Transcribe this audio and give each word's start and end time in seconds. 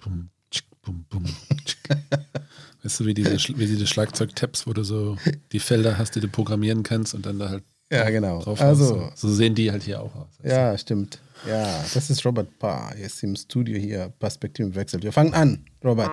bum, 0.00 0.30
tschik, 0.50 0.64
bum, 0.82 1.04
bum, 1.08 1.24
tschik. 1.64 1.78
Weißt 2.82 3.00
du, 3.00 3.06
wie 3.06 3.14
diese, 3.14 3.32
wie 3.58 3.66
diese 3.66 3.86
Schlagzeug-Tabs, 3.86 4.66
wo 4.66 4.72
du 4.72 4.82
so 4.84 5.16
die 5.52 5.58
Felder 5.60 5.98
hast, 5.98 6.14
die 6.16 6.20
du 6.20 6.28
programmieren 6.28 6.82
kannst 6.82 7.14
und 7.14 7.26
dann 7.26 7.38
da 7.38 7.50
halt 7.50 7.62
Ja, 7.92 8.08
genau. 8.08 8.40
drauf 8.42 8.60
Also, 8.60 9.10
hast. 9.10 9.18
So, 9.20 9.28
sehen 9.28 9.54
die 9.54 9.70
halt 9.70 9.82
hier 9.82 10.00
auch 10.02 10.14
aus. 10.14 10.28
ja, 10.42 10.76
stimmt. 10.78 11.20
Ja, 11.46 11.84
das 11.94 12.10
ist 12.10 12.24
Robert. 12.26 12.48
Er 12.62 12.94
ist 12.96 13.22
im 13.22 13.34
Studio 13.36 13.78
hier, 13.78 14.12
Perspektivenwechsel. 14.18 15.02
Wir 15.02 15.12
fangen 15.12 15.32
an, 15.34 15.64
Robert. 15.84 16.10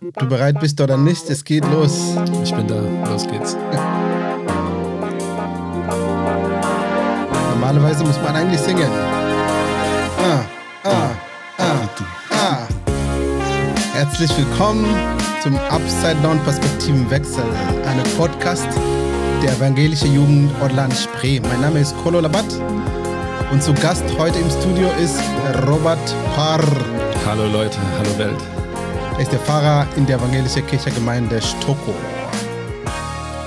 Ob 0.00 0.14
du 0.18 0.26
bereit 0.28 0.60
bist 0.60 0.80
oder 0.80 0.96
nicht, 0.96 1.28
es 1.30 1.44
geht 1.44 1.64
los. 1.64 2.14
Ich 2.44 2.54
bin 2.54 2.66
da, 2.68 2.80
los 3.10 3.26
geht's. 3.26 3.56
Normalerweise 7.50 8.04
muss 8.04 8.16
man 8.22 8.36
eigentlich 8.36 8.60
singen. 8.60 8.88
Ah, 10.18 10.44
ah. 10.84 11.10
Herzlich 13.94 14.36
willkommen 14.36 14.84
zum 15.40 15.56
Upside 15.56 16.16
Down 16.20 16.40
Perspektivenwechsel, 16.42 17.44
einem 17.86 18.02
Podcast 18.16 18.66
der 19.40 19.52
Evangelische 19.52 20.08
Jugend 20.08 20.50
Orland 20.60 20.92
Spree. 20.94 21.38
Mein 21.38 21.60
Name 21.60 21.78
ist 21.78 21.96
Kolo 21.98 22.18
Labat 22.18 22.44
und 23.52 23.62
zu 23.62 23.72
Gast 23.74 24.02
heute 24.18 24.40
im 24.40 24.50
Studio 24.50 24.90
ist 25.00 25.20
Robert 25.68 26.12
Parr. 26.34 26.60
Hallo 27.24 27.46
Leute, 27.46 27.78
hallo 27.96 28.18
Welt. 28.18 28.42
Er 29.14 29.20
ist 29.20 29.30
der 29.30 29.38
Pfarrer 29.38 29.86
in 29.96 30.06
der 30.06 30.18
Evangelischen 30.18 30.66
Kirchengemeinde 30.66 31.40
Stoko. 31.40 31.94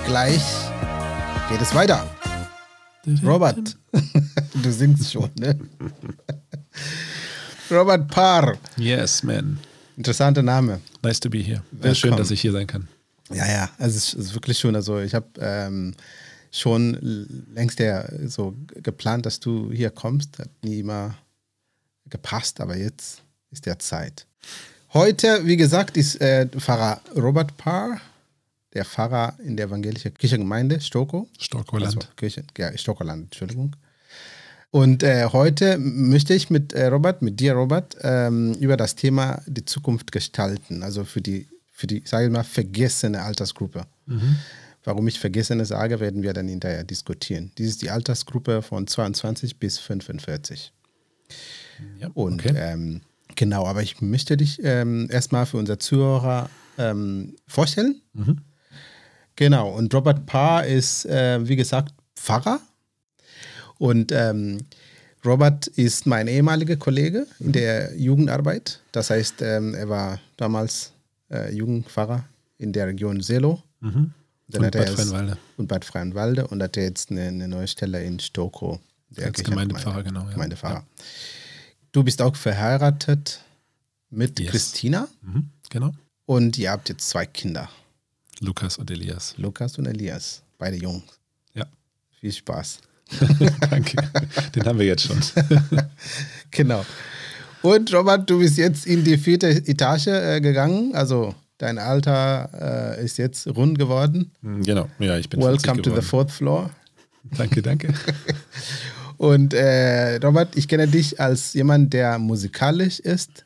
Gleich 0.06 0.46
geht 1.50 1.62
es 1.62 1.76
weiter. 1.76 2.06
Robert, 3.22 3.78
du 4.64 4.72
singst 4.72 5.12
schon, 5.12 5.30
ne? 5.38 5.60
Robert 7.70 8.08
Parr, 8.08 8.56
Yes, 8.78 9.24
man. 9.24 9.60
Interessanter 9.98 10.44
Name. 10.44 10.80
Nice 11.04 11.20
to 11.20 11.30
be 11.30 11.40
here. 11.40 11.62
Willkommen. 11.72 11.96
schön, 11.96 12.16
dass 12.16 12.32
ich 12.32 12.40
hier 12.40 12.52
sein 12.52 12.68
kann. 12.68 12.88
Ja, 13.34 13.46
ja, 13.46 13.70
also 13.78 13.98
es 13.98 14.14
ist, 14.14 14.34
wirklich 14.34 14.58
schön. 14.58 14.76
Also 14.76 15.00
ich 15.00 15.14
habe 15.14 15.28
ähm, 15.40 15.94
schon 16.52 16.98
längst 17.54 17.80
ja 17.80 18.06
so 18.28 18.56
geplant, 18.76 19.26
dass 19.26 19.40
du 19.40 19.72
hier 19.72 19.90
kommst. 19.90 20.40
Hat 20.40 20.50
nie 20.64 20.80
immer 20.80 21.16
gepasst, 22.10 22.62
aber 22.62 22.78
jetzt 22.78 23.22
ist 23.52 23.66
der 23.66 23.80
Zeit. 23.80 24.26
Heute, 24.94 25.46
wie 25.46 25.58
gesagt, 25.58 25.98
ist 25.98 26.22
äh, 26.22 26.48
Pfarrer 26.48 27.02
Robert 27.16 27.58
Parr, 27.58 28.00
der 28.74 28.86
Pfarrer 28.86 29.36
in 29.44 29.58
der 29.58 29.66
evangelischen 29.66 30.14
Kirchengemeinde 30.14 30.80
Stoko. 30.80 31.28
Storkoland. 31.38 31.98
Also 31.98 32.08
Kirche, 32.16 32.46
ja, 32.58 32.76
Stockerland, 32.78 33.26
Entschuldigung. 33.26 33.76
Und 34.78 35.02
äh, 35.02 35.26
heute 35.34 35.80
möchte 35.80 36.36
ich 36.36 36.52
mit 36.52 36.72
äh, 36.72 36.86
Robert, 36.86 37.24
mit 37.24 37.40
dir, 37.40 37.54
Robert, 37.54 37.98
ähm, 38.04 38.54
über 38.60 38.78
das 38.78 38.94
Thema 38.94 39.42
die 39.48 39.66
Zukunft 39.66 40.12
gestalten. 40.12 40.84
Also 40.84 41.04
für 41.04 41.20
die, 41.20 41.48
für 41.72 41.88
die, 41.88 42.04
sage 42.06 42.28
ich 42.28 42.32
mal, 42.32 42.44
vergessene 42.44 43.24
Altersgruppe. 43.24 43.88
Warum 44.84 45.08
ich 45.08 45.20
vergessene 45.20 45.66
sage, 45.66 46.00
werden 46.00 46.22
wir 46.22 46.32
dann 46.34 46.48
hinterher 46.48 46.84
diskutieren. 46.84 47.52
Dies 47.58 47.70
ist 47.70 47.82
die 47.82 47.90
Altersgruppe 47.90 48.62
von 48.62 48.86
22 48.86 49.58
bis 49.58 49.80
45. 49.80 50.72
Ja, 52.00 52.12
Und 52.14 52.46
okay. 52.46 52.54
ähm, 52.56 53.02
genau, 53.36 53.66
aber 53.66 53.82
ich 53.82 54.00
möchte 54.02 54.38
dich 54.38 54.60
ähm, 54.64 55.08
erstmal 55.10 55.48
für 55.48 55.58
unsere 55.58 55.80
Zuhörer 55.80 56.52
ähm, 56.78 57.36
vorstellen. 57.48 58.00
Genau, 59.36 59.72
und 59.72 59.92
Robert 59.92 60.28
Parr 60.28 60.68
ist, 60.68 61.08
äh, 61.08 61.40
wie 61.48 61.56
gesagt, 61.56 61.96
Pfarrer. 62.16 62.60
Und 63.80 64.12
ähm, 64.12 64.60
Robert 65.26 65.68
ist 65.68 66.06
mein 66.06 66.28
ehemaliger 66.28 66.78
Kollege 66.78 67.28
in 67.40 67.52
der 67.52 67.96
Jugendarbeit. 67.98 68.82
Das 68.92 69.10
heißt, 69.10 69.42
ähm, 69.42 69.74
er 69.74 69.90
war 69.90 70.20
damals 70.38 70.94
äh, 71.32 71.54
Jugendpfarrer 71.54 72.24
in 72.58 72.72
der 72.74 72.88
Region 72.88 73.22
Selo. 73.22 73.62
Mhm. 73.82 74.14
Dann 74.50 74.62
Und 74.62 74.66
hat 74.68 74.74
Bad 74.74 74.90
Freienwalde. 74.90 75.38
Und 75.58 75.68
Bad 75.68 75.84
Freienwalde 75.86 76.48
und 76.48 76.64
hat 76.64 76.78
er 76.78 76.84
jetzt 76.84 77.12
eine, 77.12 77.28
eine 77.28 77.48
neue 77.48 77.68
Stelle 77.68 78.02
in 78.04 78.20
Stoko. 78.20 78.80
der 79.10 79.28
Als 79.28 79.44
Gemeindepfarrer, 79.44 80.04
genau. 80.04 80.24
Ja. 80.26 80.32
Gemeindepfarrer. 80.32 80.86
Du 81.92 82.04
bist 82.04 82.22
auch 82.22 82.36
verheiratet 82.36 83.42
mit 84.10 84.40
Yes. 84.40 84.52
Christina 84.52 85.08
Mhm. 85.22 85.50
Genau. 85.70 85.92
und 86.26 86.58
ihr 86.58 86.72
habt 86.72 86.88
jetzt 86.88 87.10
zwei 87.10 87.26
Kinder, 87.26 87.70
Lukas 88.40 88.78
und 88.78 88.90
Elias. 88.90 89.34
Lukas 89.38 89.78
und 89.78 89.86
Elias, 89.86 90.42
beide 90.58 90.78
jung. 90.78 91.04
Ja. 91.54 91.66
Viel 92.22 92.32
Spaß. 92.32 92.80
Danke. 93.70 93.98
Den 94.56 94.66
haben 94.66 94.80
wir 94.80 94.86
jetzt 94.86 95.04
schon. 95.04 95.20
Genau. 96.52 96.86
Und 97.62 97.94
Robert, 97.94 98.30
du 98.30 98.40
bist 98.40 98.58
jetzt 98.58 98.88
in 98.88 99.04
die 99.04 99.18
vierte 99.18 99.50
Etage 99.50 100.08
äh, 100.08 100.40
gegangen, 100.40 100.96
also 100.96 101.36
dein 101.58 101.78
Alter 101.78 102.96
äh, 102.98 103.04
ist 103.04 103.18
jetzt 103.18 103.48
rund 103.48 103.78
geworden. 103.78 104.32
Mhm, 104.42 104.64
genau. 104.64 104.88
Ja, 105.00 105.18
ich 105.18 105.30
bin 105.30 105.42
Welcome 105.42 105.76
40 105.76 105.84
to 105.84 105.96
the 105.96 106.02
fourth 106.02 106.32
floor. 106.32 106.70
Danke, 107.38 107.62
danke. 107.62 107.94
Und 109.18 109.54
äh, 109.54 110.18
Robert, 110.18 110.56
ich 110.56 110.68
kenne 110.68 110.88
dich 110.88 111.20
als 111.20 111.54
jemand, 111.54 111.92
der 111.94 112.20
musikalisch 112.20 113.00
ist 113.00 113.46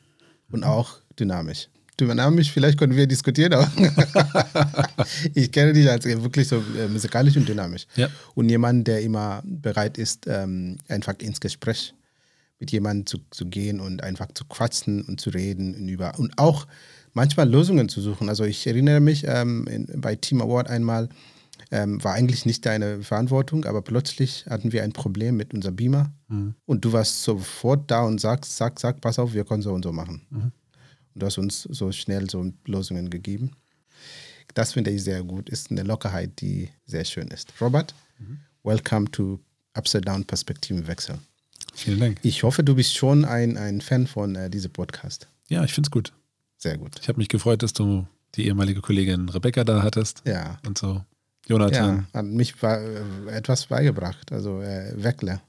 und 0.50 0.64
auch 0.64 0.98
dynamisch. 1.18 1.68
Dynamisch, 2.08 2.50
vielleicht 2.50 2.78
können 2.78 2.96
wir 2.96 3.06
diskutieren, 3.06 3.54
aber 3.54 3.70
ich 5.34 5.50
kenne 5.50 5.72
dich 5.72 5.88
als 5.88 6.04
wirklich 6.04 6.48
so 6.48 6.56
äh, 6.56 6.88
musikalisch 6.88 7.36
und 7.36 7.48
dynamisch. 7.48 7.86
Ja. 7.96 8.08
Und 8.34 8.48
jemand, 8.48 8.86
der 8.88 9.00
immer 9.02 9.42
bereit 9.44 9.98
ist, 9.98 10.26
ähm, 10.26 10.78
einfach 10.88 11.14
ins 11.20 11.40
Gespräch 11.40 11.94
mit 12.58 12.70
jemandem 12.70 13.06
zu, 13.06 13.18
zu 13.30 13.46
gehen 13.46 13.80
und 13.80 14.02
einfach 14.04 14.28
zu 14.34 14.44
quatschen 14.44 15.02
und 15.02 15.20
zu 15.20 15.30
reden 15.30 15.74
und 15.74 15.88
über 15.88 16.18
und 16.18 16.38
auch 16.38 16.66
manchmal 17.12 17.48
Lösungen 17.48 17.88
zu 17.88 18.00
suchen. 18.00 18.28
Also 18.28 18.44
ich 18.44 18.66
erinnere 18.66 19.00
mich 19.00 19.24
ähm, 19.26 19.66
in, 19.66 20.00
bei 20.00 20.14
Team 20.14 20.40
Award 20.40 20.68
einmal, 20.68 21.08
ähm, 21.72 22.02
war 22.04 22.14
eigentlich 22.14 22.46
nicht 22.46 22.64
deine 22.64 23.02
Verantwortung, 23.02 23.64
aber 23.64 23.82
plötzlich 23.82 24.46
hatten 24.48 24.72
wir 24.72 24.84
ein 24.84 24.92
Problem 24.92 25.36
mit 25.36 25.54
unserem 25.54 25.76
Beamer 25.76 26.12
und 26.66 26.84
du 26.84 26.92
warst 26.92 27.22
sofort 27.24 27.90
da 27.90 28.02
und 28.02 28.20
sagst, 28.20 28.56
sag, 28.56 28.78
sag, 28.78 29.00
pass 29.00 29.18
auf, 29.18 29.32
wir 29.32 29.44
können 29.44 29.62
so 29.62 29.72
und 29.72 29.82
so 29.82 29.92
machen. 29.92 30.22
Und 31.14 31.22
du 31.22 31.26
hast 31.26 31.38
uns 31.38 31.62
so 31.62 31.92
schnell 31.92 32.28
so 32.30 32.52
Lösungen 32.66 33.10
gegeben. 33.10 33.52
Das 34.54 34.72
finde 34.72 34.90
ich 34.90 35.02
sehr 35.04 35.22
gut, 35.22 35.48
ist 35.48 35.70
eine 35.70 35.82
Lockerheit, 35.82 36.40
die 36.40 36.68
sehr 36.86 37.04
schön 37.04 37.28
ist. 37.28 37.52
Robert, 37.60 37.94
welcome 38.64 39.10
to 39.10 39.40
Upside 39.74 40.02
Down 40.02 40.24
Perspektivenwechsel. 40.24 41.18
Vielen 41.74 42.00
Dank. 42.00 42.18
Ich 42.22 42.42
hoffe, 42.42 42.62
du 42.62 42.74
bist 42.74 42.94
schon 42.94 43.24
ein, 43.24 43.56
ein 43.56 43.80
Fan 43.80 44.06
von 44.06 44.36
äh, 44.36 44.50
diesem 44.50 44.70
Podcast. 44.72 45.26
Ja, 45.48 45.64
ich 45.64 45.72
finde 45.72 45.86
es 45.86 45.90
gut. 45.90 46.12
Sehr 46.58 46.76
gut. 46.76 46.96
Ich 47.00 47.08
habe 47.08 47.18
mich 47.18 47.28
gefreut, 47.28 47.62
dass 47.62 47.72
du 47.72 48.06
die 48.34 48.46
ehemalige 48.46 48.80
Kollegin 48.82 49.28
Rebecca 49.30 49.64
da 49.64 49.82
hattest 49.82 50.22
Ja, 50.26 50.58
und 50.66 50.76
so. 50.76 50.86
ja 50.94 51.04
Jonathan. 51.48 52.06
hat 52.12 52.26
mich 52.26 52.54
äh, 52.62 53.26
etwas 53.28 53.66
beigebracht, 53.66 54.30
also 54.32 54.60
äh, 54.60 54.92
Weckle. 55.02 55.40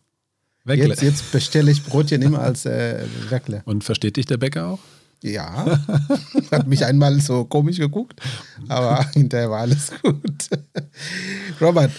Weckle. 0.64 0.88
Jetzt, 0.88 1.02
jetzt 1.02 1.32
bestelle 1.34 1.72
ich 1.72 1.84
Brotchen 1.84 2.22
immer 2.22 2.40
als 2.40 2.66
äh, 2.66 3.06
Weckle. 3.30 3.64
Und 3.66 3.84
versteht 3.84 4.16
dich 4.16 4.26
der 4.26 4.38
Bäcker 4.38 4.68
auch? 4.68 4.80
Ja, 5.24 5.80
hat 6.52 6.68
mich 6.68 6.84
einmal 6.84 7.18
so 7.22 7.46
komisch 7.46 7.78
geguckt, 7.78 8.20
aber 8.68 9.06
hinterher 9.14 9.50
war 9.50 9.62
alles 9.62 9.90
gut. 10.02 10.50
Robert, 11.62 11.92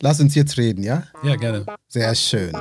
lass 0.00 0.18
uns 0.18 0.34
jetzt 0.34 0.56
reden, 0.56 0.82
ja? 0.82 1.02
Ja, 1.22 1.36
gerne. 1.36 1.66
Sehr 1.88 2.14
schön. 2.14 2.52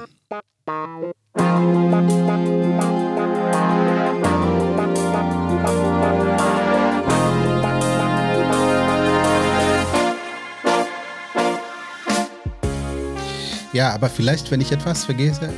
Ja, 13.72 13.94
aber 13.94 14.10
vielleicht, 14.10 14.52
wenn 14.52 14.60
ich 14.60 14.74
etwas 14.74 15.06
vergesse, 15.06 15.54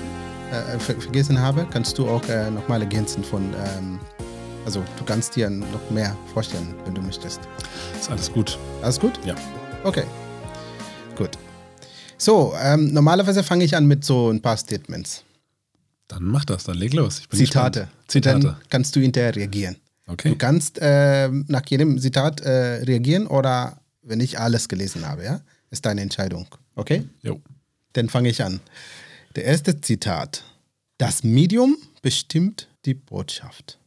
äh, 0.52 0.78
ver 0.78 1.02
vergessen 1.02 1.42
habe, 1.42 1.66
kannst 1.72 1.98
du 1.98 2.08
auch 2.08 2.24
äh, 2.30 2.52
nochmal 2.52 2.82
ergänzen 2.82 3.24
von, 3.24 3.42
ähm, 3.42 4.00
also 4.66 4.84
du 4.98 5.04
kannst 5.04 5.36
dir 5.36 5.50
noch 5.50 5.90
mehr 5.90 6.16
vorstellen, 6.34 6.74
wenn 6.86 6.96
du 6.96 7.02
möchtest. 7.02 7.42
Ist 8.00 8.10
alles 8.10 8.31
gut. 8.31 8.58
Alles 8.81 9.00
gut? 9.00 9.19
Ja. 9.25 9.36
Okay, 9.84 10.04
gut. 11.16 11.38
So, 12.18 12.54
ähm, 12.62 12.94
normalerweise 12.94 13.44
fange 13.44 13.63
ich 13.63 13.75
an 13.75 13.88
mit 13.88 14.06
so 14.06 14.30
ein 14.30 14.42
paar 14.42 14.58
Statements. 14.58 15.24
Dann 16.08 16.24
mach 16.24 16.46
das, 16.46 16.66
dann 16.66 16.78
leg 16.78 16.94
los. 16.94 17.19
Ich 17.19 17.30
bin 17.30 17.40
Zitate. 17.40 17.80
Gespannt. 17.80 18.12
Zitate. 18.12 18.40
Dann 18.40 18.58
kannst 18.69 18.96
du 18.96 19.00
hinterher 19.00 19.36
reagieren. 19.36 19.78
Okay. 20.08 20.30
Du 20.30 20.36
kannst 20.36 20.78
ähm, 20.81 21.46
nach 21.48 21.66
jedem 21.68 22.00
Zitat 22.00 22.42
äh, 22.42 22.84
reagieren 22.84 23.28
oder 23.28 23.80
wenn 24.04 24.19
ich 24.19 24.40
alles 24.40 24.68
gelesen 24.68 25.07
habe, 25.07 25.24
ja? 25.24 25.42
Ist 25.69 25.86
deine 25.86 26.02
Entscheidung. 26.02 26.48
Okay? 26.75 27.07
Jo. 27.22 27.40
Dann 27.94 28.10
fange 28.10 28.30
ich 28.30 28.44
an. 28.44 28.60
Der 29.36 29.46
erste 29.46 29.80
Zitat. 29.80 30.44
Das 30.98 31.24
Medium 31.24 31.78
bestimmt 32.02 32.68
die 32.86 32.94
Botschaft. 32.94 33.80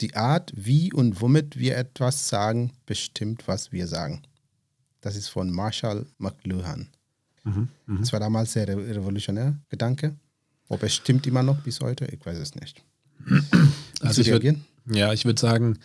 Die 0.00 0.16
Art, 0.16 0.52
wie 0.54 0.92
und 0.92 1.20
womit 1.20 1.58
wir 1.58 1.76
etwas 1.76 2.28
sagen, 2.28 2.72
bestimmt, 2.86 3.46
was 3.46 3.72
wir 3.72 3.86
sagen. 3.86 4.22
Das 5.00 5.16
ist 5.16 5.28
von 5.28 5.50
Marshall 5.50 6.06
McLuhan. 6.18 6.88
Das 7.86 8.12
war 8.12 8.20
damals 8.20 8.52
sehr 8.52 8.68
re- 8.68 8.76
revolutionär 8.76 9.58
Gedanke. 9.70 10.14
Ob 10.68 10.82
es 10.82 10.94
stimmt 10.94 11.26
immer 11.26 11.42
noch 11.42 11.60
bis 11.62 11.80
heute, 11.80 12.04
ich 12.06 12.24
weiß 12.24 12.38
es 12.38 12.54
nicht. 12.54 12.82
Also 14.00 14.20
ich 14.20 14.28
reagieren? 14.28 14.64
Ja, 14.90 15.12
ich 15.12 15.24
würde 15.24 15.40
sagen, 15.40 15.78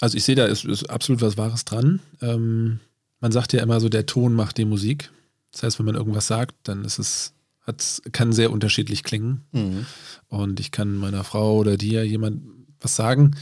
also 0.00 0.16
ich 0.16 0.24
sehe 0.24 0.36
da 0.36 0.46
ist, 0.46 0.64
ist 0.64 0.88
absolut 0.88 1.20
was 1.20 1.36
Wahres 1.36 1.64
dran. 1.64 2.00
Ähm, 2.22 2.80
man 3.20 3.32
sagt 3.32 3.52
ja 3.52 3.62
immer 3.62 3.80
so, 3.80 3.88
der 3.88 4.06
Ton 4.06 4.34
macht 4.34 4.56
die 4.56 4.64
Musik. 4.64 5.10
Das 5.52 5.62
heißt, 5.64 5.78
wenn 5.78 5.86
man 5.86 5.96
irgendwas 5.96 6.28
sagt, 6.28 6.54
dann 6.62 6.84
ist 6.84 6.98
es, 6.98 7.32
hat, 7.62 8.00
kann 8.12 8.32
sehr 8.32 8.50
unterschiedlich 8.52 9.02
klingen. 9.02 9.42
Mhm. 9.52 9.86
Und 10.28 10.60
ich 10.60 10.70
kann 10.70 10.96
meiner 10.96 11.24
Frau 11.24 11.56
oder 11.58 11.76
dir 11.76 12.06
jemand 12.06 12.42
was 12.80 12.96
sagen 12.96 13.36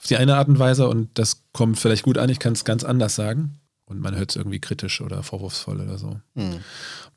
auf 0.00 0.06
die 0.06 0.16
eine 0.16 0.36
Art 0.36 0.48
und 0.48 0.58
Weise 0.58 0.88
und 0.88 1.10
das 1.18 1.42
kommt 1.52 1.78
vielleicht 1.78 2.04
gut 2.04 2.16
an. 2.16 2.30
Ich 2.30 2.38
kann 2.38 2.54
es 2.54 2.64
ganz 2.64 2.84
anders 2.84 3.14
sagen 3.14 3.60
und 3.84 4.00
man 4.00 4.16
hört 4.16 4.30
es 4.30 4.36
irgendwie 4.36 4.58
kritisch 4.58 5.02
oder 5.02 5.22
vorwurfsvoll 5.22 5.78
oder 5.78 5.98
so. 5.98 6.18
Mhm. 6.34 6.60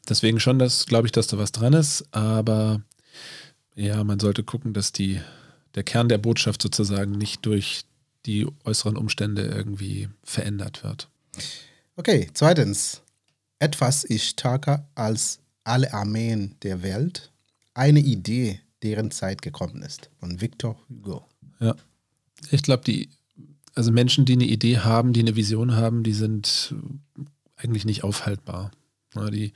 Deswegen 0.09 0.41
schon, 0.41 0.59
das 0.59 0.85
glaube 0.85 1.07
ich, 1.07 1.13
dass 1.13 1.27
da 1.27 1.37
was 1.37 1.53
dran 1.53 1.71
ist, 1.71 2.03
aber 2.11 2.81
ja, 3.75 4.03
man 4.03 4.19
sollte 4.19 4.43
gucken, 4.43 4.73
dass 4.73 4.91
die, 4.91 5.21
der 5.75 5.83
Kern 5.83 6.09
der 6.09 6.17
Botschaft 6.17 6.61
sozusagen 6.61 7.13
nicht 7.13 7.45
durch 7.45 7.85
die 8.25 8.47
äußeren 8.65 8.97
Umstände 8.97 9.43
irgendwie 9.43 10.09
verändert 10.23 10.83
wird. 10.83 11.07
Okay, 11.95 12.29
zweitens. 12.33 13.01
Etwas 13.59 14.03
ist 14.03 14.25
stärker 14.25 14.89
als 14.93 15.39
alle 15.63 15.93
Armeen 15.93 16.55
der 16.63 16.83
Welt. 16.83 17.31
Eine 17.73 18.01
Idee, 18.01 18.59
deren 18.83 19.09
Zeit 19.09 19.41
gekommen 19.41 19.83
ist. 19.83 20.09
Von 20.19 20.41
Victor 20.41 20.77
Hugo. 20.89 21.25
Ja. 21.63 21.75
Ich 22.51 22.63
glaube, 22.63 22.83
die, 22.83 23.09
also 23.73 23.91
Menschen, 23.91 24.25
die 24.25 24.33
eine 24.33 24.45
Idee 24.45 24.79
haben, 24.79 25.13
die 25.13 25.21
eine 25.21 25.35
Vision 25.35 25.75
haben, 25.75 26.03
die 26.03 26.13
sind 26.13 26.75
eigentlich 27.55 27.85
nicht 27.85 28.03
aufhaltbar. 28.03 28.71
Die 29.31 29.53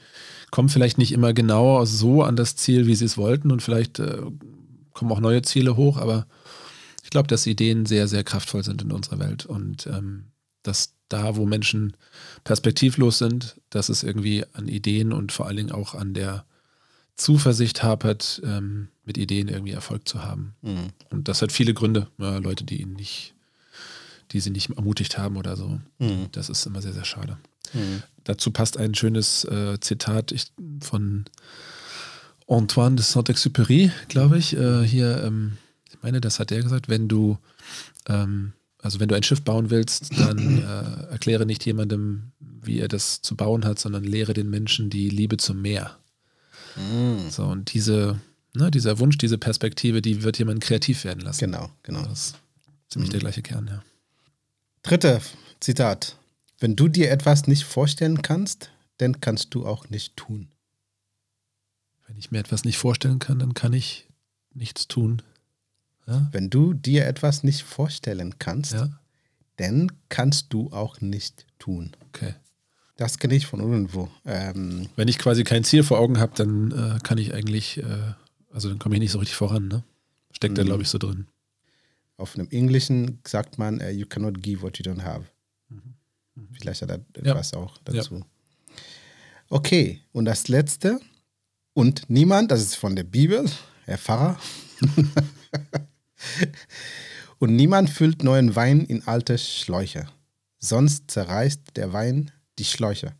kommen 0.52 0.70
vielleicht 0.70 0.98
nicht 0.98 1.12
immer 1.12 1.34
genau 1.34 1.84
so 1.86 2.24
an 2.24 2.36
das 2.36 2.56
Ziel, 2.56 2.86
wie 2.86 2.96
sie 2.96 3.06
es 3.06 3.18
wollten 3.18 3.52
und 3.52 3.62
vielleicht 3.62 4.00
äh, 4.00 4.22
kommen 4.94 5.12
auch 5.12 5.20
neue 5.20 5.42
Ziele 5.42 5.76
hoch, 5.76 5.98
aber 5.98 6.28
ich 7.04 7.10
glaube, 7.10 7.28
dass 7.28 7.48
Ideen 7.48 7.86
sehr, 7.86 8.08
sehr 8.08 8.24
kraftvoll 8.24 8.64
sind 8.64 8.82
in 8.82 8.92
unserer 8.92 9.20
Welt 9.20 9.46
und 9.46 9.88
ähm, 9.88 10.26
dass 10.62 10.94
da, 11.10 11.38
wo 11.38 11.46
Menschen 11.46 11.96
perspektivlos 12.44 13.18
sind, 13.18 13.60
dass 13.70 13.90
es 13.90 14.04
irgendwie 14.04 14.44
an 14.54 14.68
Ideen 14.68 15.14
und 15.14 15.32
vor 15.32 15.48
allen 15.48 15.58
Dingen 15.58 15.72
auch 15.72 15.96
an 15.96 16.14
der 16.14 16.46
Zuversicht 17.18 17.84
hapert, 17.84 18.42
ähm, 18.46 18.90
mit 19.04 19.18
Ideen 19.18 19.48
irgendwie 19.48 19.74
Erfolg 19.74 20.08
zu 20.08 20.24
haben. 20.24 20.56
Mhm. 20.62 20.90
Und 21.10 21.28
das 21.28 21.42
hat 21.42 21.52
viele 21.52 21.74
Gründe. 21.74 22.08
Ja, 22.20 22.38
Leute, 22.38 22.64
die 22.64 22.82
ihn 22.82 22.94
nicht, 22.94 23.34
die 24.32 24.40
sie 24.40 24.52
nicht 24.52 24.70
ermutigt 24.70 25.18
haben 25.18 25.36
oder 25.36 25.58
so. 25.58 25.80
Mhm. 25.98 26.28
Das 26.32 26.50
ist 26.50 26.66
immer 26.66 26.82
sehr, 26.82 26.94
sehr 26.94 27.06
schade. 27.06 27.38
Mhm. 27.74 28.04
Dazu 28.24 28.52
passt 28.52 28.78
ein 28.78 28.94
schönes 28.94 29.46
äh, 29.46 29.80
Zitat 29.80 30.32
ich, 30.32 30.52
von 30.82 31.26
Antoine 32.48 32.98
de 32.98 33.04
Saint-Exupéry, 33.04 33.92
glaube 34.10 34.38
ich. 34.38 34.56
Äh, 34.56 34.84
hier, 34.84 35.24
ähm, 35.24 35.58
ich 35.90 35.98
meine, 36.04 36.22
das 36.22 36.40
hat 36.40 36.52
er 36.52 36.62
gesagt, 36.62 36.88
wenn 36.88 37.08
du, 37.08 37.40
ähm, 38.08 38.54
also 38.82 39.00
wenn 39.00 39.10
du 39.10 39.16
ein 39.16 39.24
Schiff 39.24 39.42
bauen 39.42 39.72
willst, 39.72 40.18
dann 40.20 40.60
äh, 40.62 41.12
erkläre 41.12 41.46
nicht 41.48 41.66
jemandem, 41.66 42.32
wie 42.40 42.80
er 42.80 42.88
das 42.88 43.22
zu 43.22 43.36
bauen 43.36 43.66
hat, 43.66 43.80
sondern 43.80 44.04
lehre 44.04 44.34
den 44.34 44.50
Menschen 44.50 44.90
die 44.90 45.10
Liebe 45.10 45.38
zum 45.38 45.62
Meer. 45.62 45.98
Mhm. 46.78 47.30
So, 47.30 47.46
und 47.46 47.74
diese, 47.74 48.20
ne, 48.54 48.72
dieser 48.72 49.00
Wunsch, 49.00 49.18
diese 49.18 49.38
Perspektive, 49.38 50.02
die 50.02 50.24
wird 50.24 50.38
jemanden 50.40 50.60
kreativ 50.62 51.04
werden 51.04 51.22
lassen. 51.22 51.40
Genau, 51.40 51.70
genau. 51.84 52.04
Das 52.04 52.12
ist 52.30 52.36
ziemlich 52.90 53.12
der 53.12 53.20
gleiche 53.20 53.42
Kern, 53.42 53.68
ja. 53.68 53.84
Dritte 54.84 55.22
Zitat. 55.60 56.18
Wenn 56.60 56.76
du 56.76 56.88
dir 56.88 57.12
etwas 57.12 57.48
nicht 57.48 57.64
vorstellen 57.66 58.22
kannst, 58.22 58.72
dann 58.98 59.22
kannst 59.22 59.54
du 59.54 59.66
auch 59.66 59.90
nicht 59.90 60.16
tun. 60.18 60.48
Wenn 62.08 62.18
ich 62.18 62.32
mir 62.32 62.40
etwas 62.40 62.64
nicht 62.64 62.78
vorstellen 62.78 63.20
kann, 63.20 63.38
dann 63.40 63.54
kann 63.54 63.74
ich 63.74 64.08
nichts 64.54 64.88
tun. 64.88 65.22
Ja, 66.08 66.28
Wenn 66.32 66.50
du 66.50 66.74
dir 66.74 67.06
etwas 67.06 67.44
nicht 67.44 67.64
vorstellen 67.64 68.40
kannst, 68.40 68.74
ja, 68.74 68.90
dann 69.58 69.92
kannst 70.10 70.54
du 70.54 70.72
auch 70.72 71.02
nicht 71.02 71.46
tun. 71.60 71.92
okay. 72.08 72.34
Das 72.98 73.18
kenne 73.20 73.36
ich 73.36 73.46
von 73.46 73.60
irgendwo. 73.60 74.10
Ähm, 74.26 74.90
Wenn 74.96 75.08
ich 75.08 75.18
quasi 75.20 75.44
kein 75.44 75.64
Ziel 75.64 75.84
vor 75.84 76.00
Augen 76.00 76.20
habe, 76.20 76.34
dann 76.36 76.72
äh, 76.72 77.00
kann 77.04 77.18
ich 77.20 77.34
eigentlich, 77.34 77.78
äh, 77.78 78.14
also 78.52 78.70
dann 78.70 78.80
komme 78.80 78.96
ich 78.96 79.00
nicht 79.02 79.12
so 79.12 79.20
richtig 79.20 79.36
voran, 79.38 79.68
ne? 79.68 79.84
Steckt 80.32 80.58
da, 80.58 80.64
Mhm. 80.64 80.68
glaube 80.68 80.84
ich, 80.84 80.90
so 80.90 80.98
drin. 80.98 81.28
auf 82.20 82.34
einem 82.36 82.48
Englischen 82.50 83.20
sagt 83.28 83.60
man, 83.60 83.80
äh, 83.80 83.92
you 83.92 84.08
cannot 84.08 84.42
give 84.42 84.64
what 84.64 84.78
you 84.80 84.84
don't 84.92 85.04
have. 85.04 85.26
Vielleicht 86.54 86.82
hat 86.82 86.90
er 86.90 87.00
etwas 87.14 87.54
auch 87.54 87.78
dazu. 87.86 88.26
Okay, 89.50 90.02
und 90.14 90.26
das 90.26 90.48
letzte. 90.48 91.00
Und 91.74 92.10
niemand, 92.10 92.50
das 92.50 92.62
ist 92.62 92.76
von 92.76 92.96
der 92.96 93.04
Bibel, 93.04 93.46
Herr 93.86 94.00
Pfarrer. 94.00 94.40
und 97.40 97.56
niemand 97.56 97.90
füllt 97.90 98.24
neuen 98.24 98.56
Wein 98.56 98.82
in 98.86 99.06
alte 99.08 99.38
Schläuche. 99.38 100.08
Sonst 100.60 101.12
zerreißt 101.12 101.76
der 101.76 101.94
Wein 101.94 102.32
die 102.60 102.66
Schläuche. 102.66 103.14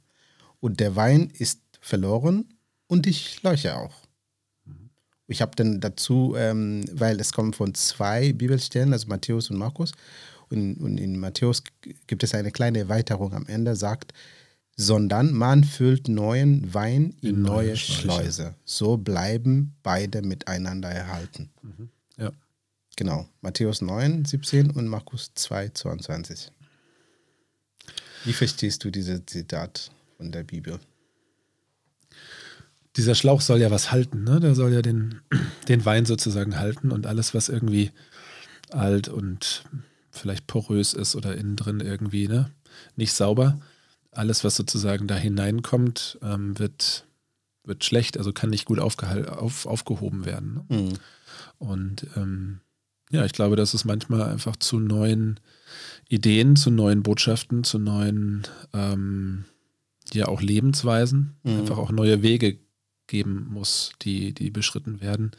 Und 0.60 0.80
der 0.80 0.96
Wein 0.96 1.30
ist 1.38 1.62
verloren 1.80 2.46
und 2.88 3.06
die 3.06 3.14
Schläuche 3.14 3.76
auch. 3.76 3.94
Ich 5.28 5.42
habe 5.42 5.56
dann 5.56 5.82
dazu, 5.82 6.36
ähm, 6.38 6.86
weil 6.92 7.20
es 7.20 7.34
kommt 7.34 7.58
von 7.58 7.74
zwei 7.76 8.32
Bibelstellen, 8.32 8.94
also 8.94 9.08
Matthäus 9.08 9.50
und 9.50 9.58
Markus. 9.58 9.92
Und, 10.50 10.78
und 10.78 10.98
in 10.98 11.20
Matthäus 11.20 11.64
gibt 12.08 12.24
es 12.24 12.34
eine 12.34 12.52
kleine 12.52 12.80
Erweiterung 12.80 13.34
am 13.34 13.46
Ende, 13.48 13.76
sagt, 13.76 14.14
sondern 14.78 15.34
man 15.34 15.64
füllt 15.66 16.08
neuen 16.08 16.74
Wein 16.74 17.16
in, 17.22 17.30
In 17.30 17.42
neue 17.42 17.68
neue 17.68 17.78
Schläuche. 17.78 18.22
Schleuse. 18.22 18.56
So 18.64 18.96
bleiben 18.96 19.76
beide 19.84 20.22
miteinander 20.22 20.90
erhalten. 20.90 21.50
Ja. 22.18 22.32
Genau. 22.96 23.28
Matthäus 23.42 23.82
9, 23.82 24.24
17 24.24 24.72
und 24.72 24.88
Markus 24.88 25.32
2, 25.36 25.70
22. 25.70 26.52
Wie 28.28 28.34
verstehst 28.34 28.84
du 28.84 28.92
dieses 28.92 29.26
Zitat 29.26 29.90
von 30.18 30.34
der 30.34 30.44
Bibel? 30.44 30.82
Dieser 32.98 33.16
Schlauch 33.16 33.40
soll 33.40 33.62
ja 33.62 33.72
was 33.72 33.94
halten, 33.94 34.26
ne? 34.26 34.42
Der 34.42 34.54
soll 34.54 34.74
ja 34.74 34.82
den, 34.82 35.22
den 35.70 35.86
Wein 35.86 36.06
sozusagen 36.06 36.60
halten 36.60 36.92
und 36.92 37.08
alles, 37.08 37.34
was 37.34 37.48
irgendwie 37.48 37.92
alt 38.70 39.08
und 39.08 39.64
vielleicht 40.12 40.46
porös 40.46 40.94
ist 40.94 41.16
oder 41.16 41.38
innen 41.38 41.56
drin 41.56 41.80
irgendwie, 41.80 42.28
ne? 42.28 42.52
Nicht 42.98 43.14
sauber. 43.14 43.62
Alles, 44.12 44.44
was 44.44 44.58
sozusagen 44.58 45.08
da 45.08 45.16
hineinkommt, 45.16 46.20
ähm, 46.22 46.60
wird, 46.60 47.06
wird 47.64 47.86
schlecht, 47.86 48.18
also 48.18 48.34
kann 48.34 48.50
nicht 48.50 48.66
gut 48.66 48.80
auf, 48.80 48.98
aufgehoben 49.66 50.26
werden. 50.26 50.66
Ne? 50.68 50.78
Mhm. 50.78 50.94
Und 51.60 52.08
ähm, 52.18 52.60
ja, 53.10 53.24
ich 53.24 53.32
glaube, 53.32 53.56
dass 53.56 53.74
es 53.74 53.86
manchmal 53.86 54.24
einfach 54.24 54.58
zu 54.58 54.80
neuen 54.80 55.40
Ideen, 56.10 56.56
zu 56.56 56.72
neuen 56.72 57.04
Botschaften, 57.04 57.64
zu 57.64 57.80
neuen 57.80 58.44
ähm, 58.74 59.46
ja 60.14 60.28
auch 60.28 60.42
Lebensweisen, 60.42 61.36
Mhm. 61.44 61.60
einfach 61.60 61.78
auch 61.78 61.92
neue 61.92 62.22
Wege 62.22 62.58
geben 63.08 63.48
muss, 63.50 63.92
die, 64.02 64.34
die 64.34 64.50
beschritten 64.52 65.02
werden. 65.02 65.32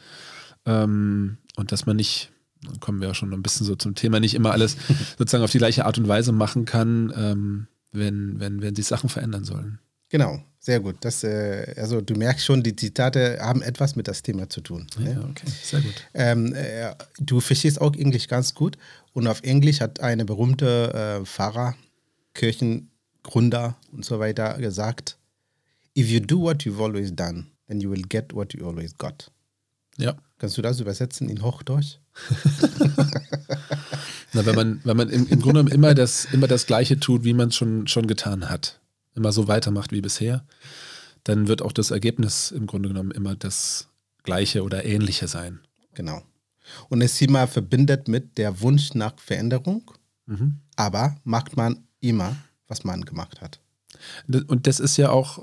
Ähm, 0.65 1.37
und 1.55 1.71
dass 1.71 1.85
man 1.85 1.95
nicht, 1.95 2.31
dann 2.63 2.79
kommen 2.79 3.01
wir 3.01 3.09
auch 3.11 3.15
schon 3.15 3.33
ein 3.33 3.41
bisschen 3.43 3.65
so 3.65 3.75
zum 3.75 3.95
Thema, 3.95 4.19
nicht 4.19 4.35
immer 4.35 4.51
alles 4.51 4.77
sozusagen 5.17 5.43
auf 5.43 5.51
die 5.51 5.57
gleiche 5.59 5.85
Art 5.85 5.97
und 5.97 6.07
Weise 6.07 6.31
machen 6.31 6.65
kann, 6.65 7.11
ähm, 7.15 7.67
wenn, 7.91 8.39
wenn, 8.39 8.61
wenn 8.61 8.75
sich 8.75 8.85
Sachen 8.85 9.09
verändern 9.09 9.43
sollen. 9.43 9.79
Genau, 10.09 10.43
sehr 10.59 10.81
gut. 10.81 10.97
Das, 11.01 11.23
äh, 11.23 11.73
also 11.77 12.01
du 12.01 12.15
merkst 12.15 12.45
schon, 12.45 12.61
die 12.61 12.75
Zitate 12.75 13.39
haben 13.41 13.61
etwas 13.61 13.95
mit 13.95 14.07
das 14.07 14.21
Thema 14.21 14.49
zu 14.49 14.61
tun. 14.61 14.87
ne? 14.99 15.13
Ja, 15.13 15.21
okay, 15.29 15.47
sehr 15.63 15.81
gut. 15.81 16.07
Ähm, 16.13 16.53
äh, 16.53 16.93
du 17.17 17.39
verstehst 17.39 17.79
auch 17.79 17.95
Englisch 17.95 18.27
ganz 18.27 18.53
gut. 18.53 18.77
Und 19.13 19.27
auf 19.27 19.41
Englisch 19.43 19.81
hat 19.81 20.01
eine 20.01 20.25
berühmte 20.25 21.21
äh, 21.21 21.25
Pfarrer, 21.25 21.75
Kirchengründer 22.33 23.77
und 23.91 24.05
so 24.05 24.19
weiter 24.19 24.57
gesagt, 24.57 25.17
if 25.97 26.09
you 26.09 26.19
do 26.19 26.41
what 26.41 26.63
you've 26.63 26.83
always 26.83 27.15
done, 27.15 27.47
then 27.67 27.79
you 27.79 27.89
will 27.89 28.03
get 28.07 28.33
what 28.33 28.53
you 28.53 28.67
always 28.67 28.97
got. 28.97 29.31
Ja. 29.97 30.15
Kannst 30.37 30.57
du 30.57 30.61
das 30.61 30.79
übersetzen 30.79 31.29
in 31.29 31.41
Hochdeutsch? 31.41 31.99
Na, 34.33 34.45
wenn 34.45 34.55
man, 34.55 34.81
wenn 34.83 34.97
man 34.97 35.09
im, 35.09 35.27
im 35.27 35.41
Grunde 35.41 35.63
genommen 35.63 35.71
immer 35.71 35.93
das, 35.93 36.25
immer 36.31 36.47
das 36.47 36.65
Gleiche 36.65 36.99
tut, 36.99 37.23
wie 37.23 37.33
man 37.33 37.49
es 37.49 37.55
schon, 37.55 37.87
schon 37.87 38.07
getan 38.07 38.49
hat, 38.49 38.79
immer 39.15 39.31
so 39.31 39.47
weitermacht 39.47 39.91
wie 39.91 40.01
bisher, 40.01 40.45
dann 41.23 41.47
wird 41.47 41.61
auch 41.61 41.71
das 41.73 41.91
Ergebnis 41.91 42.51
im 42.51 42.67
Grunde 42.67 42.89
genommen 42.89 43.11
immer 43.11 43.35
das 43.35 43.89
Gleiche 44.23 44.63
oder 44.63 44.85
Ähnliche 44.85 45.27
sein. 45.27 45.59
Genau. 45.93 46.21
Und 46.87 47.01
es 47.01 47.19
immer 47.21 47.47
verbindet 47.47 48.07
mit 48.07 48.37
der 48.37 48.61
Wunsch 48.61 48.93
nach 48.93 49.17
Veränderung, 49.19 49.91
Mhm. 50.27 50.59
aber 50.75 51.15
macht 51.23 51.57
man 51.57 51.87
immer, 51.99 52.35
was 52.67 52.83
man 52.83 53.03
gemacht 53.03 53.41
hat. 53.41 53.59
Und 54.47 54.67
das 54.67 54.79
ist 54.79 54.95
ja 54.97 55.09
auch, 55.09 55.41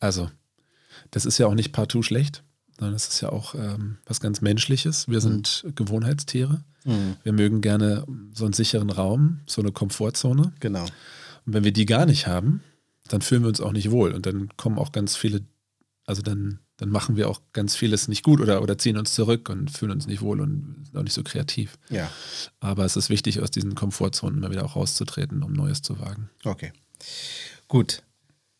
also, 0.00 0.30
das 1.10 1.24
ist 1.24 1.38
ja 1.38 1.46
auch 1.46 1.54
nicht 1.54 1.72
partout 1.72 2.02
schlecht, 2.02 2.44
sondern 2.78 2.92
das 2.92 3.08
ist 3.08 3.20
ja 3.22 3.30
auch 3.30 3.54
ähm, 3.54 3.96
was 4.04 4.20
ganz 4.20 4.42
Menschliches. 4.42 5.08
Wir 5.08 5.20
sind 5.22 5.64
Gewohnheitstiere. 5.74 6.62
Wir 7.22 7.32
mögen 7.32 7.62
gerne 7.62 8.04
so 8.34 8.44
einen 8.44 8.52
sicheren 8.52 8.90
Raum, 8.90 9.40
so 9.46 9.62
eine 9.62 9.72
Komfortzone. 9.72 10.52
Genau. 10.60 10.84
Und 11.46 11.54
wenn 11.54 11.64
wir 11.64 11.72
die 11.72 11.86
gar 11.86 12.06
nicht 12.06 12.26
haben, 12.26 12.62
dann 13.08 13.22
fühlen 13.22 13.42
wir 13.42 13.48
uns 13.48 13.60
auch 13.60 13.72
nicht 13.72 13.90
wohl. 13.90 14.12
Und 14.12 14.26
dann 14.26 14.48
kommen 14.56 14.78
auch 14.78 14.92
ganz 14.92 15.16
viele, 15.16 15.42
also 16.06 16.22
dann, 16.22 16.60
dann 16.76 16.88
machen 16.88 17.16
wir 17.16 17.28
auch 17.28 17.40
ganz 17.52 17.76
vieles 17.76 18.08
nicht 18.08 18.22
gut 18.22 18.40
oder, 18.40 18.62
oder 18.62 18.78
ziehen 18.78 18.96
uns 18.96 19.14
zurück 19.14 19.48
und 19.48 19.70
fühlen 19.70 19.92
uns 19.92 20.06
nicht 20.06 20.22
wohl 20.22 20.40
und 20.40 20.84
sind 20.84 20.96
auch 20.96 21.02
nicht 21.02 21.12
so 21.12 21.22
kreativ. 21.22 21.78
Ja. 21.90 22.10
Aber 22.60 22.84
es 22.84 22.96
ist 22.96 23.10
wichtig, 23.10 23.40
aus 23.40 23.50
diesen 23.50 23.74
Komfortzonen 23.74 24.38
immer 24.38 24.50
wieder 24.50 24.64
auch 24.64 24.76
rauszutreten, 24.76 25.42
um 25.42 25.52
Neues 25.52 25.82
zu 25.82 25.98
wagen. 26.00 26.30
Okay. 26.44 26.72
Gut. 27.68 28.02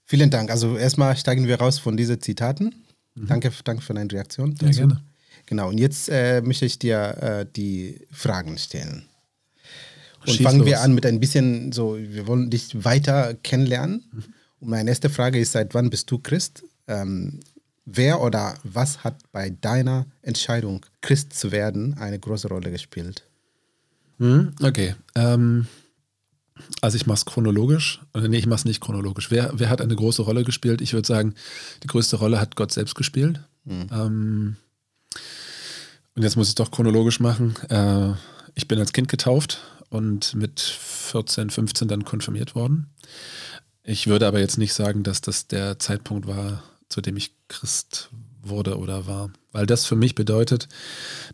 Vielen 0.04 0.30
Dank. 0.30 0.50
Also 0.50 0.76
erstmal 0.76 1.16
steigen 1.16 1.46
wir 1.46 1.58
raus 1.58 1.78
von 1.78 1.96
diesen 1.96 2.20
Zitaten. 2.20 2.74
Mhm. 3.14 3.26
Danke, 3.26 3.50
danke 3.64 3.82
für 3.82 3.94
deine 3.94 4.12
Reaktion. 4.12 4.54
Ja, 4.60 4.70
gerne. 4.70 5.02
Genau. 5.46 5.68
Und 5.68 5.78
jetzt 5.78 6.08
äh, 6.08 6.42
möchte 6.42 6.66
ich 6.66 6.78
dir 6.78 7.16
äh, 7.20 7.46
die 7.50 8.06
Fragen 8.10 8.58
stellen. 8.58 9.06
Und 10.26 10.32
Schieß 10.34 10.42
fangen 10.46 10.64
wir 10.64 10.72
los. 10.76 10.80
an 10.84 10.94
mit 10.94 11.06
ein 11.06 11.20
bisschen 11.20 11.72
so, 11.72 11.96
wir 11.98 12.26
wollen 12.26 12.50
dich 12.50 12.84
weiter 12.84 13.34
kennenlernen. 13.34 14.04
Und 14.60 14.68
meine 14.70 14.90
erste 14.90 15.10
Frage 15.10 15.38
ist, 15.38 15.52
seit 15.52 15.74
wann 15.74 15.90
bist 15.90 16.10
du 16.10 16.18
Christ? 16.18 16.62
Ähm, 16.88 17.40
wer 17.84 18.20
oder 18.22 18.54
was 18.64 19.04
hat 19.04 19.16
bei 19.32 19.50
deiner 19.50 20.06
Entscheidung, 20.22 20.84
Christ 21.02 21.34
zu 21.38 21.52
werden, 21.52 21.94
eine 21.98 22.18
große 22.18 22.48
Rolle 22.48 22.70
gespielt? 22.70 23.24
Mhm, 24.18 24.52
Okay. 24.62 24.94
Ähm, 25.14 25.66
also 26.80 26.96
ich 26.96 27.06
mache 27.06 27.16
es 27.18 27.24
chronologisch. 27.26 28.00
Nee, 28.16 28.38
ich 28.38 28.46
mache 28.46 28.60
es 28.60 28.64
nicht 28.64 28.80
chronologisch. 28.80 29.30
Wer, 29.30 29.50
wer 29.54 29.68
hat 29.68 29.80
eine 29.80 29.96
große 29.96 30.22
Rolle 30.22 30.44
gespielt? 30.44 30.80
Ich 30.80 30.92
würde 30.92 31.06
sagen, 31.06 31.34
die 31.82 31.88
größte 31.88 32.16
Rolle 32.16 32.40
hat 32.40 32.54
Gott 32.56 32.70
selbst 32.72 32.94
gespielt. 32.94 33.40
Ähm, 33.68 34.56
und 36.14 36.22
jetzt 36.22 36.36
muss 36.36 36.46
ich 36.46 36.50
es 36.52 36.54
doch 36.54 36.70
chronologisch 36.70 37.18
machen. 37.18 37.54
Äh, 37.70 38.12
ich 38.54 38.68
bin 38.68 38.78
als 38.78 38.92
Kind 38.92 39.08
getauft 39.08 39.62
und 39.94 40.34
mit 40.34 40.60
14, 40.60 41.50
15 41.50 41.88
dann 41.88 42.04
konfirmiert 42.04 42.54
worden. 42.54 42.90
Ich 43.82 44.06
würde 44.06 44.26
aber 44.26 44.40
jetzt 44.40 44.58
nicht 44.58 44.74
sagen, 44.74 45.02
dass 45.02 45.20
das 45.20 45.46
der 45.46 45.78
Zeitpunkt 45.78 46.26
war, 46.26 46.62
zu 46.88 47.00
dem 47.00 47.16
ich 47.16 47.34
Christ 47.48 48.10
wurde 48.42 48.78
oder 48.78 49.06
war. 49.06 49.30
Weil 49.52 49.66
das 49.66 49.86
für 49.86 49.96
mich 49.96 50.14
bedeutet, 50.14 50.68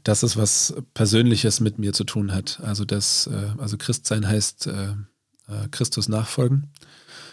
dass 0.05 0.23
es 0.23 0.37
was 0.37 0.75
Persönliches 0.95 1.61
mit 1.61 1.79
mir 1.79 1.93
zu 1.93 2.05
tun 2.05 2.33
hat. 2.33 2.61
Also 2.62 2.85
das, 2.85 3.29
äh, 3.29 3.59
also 3.59 3.76
Christsein 3.79 4.29
heißt 4.29 4.67
äh, 4.67 4.90
äh, 5.49 5.69
Christus 5.71 6.09
nachfolgen, 6.09 6.73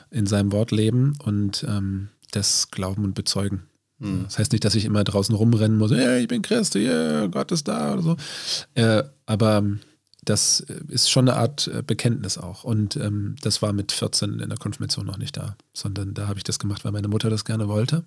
in 0.09 0.25
seinem 0.25 0.51
Wort 0.51 0.71
leben 0.71 1.17
und 1.23 1.65
ähm, 1.67 2.09
das 2.31 2.71
glauben 2.71 3.03
und 3.03 3.13
bezeugen. 3.13 3.63
Das 3.99 4.37
heißt 4.37 4.51
nicht, 4.51 4.63
dass 4.63 4.75
ich 4.75 4.85
immer 4.85 5.03
draußen 5.03 5.33
rumrennen 5.33 5.75
muss, 5.75 5.89
hey, 5.89 6.21
ich 6.21 6.27
bin 6.27 6.43
Christ, 6.43 6.75
yeah, 6.75 7.25
Gott 7.25 7.51
ist 7.51 7.67
da 7.67 7.93
oder 7.93 8.03
so. 8.03 8.15
Aber 9.25 9.63
das 10.29 10.59
ist 10.59 11.09
schon 11.09 11.29
eine 11.29 11.37
Art 11.37 11.67
äh, 11.67 11.81
Bekenntnis 11.81 12.37
auch. 12.37 12.63
Und 12.63 12.97
ähm, 12.97 13.35
das 13.41 13.61
war 13.61 13.71
mit 13.71 13.91
14 13.91 14.39
in 14.39 14.49
der 14.49 14.57
Konfirmation 14.57 15.05
noch 15.05 15.17
nicht 15.17 15.37
da, 15.37 15.55
sondern 15.73 16.13
da 16.13 16.27
habe 16.27 16.37
ich 16.37 16.43
das 16.43 16.59
gemacht, 16.59 16.83
weil 16.83 16.91
meine 16.91 17.07
Mutter 17.07 17.29
das 17.29 17.45
gerne 17.45 17.67
wollte. 17.67 18.03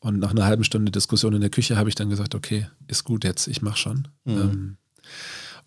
Und 0.00 0.18
nach 0.18 0.30
einer 0.30 0.46
halben 0.46 0.64
Stunde 0.64 0.90
Diskussion 0.90 1.34
in 1.34 1.42
der 1.42 1.50
Küche 1.50 1.76
habe 1.76 1.90
ich 1.90 1.94
dann 1.94 2.08
gesagt, 2.08 2.34
okay, 2.34 2.68
ist 2.86 3.04
gut 3.04 3.24
jetzt, 3.24 3.48
ich 3.48 3.60
mache 3.60 3.76
schon. 3.76 4.08
Ähm, 4.40 4.76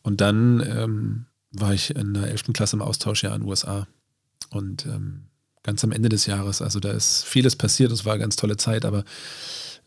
und 0.01 0.21
dann 0.21 0.59
ähm, 0.67 1.25
war 1.51 1.73
ich 1.73 1.95
in 1.95 2.15
der 2.15 2.29
11. 2.29 2.53
Klasse 2.53 2.75
im 2.75 2.81
Austausch 2.81 3.23
ja 3.23 3.33
in 3.35 3.41
den 3.41 3.49
USA. 3.49 3.87
Und 4.49 4.87
ähm, 4.87 5.25
ganz 5.61 5.83
am 5.83 5.91
Ende 5.91 6.09
des 6.09 6.25
Jahres, 6.25 6.63
also 6.63 6.79
da 6.79 6.91
ist 6.91 7.25
vieles 7.25 7.55
passiert, 7.55 7.91
es 7.91 8.05
war 8.05 8.13
eine 8.13 8.21
ganz 8.21 8.35
tolle 8.37 8.57
Zeit, 8.57 8.85
aber 8.85 9.03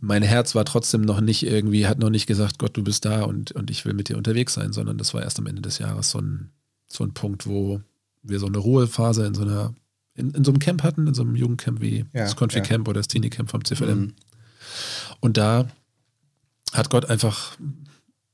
mein 0.02 0.24
Herz 0.24 0.56
war 0.56 0.64
trotzdem 0.64 1.02
noch 1.02 1.20
nicht 1.20 1.46
irgendwie, 1.46 1.86
hat 1.86 2.00
noch 2.00 2.10
nicht 2.10 2.26
gesagt, 2.26 2.58
Gott, 2.58 2.76
du 2.76 2.82
bist 2.82 3.04
da 3.04 3.22
und, 3.22 3.52
und 3.52 3.70
ich 3.70 3.84
will 3.84 3.94
mit 3.94 4.08
dir 4.08 4.16
unterwegs 4.16 4.52
sein, 4.52 4.72
sondern 4.72 4.98
das 4.98 5.14
war 5.14 5.22
erst 5.22 5.38
am 5.38 5.46
Ende 5.46 5.62
des 5.62 5.78
Jahres 5.78 6.10
so 6.10 6.18
ein, 6.18 6.50
so 6.88 7.04
ein 7.04 7.14
Punkt, 7.14 7.46
wo 7.46 7.80
wir 8.24 8.40
so 8.40 8.46
eine 8.46 8.58
Ruhephase 8.58 9.24
in 9.24 9.34
so 9.34 9.42
einer, 9.42 9.74
in, 10.14 10.32
in 10.32 10.42
so 10.42 10.50
einem 10.50 10.58
Camp 10.58 10.82
hatten, 10.82 11.06
in 11.06 11.14
so 11.14 11.22
einem 11.22 11.36
Jugendcamp 11.36 11.80
wie 11.80 12.04
Ja, 12.12 12.24
das 12.28 12.36
ja. 12.52 12.60
Camp 12.62 12.88
oder 12.88 12.98
das 12.98 13.06
Teenie 13.06 13.30
Camp 13.30 13.48
vom 13.48 13.64
CVM. 13.64 14.00
Mhm. 14.00 14.12
Und 15.20 15.36
da 15.36 15.68
hat 16.72 16.90
Gott 16.90 17.08
einfach, 17.08 17.56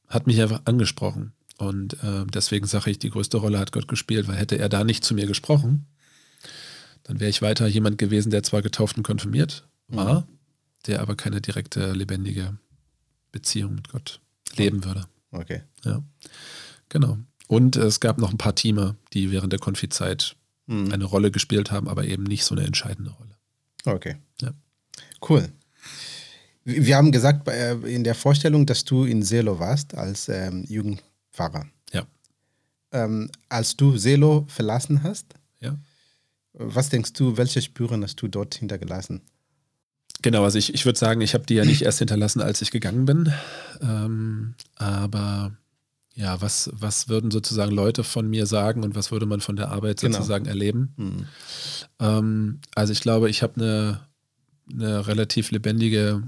hat 0.07 0.27
mich 0.27 0.41
einfach 0.41 0.63
angesprochen. 0.65 1.33
Und 1.59 2.03
äh, 2.03 2.25
deswegen 2.33 2.67
sage 2.67 2.91
ich, 2.91 2.99
die 2.99 3.11
größte 3.11 3.37
Rolle 3.37 3.59
hat 3.59 3.73
Gott 3.73 3.89
gespielt, 3.89 4.27
weil 4.27 4.37
hätte 4.37 4.57
er 4.57 4.71
da 4.71 4.85
nicht 4.85 5.05
zu 5.05 5.13
mir 5.13 5.27
gesprochen, 5.27 5.85
dann 7.03 7.21
wäre 7.21 7.29
ich 7.29 7.43
weiter 7.43 7.67
jemand 7.67 7.99
gewesen, 7.99 8.31
der 8.31 8.43
zwar 8.43 8.63
getauft 8.63 8.97
und 8.97 9.03
konfirmiert 9.03 9.69
war, 9.89 10.27
der 10.87 11.01
aber 11.01 11.17
keine 11.17 11.41
direkte, 11.41 11.93
lebendige 11.93 12.57
Beziehung 13.33 13.75
mit 13.75 13.89
Gott 13.89 14.21
leben 14.57 14.85
würde. 14.85 15.07
Okay. 15.31 15.63
Ja, 15.85 16.03
genau. 16.89 17.19
Und 17.47 17.77
es 17.77 18.01
gab 18.01 18.19
noch 18.19 18.31
ein 18.31 18.39
paar 18.39 18.55
Teamer, 18.55 18.97
die 19.13 19.31
während 19.31 19.53
der 19.53 19.61
Konfizeit 19.61 20.35
Mhm. 20.71 20.93
eine 20.93 21.05
Rolle 21.05 21.31
gespielt 21.31 21.71
haben, 21.71 21.89
aber 21.89 22.05
eben 22.05 22.25
nicht 22.25 22.45
so 22.45 22.55
eine 22.55 22.67
entscheidende 22.67 23.11
Rolle. 23.13 23.35
Okay. 23.87 24.17
Ja. 24.43 24.53
Cool. 25.27 25.49
Wir 26.65 26.97
haben 26.97 27.11
gesagt 27.11 27.49
äh, 27.49 27.75
in 27.79 28.05
der 28.05 28.15
Vorstellung, 28.15 28.67
dass 28.67 28.85
du 28.85 29.05
in 29.05 29.23
Selo 29.23 29.59
warst 29.59 29.95
als 29.95 30.29
ähm, 30.29 30.65
Jugendpfarrer. 30.69 31.67
Ja. 31.95 32.07
Ähm, 32.93 33.31
als 33.49 33.77
du 33.77 33.97
Selo 33.97 34.45
verlassen 34.49 35.03
hast, 35.03 35.33
Ja. 35.61 35.79
was 36.53 36.91
denkst 36.91 37.15
du, 37.15 37.39
welche 37.39 37.63
Spuren 37.63 38.03
hast 38.05 38.17
du 38.21 38.29
dort 38.29 38.55
hintergelassen? 38.57 39.23
Genau, 40.23 40.45
also 40.45 40.59
ich, 40.59 40.75
ich 40.75 40.85
würde 40.85 40.99
sagen, 40.99 41.21
ich 41.21 41.35
habe 41.35 41.47
die 41.47 41.55
ja 41.55 41.65
nicht 41.65 41.83
erst 41.83 41.99
hinterlassen, 42.01 42.41
als 42.41 42.61
ich 42.61 42.71
gegangen 42.71 43.05
bin. 43.05 43.33
Ähm, 43.81 44.55
aber 44.77 45.53
ja, 46.15 46.41
was, 46.41 46.71
was 46.73 47.09
würden 47.09 47.31
sozusagen 47.31 47.71
Leute 47.73 48.03
von 48.03 48.29
mir 48.29 48.47
sagen 48.47 48.83
und 48.83 48.97
was 48.97 49.13
würde 49.13 49.27
man 49.27 49.41
von 49.41 49.55
der 49.55 49.71
Arbeit 49.71 50.01
Genau. 50.01 50.17
sozusagen 50.17 50.47
erleben? 50.47 50.93
Mhm. 50.97 51.27
Ähm, 52.01 52.61
also 52.75 52.93
ich 52.93 53.01
glaube, 53.01 53.31
ich 53.31 53.43
habe 53.45 53.55
eine, 53.57 54.01
eine 54.73 55.07
relativ 55.07 55.53
lebendige 55.53 56.23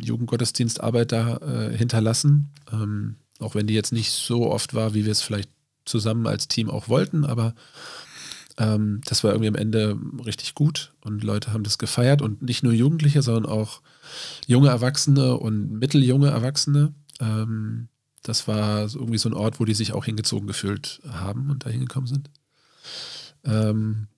Jugendgottesdienstarbeit 0.00 1.10
da 1.10 1.38
äh, 1.38 1.76
hinterlassen. 1.76 2.50
Ähm, 2.72 3.16
auch 3.40 3.56
wenn 3.56 3.66
die 3.66 3.74
jetzt 3.74 3.92
nicht 3.92 4.12
so 4.12 4.50
oft 4.50 4.74
war, 4.74 4.94
wie 4.94 5.04
wir 5.04 5.12
es 5.12 5.22
vielleicht 5.22 5.50
zusammen 5.84 6.26
als 6.26 6.46
Team 6.48 6.70
auch 6.70 6.88
wollten, 6.88 7.24
aber 7.24 7.54
ähm, 8.58 9.00
das 9.04 9.22
war 9.22 9.32
irgendwie 9.32 9.48
am 9.48 9.54
Ende 9.54 9.98
richtig 10.24 10.54
gut 10.54 10.92
und 11.02 11.22
Leute 11.22 11.52
haben 11.52 11.64
das 11.64 11.78
gefeiert 11.78 12.22
und 12.22 12.42
nicht 12.42 12.62
nur 12.62 12.72
Jugendliche, 12.72 13.22
sondern 13.22 13.46
auch 13.50 13.80
junge 14.46 14.68
Erwachsene 14.68 15.36
und 15.36 15.72
mitteljunge 15.72 16.28
Erwachsene. 16.30 16.94
Ähm, 17.20 17.88
das 18.22 18.48
war 18.48 18.82
irgendwie 18.82 19.18
so 19.18 19.28
ein 19.28 19.34
Ort, 19.34 19.60
wo 19.60 19.64
die 19.64 19.74
sich 19.74 19.92
auch 19.92 20.04
hingezogen 20.04 20.46
gefühlt 20.46 21.00
haben 21.08 21.50
und 21.50 21.64
da 21.64 21.70
hingekommen 21.70 22.06
sind. 22.08 22.30
Ähm, 23.44 24.08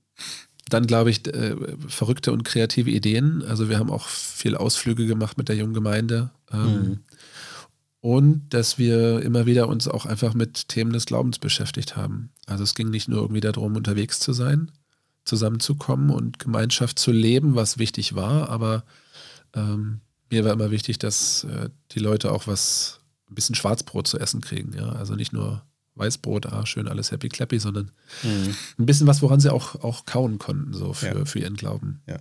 dann 0.70 0.86
glaube 0.86 1.10
ich, 1.10 1.26
äh, 1.26 1.56
verrückte 1.86 2.32
und 2.32 2.44
kreative 2.44 2.90
Ideen. 2.90 3.42
Also 3.42 3.68
wir 3.68 3.78
haben 3.78 3.90
auch 3.90 4.06
viel 4.06 4.54
Ausflüge 4.56 5.06
gemacht 5.06 5.38
mit 5.38 5.48
der 5.48 5.56
jungen 5.56 5.74
Gemeinde. 5.74 6.30
Ähm, 6.52 6.60
Mhm. 6.82 6.98
Und 8.00 8.50
dass 8.50 8.78
wir 8.78 9.22
immer 9.22 9.44
wieder 9.46 9.68
uns 9.68 9.88
auch 9.88 10.06
einfach 10.06 10.32
mit 10.34 10.68
Themen 10.68 10.92
des 10.92 11.06
Glaubens 11.06 11.38
beschäftigt 11.38 11.96
haben. 11.96 12.30
Also 12.46 12.62
es 12.62 12.74
ging 12.74 12.90
nicht 12.90 13.08
nur 13.08 13.20
irgendwie 13.22 13.40
darum, 13.40 13.74
unterwegs 13.76 14.20
zu 14.20 14.32
sein, 14.32 14.70
zusammenzukommen 15.24 16.10
und 16.10 16.38
Gemeinschaft 16.38 16.98
zu 16.98 17.10
leben, 17.10 17.54
was 17.56 17.78
wichtig 17.78 18.14
war, 18.14 18.48
aber 18.50 18.84
ähm, 19.54 20.00
mir 20.30 20.44
war 20.44 20.52
immer 20.52 20.70
wichtig, 20.70 20.98
dass 20.98 21.44
äh, 21.44 21.70
die 21.92 21.98
Leute 21.98 22.30
auch 22.32 22.46
was, 22.46 23.00
ein 23.30 23.34
bisschen 23.34 23.54
Schwarzbrot 23.56 24.06
zu 24.06 24.18
essen 24.18 24.40
kriegen. 24.40 24.72
Ja? 24.74 24.90
Also 24.90 25.14
nicht 25.16 25.32
nur 25.32 25.62
Weißbrot, 25.96 26.46
ah, 26.46 26.64
schön 26.66 26.86
alles 26.86 27.10
happy 27.10 27.28
clappy, 27.28 27.58
sondern 27.58 27.90
Mhm. 28.22 28.54
ein 28.78 28.86
bisschen 28.86 29.08
was, 29.08 29.20
woran 29.22 29.40
sie 29.40 29.52
auch, 29.52 29.74
auch 29.82 30.06
kauen 30.06 30.38
konnten, 30.38 30.72
so 30.72 30.92
für, 30.92 31.18
Ja. 31.18 31.24
für 31.24 31.40
ihren 31.40 31.56
Glauben. 31.56 32.00
Ja. 32.06 32.18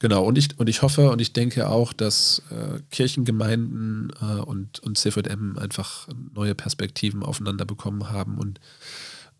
Genau, 0.00 0.24
und 0.24 0.36
ich, 0.36 0.58
und 0.58 0.68
ich 0.68 0.82
hoffe 0.82 1.10
und 1.10 1.20
ich 1.20 1.32
denke 1.32 1.68
auch, 1.68 1.92
dass 1.92 2.42
äh, 2.50 2.80
Kirchengemeinden 2.90 4.12
äh, 4.20 4.40
und, 4.40 4.80
und 4.80 4.98
CVM 4.98 5.56
einfach 5.56 6.08
neue 6.34 6.54
Perspektiven 6.54 7.22
aufeinander 7.22 7.64
bekommen 7.64 8.10
haben 8.10 8.38
und 8.38 8.60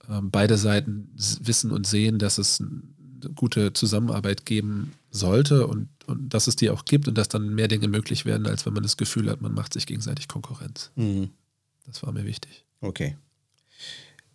ähm, 0.08 0.30
beide 0.30 0.56
Seiten 0.56 1.10
wissen 1.40 1.70
und 1.70 1.86
sehen, 1.86 2.18
dass 2.18 2.38
es 2.38 2.60
eine 2.60 3.32
gute 3.34 3.72
Zusammenarbeit 3.72 4.46
geben 4.46 4.92
sollte 5.10 5.66
und, 5.66 5.88
und 6.06 6.32
dass 6.32 6.46
es 6.46 6.56
die 6.56 6.70
auch 6.70 6.84
gibt 6.84 7.08
und 7.08 7.16
dass 7.18 7.28
dann 7.28 7.54
mehr 7.54 7.68
Dinge 7.68 7.88
möglich 7.88 8.24
werden, 8.24 8.46
als 8.46 8.64
wenn 8.66 8.74
man 8.74 8.82
das 8.82 8.96
Gefühl 8.96 9.30
hat, 9.30 9.40
man 9.40 9.54
macht 9.54 9.72
sich 9.72 9.86
gegenseitig 9.86 10.28
Konkurrenz. 10.28 10.90
Mhm. 10.94 11.30
Das 11.86 12.02
war 12.02 12.12
mir 12.12 12.24
wichtig. 12.24 12.64
Okay. 12.80 13.16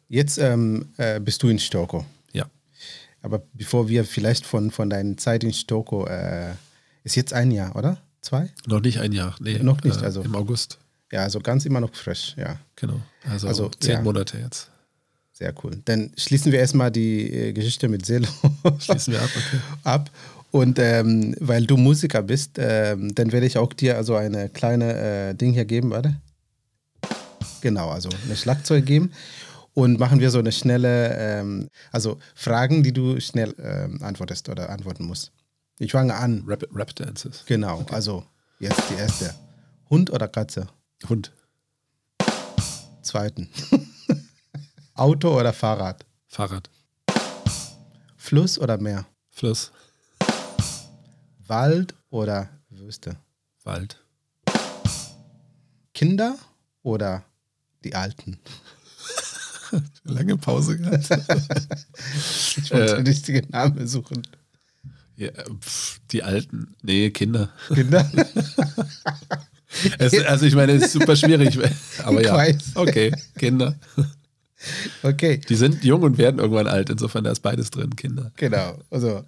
Jetzt 0.08 0.38
ähm, 0.38 0.90
äh, 0.98 1.20
bist 1.20 1.44
du 1.44 1.50
in 1.50 1.60
Stoko. 1.60 2.06
Aber 3.22 3.42
bevor 3.54 3.90
wir 3.90 4.06
vielleicht 4.06 4.46
von, 4.46 4.72
von 4.72 4.90
deiner 4.90 5.18
Zeit 5.18 5.44
in 5.44 5.54
Stoko, 5.54 6.06
äh, 6.08 6.52
ist 7.04 7.16
jetzt 7.16 7.34
ein 7.34 7.52
Jahr, 7.52 7.76
oder? 7.76 7.98
Zwei? 8.22 8.50
Noch 8.66 8.82
nicht 8.82 9.00
ein 9.00 9.12
Jahr, 9.12 9.36
nee. 9.40 9.60
Noch 9.60 9.82
nicht, 9.84 10.02
äh, 10.02 10.06
also- 10.06 10.22
Im 10.22 10.36
August, 10.36 10.78
Ja, 11.12 11.24
also 11.24 11.40
ganz 11.40 11.66
immer 11.66 11.80
noch 11.82 11.94
frisch, 11.96 12.36
ja. 12.38 12.58
genau. 12.76 13.00
Also, 13.30 13.48
Also, 13.48 13.70
zehn 13.80 13.94
ja. 13.94 14.02
Monate 14.02 14.38
jetzt. 14.38 14.70
Sehr 15.34 15.54
cool. 15.64 15.82
Dann 15.86 16.12
schließen 16.18 16.52
wir 16.52 16.60
erstmal 16.60 16.92
die 16.92 17.32
äh, 17.34 17.54
Geschichte 17.54 17.88
mit 17.88 18.06
Selo 18.06 18.28
Schließen 18.80 19.14
wir 19.14 19.22
ab, 19.22 19.30
okay. 19.36 19.60
ab. 19.84 20.12
Und 20.52 20.80
ähm, 20.80 21.36
weil 21.40 21.66
du 21.66 21.78
Musiker 21.78 22.22
bist, 22.24 22.58
ähm, 22.58 23.14
dann 23.16 23.32
werde 23.32 23.46
ich 23.46 23.58
auch 23.58 23.72
dir 23.72 23.96
also 23.96 24.16
eine 24.16 24.50
kleine 24.50 24.94
äh, 25.30 25.34
Ding 25.36 25.54
hier 25.54 25.66
geben, 25.66 25.92
warte. 25.92 26.16
Genau, 27.62 27.90
also 27.90 28.10
eine 28.26 28.36
Schlagzeug 28.36 28.86
geben. 28.86 29.12
Und 29.74 30.00
machen 30.00 30.20
wir 30.20 30.32
so 30.32 30.40
eine 30.40 30.52
schnelle, 30.52 31.16
ähm, 31.18 31.70
also 31.92 32.20
Fragen, 32.36 32.84
die 32.84 32.92
du 32.92 33.20
schnell 33.20 33.56
ähm, 33.60 34.02
antwortest 34.02 34.50
oder 34.50 34.70
antworten 34.70 35.06
musst. 35.06 35.32
Ich 35.78 35.92
fange 35.92 36.16
an. 36.16 36.44
Rap, 36.46 36.66
Rap 36.74 36.96
Dances. 36.96 37.44
Genau, 37.46 37.86
also 37.92 38.26
Jetzt 38.62 38.90
die 38.90 38.96
erste. 38.96 39.34
Hund 39.90 40.10
oder 40.12 40.28
Katze? 40.28 40.68
Hund. 41.08 41.32
Zweiten. 43.02 43.50
Auto 44.96 45.40
oder 45.40 45.54
Fahrrad? 45.54 46.06
Fahrrad. 46.28 46.70
Fluss 48.18 48.60
oder 48.60 48.78
Meer? 48.78 49.06
Fluss. 49.30 49.72
Wald 51.48 51.96
oder 52.10 52.50
Wüste? 52.70 53.16
Wald. 53.64 54.04
Kinder 55.94 56.38
oder 56.84 57.24
die 57.86 57.96
Alten? 57.96 58.42
Lange 60.04 60.38
Pause 60.38 60.78
gehabt. 60.78 61.10
Ich 62.58 62.72
wollte 62.72 62.96
den 62.98 63.08
richtigen 63.08 63.50
Namen 63.52 63.88
suchen. 63.88 64.22
Ja, 65.16 65.30
pf, 65.60 66.00
die 66.12 66.24
Alten. 66.24 66.76
Nee, 66.82 67.10
Kinder. 67.12 67.50
Kinder? 67.74 68.10
Es, 70.00 70.18
also 70.26 70.48
ich 70.48 70.56
meine, 70.56 70.72
es 70.72 70.86
ist 70.86 70.94
super 70.94 71.16
schwierig. 71.16 71.58
Aber 72.04 72.20
Ich 72.22 72.26
ja. 72.26 72.34
weiß. 72.34 72.58
Okay, 72.74 73.14
Kinder. 73.38 73.76
Okay, 75.04 75.38
Die 75.48 75.56
sind 75.56 75.84
jung 75.84 76.02
und 76.02 76.18
werden 76.18 76.40
irgendwann 76.40 76.66
alt. 76.66 76.90
Insofern 76.90 77.24
da 77.24 77.32
ist 77.32 77.42
beides 77.42 77.70
drin, 77.70 77.96
Kinder. 77.96 78.32
genau. 78.36 78.80
Also 78.90 79.24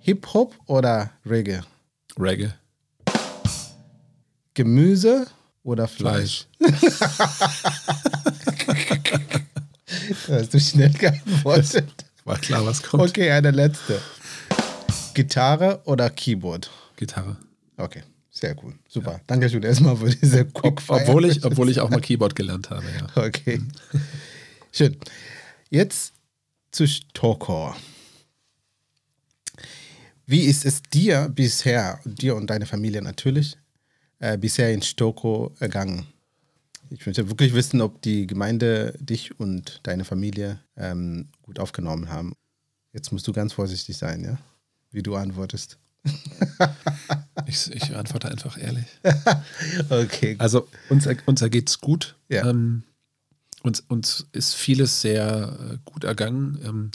Hip-Hop 0.00 0.54
oder 0.66 1.10
Reggae? 1.24 1.62
Reggae. 2.18 2.52
Gemüse 4.52 5.26
oder 5.62 5.88
Fleisch? 5.88 6.46
Fleisch. 6.58 8.02
Da 8.88 10.34
hast 10.34 10.54
du 10.54 10.60
schnell 10.60 10.92
geantwortet. 10.92 11.92
War 12.24 12.38
klar, 12.38 12.64
was 12.64 12.82
kommt. 12.82 13.02
Okay, 13.02 13.30
eine 13.30 13.50
letzte. 13.50 14.00
Gitarre 15.14 15.80
oder 15.84 16.10
Keyboard? 16.10 16.70
Gitarre. 16.96 17.36
Okay, 17.76 18.02
sehr 18.30 18.56
cool. 18.62 18.74
Super. 18.88 19.20
Dankeschön 19.26 19.62
erstmal 19.62 19.96
für 19.96 20.10
diese 20.10 20.44
Quickfire. 20.46 21.02
Obwohl 21.02 21.26
ich, 21.26 21.44
obwohl 21.44 21.68
ich 21.70 21.80
auch 21.80 21.90
mal 21.90 22.00
Keyboard 22.00 22.34
gelernt 22.34 22.70
habe, 22.70 22.86
ja. 22.86 23.22
Okay. 23.22 23.60
Schön. 24.72 24.96
Jetzt 25.70 26.12
zu 26.72 26.86
Stockholm. 26.86 27.74
Wie 30.26 30.40
ist 30.40 30.64
es 30.64 30.82
dir 30.82 31.28
bisher, 31.28 32.00
dir 32.04 32.34
und 32.34 32.48
deine 32.48 32.66
Familie 32.66 33.02
natürlich, 33.02 33.58
äh, 34.18 34.38
bisher 34.38 34.72
in 34.72 34.82
Stockholm 34.82 35.52
ergangen? 35.60 36.06
Ich 36.90 37.04
möchte 37.06 37.28
wirklich 37.28 37.54
wissen, 37.54 37.80
ob 37.80 38.02
die 38.02 38.26
Gemeinde 38.26 38.94
dich 39.00 39.38
und 39.40 39.80
deine 39.82 40.04
Familie 40.04 40.58
ähm, 40.76 41.28
gut 41.42 41.58
aufgenommen 41.58 42.08
haben. 42.08 42.34
Jetzt 42.92 43.10
musst 43.12 43.26
du 43.26 43.32
ganz 43.32 43.52
vorsichtig 43.52 43.96
sein, 43.96 44.22
ja? 44.22 44.38
Wie 44.90 45.02
du 45.02 45.16
antwortest. 45.16 45.78
Ich, 47.46 47.70
ich 47.72 47.94
antworte 47.94 48.28
einfach 48.30 48.56
ehrlich. 48.58 48.86
Okay. 49.90 50.36
Also 50.38 50.66
uns, 50.88 51.06
uns 51.26 51.42
ergeht's 51.42 51.80
gut. 51.80 52.16
Ja. 52.28 52.48
Ähm, 52.48 52.84
uns, 53.62 53.80
uns 53.80 54.26
ist 54.32 54.54
vieles 54.54 55.00
sehr 55.00 55.58
äh, 55.72 55.78
gut 55.84 56.04
ergangen. 56.04 56.58
Ähm, 56.64 56.90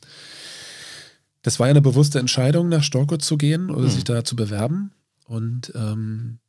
das 1.43 1.59
war 1.59 1.67
ja 1.67 1.71
eine 1.71 1.81
bewusste 1.81 2.19
Entscheidung, 2.19 2.69
nach 2.69 2.83
Storko 2.83 3.17
zu 3.17 3.37
gehen 3.37 3.69
oder 3.69 3.87
Mhm. 3.87 3.91
sich 3.91 4.03
da 4.05 4.23
zu 4.23 4.35
bewerben. 4.35 4.91
Und 5.25 5.71
ähm, 5.75 6.39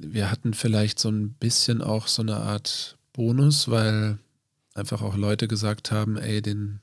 wir 0.00 0.30
hatten 0.30 0.54
vielleicht 0.54 0.98
so 0.98 1.08
ein 1.10 1.30
bisschen 1.34 1.82
auch 1.82 2.06
so 2.08 2.22
eine 2.22 2.36
Art 2.36 2.96
Bonus, 3.12 3.68
weil 3.68 4.18
einfach 4.74 5.02
auch 5.02 5.16
Leute 5.16 5.48
gesagt 5.48 5.90
haben, 5.90 6.16
ey, 6.16 6.42
den, 6.42 6.80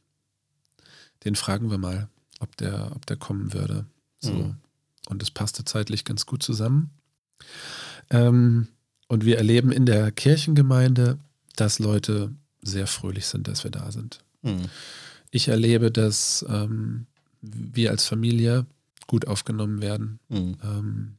den 1.24 1.36
fragen 1.36 1.70
wir 1.70 1.78
mal, 1.78 2.10
ob 2.40 2.58
der, 2.58 2.92
ob 2.96 3.06
der 3.06 3.18
kommen 3.18 3.54
würde. 3.54 3.86
So. 4.20 4.34
Mhm. 4.34 4.56
Und 5.08 5.22
es 5.22 5.32
passte 5.32 5.66
zeitlich 5.66 6.06
ganz 6.06 6.26
gut 6.26 6.44
zusammen. 6.44 6.90
Ähm, 8.10 8.68
und 9.08 9.26
wir 9.26 9.38
erleben 9.38 9.72
in 9.72 9.86
der 9.86 10.12
Kirchengemeinde, 10.12 11.20
dass 11.56 11.80
Leute 11.80 12.32
sehr 12.62 12.88
fröhlich 12.88 13.28
sind, 13.28 13.48
dass 13.48 13.64
wir 13.64 13.72
da 13.72 13.92
sind. 13.92 14.20
Mhm. 14.42 14.70
Ich 15.30 15.50
erlebe, 15.50 15.92
dass 15.92 16.46
ähm, 16.50 17.06
wir 17.42 17.92
als 17.92 18.06
Familie 18.06 18.66
gut 19.08 19.28
aufgenommen 19.28 19.82
werden. 19.82 20.20
Mhm. 20.30 20.58
Ähm, 20.64 21.18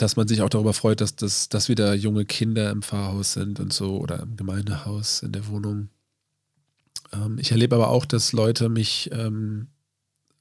dass 0.00 0.16
man 0.16 0.26
sich 0.26 0.40
auch 0.40 0.48
darüber 0.48 0.72
freut, 0.72 1.02
dass, 1.02 1.14
das, 1.14 1.50
dass 1.50 1.68
wieder 1.68 1.94
junge 1.94 2.24
Kinder 2.24 2.70
im 2.70 2.80
Pfarrhaus 2.80 3.34
sind 3.34 3.60
und 3.60 3.70
so 3.72 3.98
oder 3.98 4.20
im 4.20 4.36
Gemeindehaus, 4.36 5.22
in 5.22 5.32
der 5.32 5.46
Wohnung. 5.48 5.90
Ähm, 7.12 7.38
ich 7.38 7.50
erlebe 7.50 7.74
aber 7.74 7.88
auch, 7.88 8.06
dass 8.06 8.32
Leute 8.32 8.70
mich, 8.70 9.10
ähm, 9.12 9.68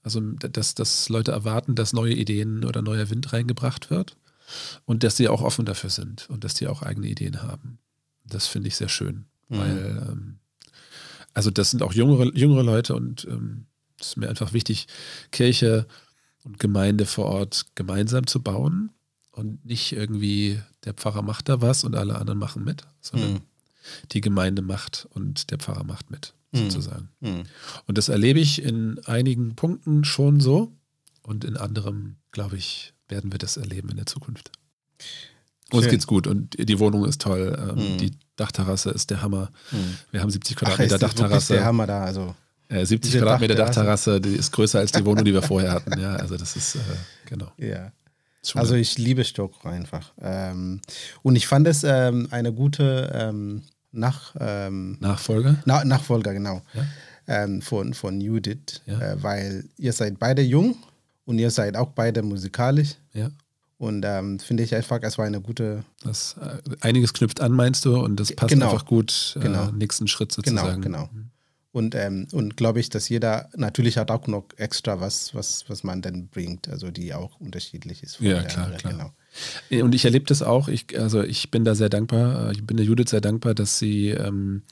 also 0.02 0.22
dass, 0.22 0.76
dass 0.76 1.10
Leute 1.10 1.34
erwarten, 1.34 1.76
dass 1.76 1.92
neue 1.92 2.14
Ideen 2.14 2.64
oder 2.64 2.82
neuer 2.82 3.10
Wind 3.10 3.34
reingebracht 3.34 3.90
wird 3.90 4.16
und 4.86 5.04
dass 5.04 5.18
sie 5.18 5.28
auch 5.28 5.42
offen 5.42 5.66
dafür 5.66 5.90
sind 5.90 6.30
und 6.30 6.46
dass 6.46 6.54
die 6.54 6.68
auch 6.68 6.82
eigene 6.82 7.08
Ideen 7.08 7.42
haben. 7.44 7.80
Das 8.24 8.48
finde 8.48 8.70
ich 8.70 8.78
sehr 8.78 8.90
schön, 8.90 9.26
Mhm. 9.50 9.58
weil 9.58 10.08
ähm, 10.10 10.40
also 11.34 11.52
das 11.52 11.72
sind 11.72 11.84
auch 11.84 11.94
jüngere, 11.94 12.34
jüngere 12.34 12.64
Leute 12.64 12.96
und 12.96 13.26
ähm, 13.30 13.66
es 14.00 14.10
ist 14.10 14.18
mir 14.18 14.30
einfach 14.30 14.54
wichtig, 14.54 14.88
Kirche 15.32 15.86
und 16.44 16.60
Gemeinde 16.60 17.06
vor 17.06 17.26
Ort 17.26 17.66
gemeinsam 17.76 18.26
zu 18.26 18.42
bauen 18.42 18.92
und 19.40 19.64
nicht 19.66 19.92
irgendwie 19.94 20.60
der 20.86 20.94
Pfarrer 20.94 21.22
macht 21.22 21.50
da 21.50 21.62
was 21.62 21.84
und 21.84 21.96
alle 21.96 22.16
anderen 22.18 22.40
machen 22.40 22.64
mit, 22.64 22.84
sondern 23.02 23.34
Mhm. 23.34 23.40
die 24.12 24.22
Gemeinde 24.22 24.62
macht 24.62 25.08
und 25.12 25.50
der 25.52 25.58
Pfarrer 25.60 25.84
macht 25.84 26.12
mit, 26.12 26.34
Mhm. 26.52 26.58
sozusagen. 26.70 27.10
Mhm. 27.22 27.44
Und 27.88 27.98
das 27.98 28.10
erlebe 28.10 28.40
ich 28.40 28.62
in 28.62 29.00
einigen 29.06 29.56
Punkten 29.56 30.04
schon 30.04 30.40
so 30.40 30.72
und 31.24 31.44
in 31.46 31.58
anderen, 31.58 32.18
glaube 32.32 32.58
ich, 32.58 32.94
werden 33.08 33.32
wir 33.32 33.40
das 33.40 33.58
erleben 33.58 33.90
in 33.90 33.98
der 33.98 34.06
Zukunft. 34.06 34.52
Uns 35.72 35.84
Schön. 35.84 35.92
geht's 35.92 36.08
gut 36.08 36.26
und 36.28 36.56
die 36.58 36.80
Wohnung 36.80 37.06
ist 37.06 37.22
toll. 37.22 37.56
Ähm, 37.78 37.94
Mhm. 37.94 37.98
Die 38.00 38.12
Dachterrasse 38.36 38.90
ist 38.92 39.10
der 39.10 39.22
Hammer. 39.22 39.52
Mhm. 39.72 39.98
Wir 40.12 40.22
haben 40.22 40.30
70 40.32 40.56
Ach, 40.58 40.60
Quadratmeter 40.62 40.92
wirklich 41.02 41.12
Dachterrasse. 41.20 41.54
der 41.54 41.66
Hammer 41.66 41.88
da. 41.88 42.04
Also, 42.04 42.36
Äh, 42.72 42.86
70 42.86 43.12
Diese 43.12 43.24
Quadratmeter 43.24 43.56
Dachterrasse. 43.56 44.12
Dachterrasse, 44.12 44.22
die 44.22 44.36
ist 44.40 44.52
größer 44.52 44.78
als 44.80 44.92
die 44.92 45.04
Wohnung, 45.04 45.26
die 45.26 45.34
wir 45.34 45.42
vorher 45.42 45.72
hatten. 45.72 46.00
Ja, 46.00 46.16
also 46.18 46.38
das 46.38 46.56
ist, 46.56 46.76
äh, 46.76 46.80
genau. 47.26 47.52
ja. 47.58 47.92
Schon 48.46 48.62
Also 48.62 48.76
ich 48.76 48.98
liebe 48.98 49.24
Stockholm 49.24 49.74
einfach. 49.76 50.12
Ähm, 50.22 50.80
und 51.24 51.36
ich 51.36 51.48
fand 51.48 51.68
es 51.68 51.84
ähm, 51.84 52.28
eine 52.32 52.54
gute 52.54 53.12
ähm, 53.14 53.64
Nach, 53.92 54.36
ähm, 54.40 54.98
Nachfolger. 55.00 55.58
Na 55.66 55.84
Nachfolger, 55.84 56.34
genau, 56.34 56.62
Ja. 56.74 56.86
ähm, 57.28 57.62
von, 57.62 57.94
von 57.94 58.22
Judith, 58.22 58.82
Ja. 58.86 59.00
äh, 59.00 59.24
weil 59.24 59.66
ihr 59.78 59.94
seid 59.94 60.20
beide 60.20 60.42
jung 60.42 60.76
und 61.26 61.38
ihr 61.40 61.52
seid 61.52 61.76
auch 61.76 61.90
beide 61.90 62.22
musikalisch. 62.22 62.96
Ja. 63.14 63.30
Und 63.78 64.04
ähm, 64.06 64.40
finde 64.40 64.64
ich 64.64 64.76
einfach, 64.76 65.00
es 65.04 65.18
war 65.18 65.26
eine 65.26 65.40
gute, 65.42 65.84
Das, 66.04 66.36
äh, 66.42 66.58
einiges 66.82 67.14
knüpft 67.14 67.40
an, 67.42 67.54
meinst 67.54 67.86
du, 67.86 67.98
und 68.00 68.18
das 68.20 68.34
passt 68.36 68.50
Genau. 68.52 68.72
einfach 68.72 68.86
gut. 68.86 69.36
Äh, 69.38 69.40
Genau. 69.42 69.72
nächsten 69.72 70.08
Schritt 70.08 70.36
Genau, 70.44 70.62
sozusagen. 70.62 70.82
genau. 70.82 71.10
Und, 71.72 71.94
ähm, 71.94 72.28
und 72.32 72.58
glaube 72.58 72.80
ich, 72.80 72.90
dass 72.90 73.10
jeder 73.10 73.50
natürlich 73.56 73.98
hat 74.00 74.10
auch 74.10 74.26
noch 74.26 74.46
extra 74.58 75.00
was, 75.00 75.36
was, 75.36 75.66
was 75.68 75.84
man 75.84 76.02
dann 76.02 76.28
bringt, 76.28 76.68
also 76.68 76.90
die 76.90 77.14
auch 77.14 77.40
unterschiedlich 77.40 78.02
ist. 78.02 78.16
von 78.16 78.26
Ja, 78.26 78.40
der 78.40 78.46
klar, 78.46 78.66
anderen, 78.66 78.80
klar. 78.80 78.94
Genau. 78.94 79.14
Äh, 79.70 79.84
Und 79.84 79.94
ich 79.94 80.04
erlebe 80.06 80.26
das 80.26 80.42
auch. 80.42 80.68
Ich, 80.68 81.00
also 81.00 81.22
ich 81.24 81.52
bin 81.52 81.66
da 81.66 81.76
sehr 81.76 81.90
dankbar. 81.90 82.50
äh, 82.50 82.54
Ich 82.54 82.66
bin 82.66 82.78
der 82.78 82.86
Judith 82.88 83.10
sehr 83.12 83.22
dankbar, 83.22 83.54
dass 83.54 83.78
sie 83.78 84.10
ähm, 84.10 84.64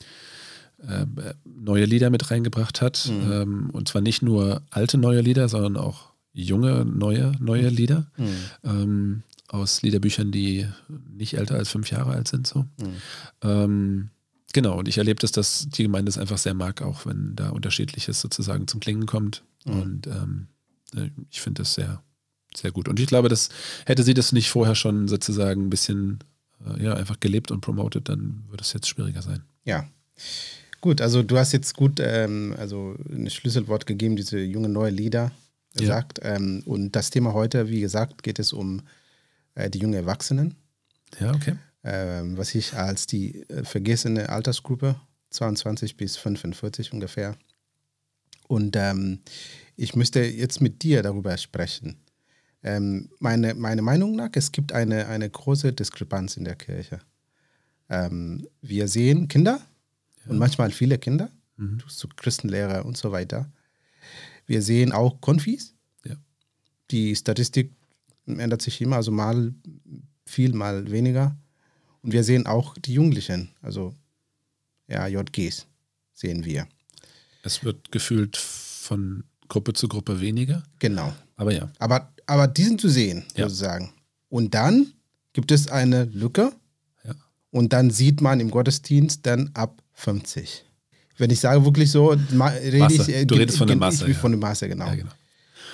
äh, 0.80 1.06
neue 1.46 1.86
Lieder 1.86 2.10
mit 2.10 2.32
reingebracht 2.32 2.82
hat. 2.82 3.08
Mhm. 3.12 3.32
Ähm, 3.32 3.70
und 3.72 3.88
zwar 3.88 4.02
nicht 4.02 4.24
nur 4.24 4.64
alte 4.72 4.98
neue 4.98 5.22
Lieder, 5.22 5.50
sondern 5.50 5.78
auch 5.78 6.14
junge, 6.34 6.84
neue, 6.84 7.34
neue 7.40 7.70
Lieder. 7.70 8.08
Mhm. 8.18 8.36
Ähm, 8.64 9.24
aus 9.50 9.82
Liederbüchern, 9.82 10.32
die 10.32 10.68
nicht 11.16 11.36
älter 11.36 11.56
als 11.56 11.70
fünf 11.70 11.90
Jahre 11.90 12.12
alt 12.12 12.28
sind. 12.28 12.48
So. 12.48 12.66
Mhm. 13.44 14.10
Genau, 14.58 14.80
und 14.80 14.88
ich 14.88 14.98
erlebe 14.98 15.20
das, 15.20 15.32
dass 15.32 15.68
die 15.70 15.84
Gemeinde 15.84 16.10
es 16.10 16.18
einfach 16.18 16.40
sehr 16.40 16.56
mag, 16.56 16.82
auch 16.82 17.06
wenn 17.06 17.36
da 17.36 17.50
unterschiedliches 17.50 18.20
sozusagen 18.22 18.68
zum 18.68 18.80
Klingen 18.80 19.06
kommt. 19.06 19.44
Mhm. 19.66 19.82
Und 19.82 20.08
ähm, 20.08 20.48
äh, 20.96 21.12
ich 21.30 21.42
finde 21.42 21.62
das 21.62 21.76
sehr, 21.76 22.02
sehr 22.56 22.72
gut. 22.72 22.88
Und 22.88 23.00
ich 23.00 23.06
glaube, 23.06 23.30
dass 23.30 23.50
hätte 23.86 24.02
sie 24.02 24.16
das 24.16 24.32
nicht 24.32 24.50
vorher 24.50 24.74
schon 24.74 25.08
sozusagen 25.08 25.68
ein 25.68 25.70
bisschen 25.70 26.18
äh, 26.66 26.84
ja, 26.84 26.96
einfach 26.96 27.20
gelebt 27.20 27.52
und 27.52 27.62
promotet, 27.62 28.10
dann 28.10 28.46
würde 28.50 28.64
es 28.64 28.74
jetzt 28.74 28.88
schwieriger 28.88 29.22
sein. 29.22 29.44
Ja. 29.64 29.88
Gut, 30.82 31.02
also 31.02 31.22
du 31.22 31.38
hast 31.38 31.52
jetzt 31.52 31.76
gut 31.76 32.00
ähm, 32.00 32.56
also 32.58 32.96
ein 33.12 33.30
Schlüsselwort 33.30 33.86
gegeben, 33.86 34.16
diese 34.16 34.40
junge 34.40 34.70
neue 34.70 34.90
Lieder 34.90 35.32
Ja. 35.76 35.82
gesagt. 35.82 36.20
Ähm, 36.24 36.64
und 36.66 36.96
das 36.96 37.12
Thema 37.12 37.34
heute, 37.34 37.70
wie 37.70 37.82
gesagt, 37.82 38.24
geht 38.24 38.40
es 38.40 38.54
um 38.54 38.82
äh, 39.54 39.70
die 39.70 39.78
jungen 39.78 39.94
Erwachsenen, 39.94 40.56
Ja, 41.20 41.32
okay. 41.36 41.58
Ähm, 41.84 42.38
was 42.38 42.56
ich 42.56 42.74
als 42.74 43.08
die 43.08 43.42
äh, 43.50 43.64
vergessene 43.64 44.30
Altersgruppe 44.30 45.00
22 45.30 45.98
bis 45.98 46.18
45 46.18 46.94
ungefähr. 46.94 47.38
Und 48.48 48.76
ähm, 48.76 49.20
ich 49.76 49.96
möchte 49.96 50.22
jetzt 50.24 50.62
mit 50.62 50.84
dir 50.84 51.04
darüber 51.04 51.38
sprechen. 51.38 51.98
Ähm, 52.64 53.10
meine, 53.20 53.54
meine 53.54 53.82
Meinung 53.82 54.16
nach, 54.16 54.30
es 54.34 54.52
gibt 54.52 54.72
eine, 54.72 55.08
eine 55.08 55.30
große 55.30 55.74
Diskrepanz 55.74 56.38
in 56.38 56.46
der 56.46 56.56
Kirche. 56.56 57.00
Ähm, 57.90 58.48
wir 58.62 58.88
sehen 58.88 59.28
Kinder 59.28 59.62
und 60.28 60.38
manchmal 60.38 60.72
viele 60.72 60.98
Kinder, 60.98 61.30
Mhm. 61.58 61.80
zu 61.88 62.08
Christenlehrer 62.08 62.86
und 62.86 62.98
so 62.98 63.12
weiter. 63.12 63.52
Wir 64.46 64.62
sehen 64.62 64.92
auch 64.92 65.20
Konfis. 65.22 65.74
Ja. 66.06 66.16
Die 66.92 67.16
Statistik 67.16 67.74
ändert 68.28 68.62
sich 68.62 68.80
immer, 68.80 68.98
also 68.98 69.12
mal 69.12 69.54
viel, 70.26 70.54
mal 70.54 70.90
weniger. 70.92 71.36
Und 72.08 72.14
wir 72.14 72.24
sehen 72.24 72.46
auch 72.48 72.74
die 72.78 72.94
Jugendlichen, 72.94 73.50
also 73.62 73.94
ja, 74.88 75.08
JGs 75.08 75.68
sehen 76.14 76.46
wir. 76.46 76.66
Es 77.44 77.66
wird 77.66 77.92
gefühlt 77.92 78.38
von 78.38 79.26
Gruppe 79.50 79.74
zu 79.74 79.90
Gruppe 79.90 80.22
weniger. 80.22 80.64
Genau. 80.80 81.14
Aber 81.36 81.54
ja. 81.54 81.70
Aber, 81.80 82.14
aber 82.26 82.48
die 82.48 82.64
sind 82.64 82.80
zu 82.80 82.88
sehen, 82.88 83.26
Ja. 83.36 83.50
sozusagen. 83.50 83.92
Und 84.30 84.54
dann 84.54 84.94
gibt 85.34 85.52
es 85.52 85.68
eine 85.68 86.06
Lücke 86.06 86.54
Ja. 87.04 87.14
und 87.52 87.74
dann 87.74 87.90
sieht 87.92 88.22
man 88.22 88.40
im 88.40 88.52
Gottesdienst 88.52 89.26
dann 89.26 89.52
ab 89.54 89.84
50. 89.92 90.64
Wenn 91.18 91.30
ich 91.30 91.42
sage 91.42 91.66
wirklich 91.66 91.92
so, 91.92 92.12
rede 92.12 92.78
Masse. 92.78 93.02
ich. 93.02 93.10
äh, 93.10 93.26
Du 93.26 93.36
redest 93.36 93.58
von 93.58 93.68
der 93.68 93.76
Masse, 93.76 94.06
Ich, 94.08 94.14
ja. 94.16 94.20
von 94.22 94.32
der 94.32 94.40
Masse, 94.40 94.70
genau. 94.70 94.86
ja 94.88 94.96
genau. 94.96 95.12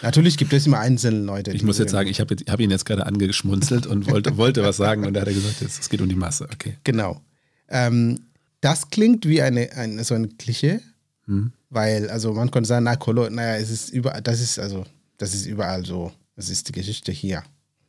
Natürlich 0.04 0.38
gibt 0.38 0.52
es 0.54 0.68
immer 0.68 0.80
einzelne 0.80 1.20
Leute. 1.20 1.52
Ich 1.52 1.64
muss 1.64 1.78
jetzt 1.80 1.92
sagen, 1.92 2.10
ich 2.10 2.20
habe 2.20 2.36
hab 2.36 2.60
ihn 2.60 2.70
jetzt 2.70 2.86
gerade 2.86 3.06
angeschmunzelt 3.06 3.88
und 3.88 4.10
wollte, 4.12 4.38
wollte 4.38 4.62
was 4.62 4.78
sagen 4.78 5.06
und 5.06 5.14
da 5.14 5.22
hat 5.22 5.28
er 5.30 5.34
gesagt, 5.34 5.62
es 5.62 5.90
geht 5.90 6.02
um 6.02 6.10
die 6.10 6.16
Masse. 6.16 6.48
Okay. 6.54 6.78
Genau. 6.84 7.22
Ähm, 7.70 8.20
das 8.62 8.90
klingt 8.90 9.26
wie 9.28 9.42
eine, 9.42 9.72
ein, 9.74 10.04
so 10.04 10.14
ein 10.14 10.38
Klischee, 10.38 10.80
Hm. 11.26 11.54
weil, 11.70 12.10
also 12.10 12.34
man 12.34 12.52
könnte 12.52 12.68
sagen, 12.68 12.84
na, 12.84 12.98
Kolo, 12.98 13.30
naja, 13.30 13.56
es 13.56 13.70
ist 13.70 13.90
überall, 13.92 14.22
das 14.22 14.42
ist 14.42 14.60
also, 14.60 14.86
das 15.18 15.34
ist 15.34 15.46
überall 15.46 15.86
so. 15.86 16.12
Das 16.36 16.50
ist 16.50 16.68
die 16.68 16.74
Geschichte 16.74 17.14
hier. 17.14 17.44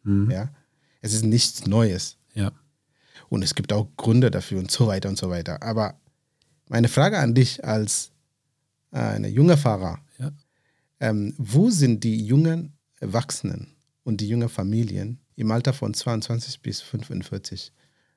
Hm. 0.04 0.30
Ja. 0.30 0.50
Es 1.00 1.14
ist 1.14 1.24
nichts 1.24 1.66
Neues. 1.66 2.16
Ja. 2.34 2.52
Und 3.28 3.42
es 3.42 3.56
gibt 3.56 3.72
auch 3.72 3.88
Gründe 3.96 4.30
dafür 4.30 4.60
und 4.60 4.70
so 4.70 4.86
weiter 4.86 5.08
und 5.08 5.18
so 5.18 5.30
weiter. 5.30 5.62
Aber 5.62 5.94
meine 6.68 6.88
Frage 6.88 7.18
an 7.18 7.34
dich 7.34 7.64
als 7.64 8.10
äh, 8.92 8.98
eine 8.98 9.28
junge 9.28 9.56
Fahrer. 9.56 9.98
Ähm, 11.04 11.34
wo 11.38 11.70
sind 11.70 12.02
die 12.04 12.24
jungen 12.24 12.72
Erwachsenen 13.00 13.74
und 14.04 14.20
die 14.20 14.28
jungen 14.28 14.48
Familien 14.48 15.18
im 15.36 15.50
Alter 15.50 15.72
von 15.72 15.92
22 15.94 16.60
bis 16.60 16.80
45 16.80 17.72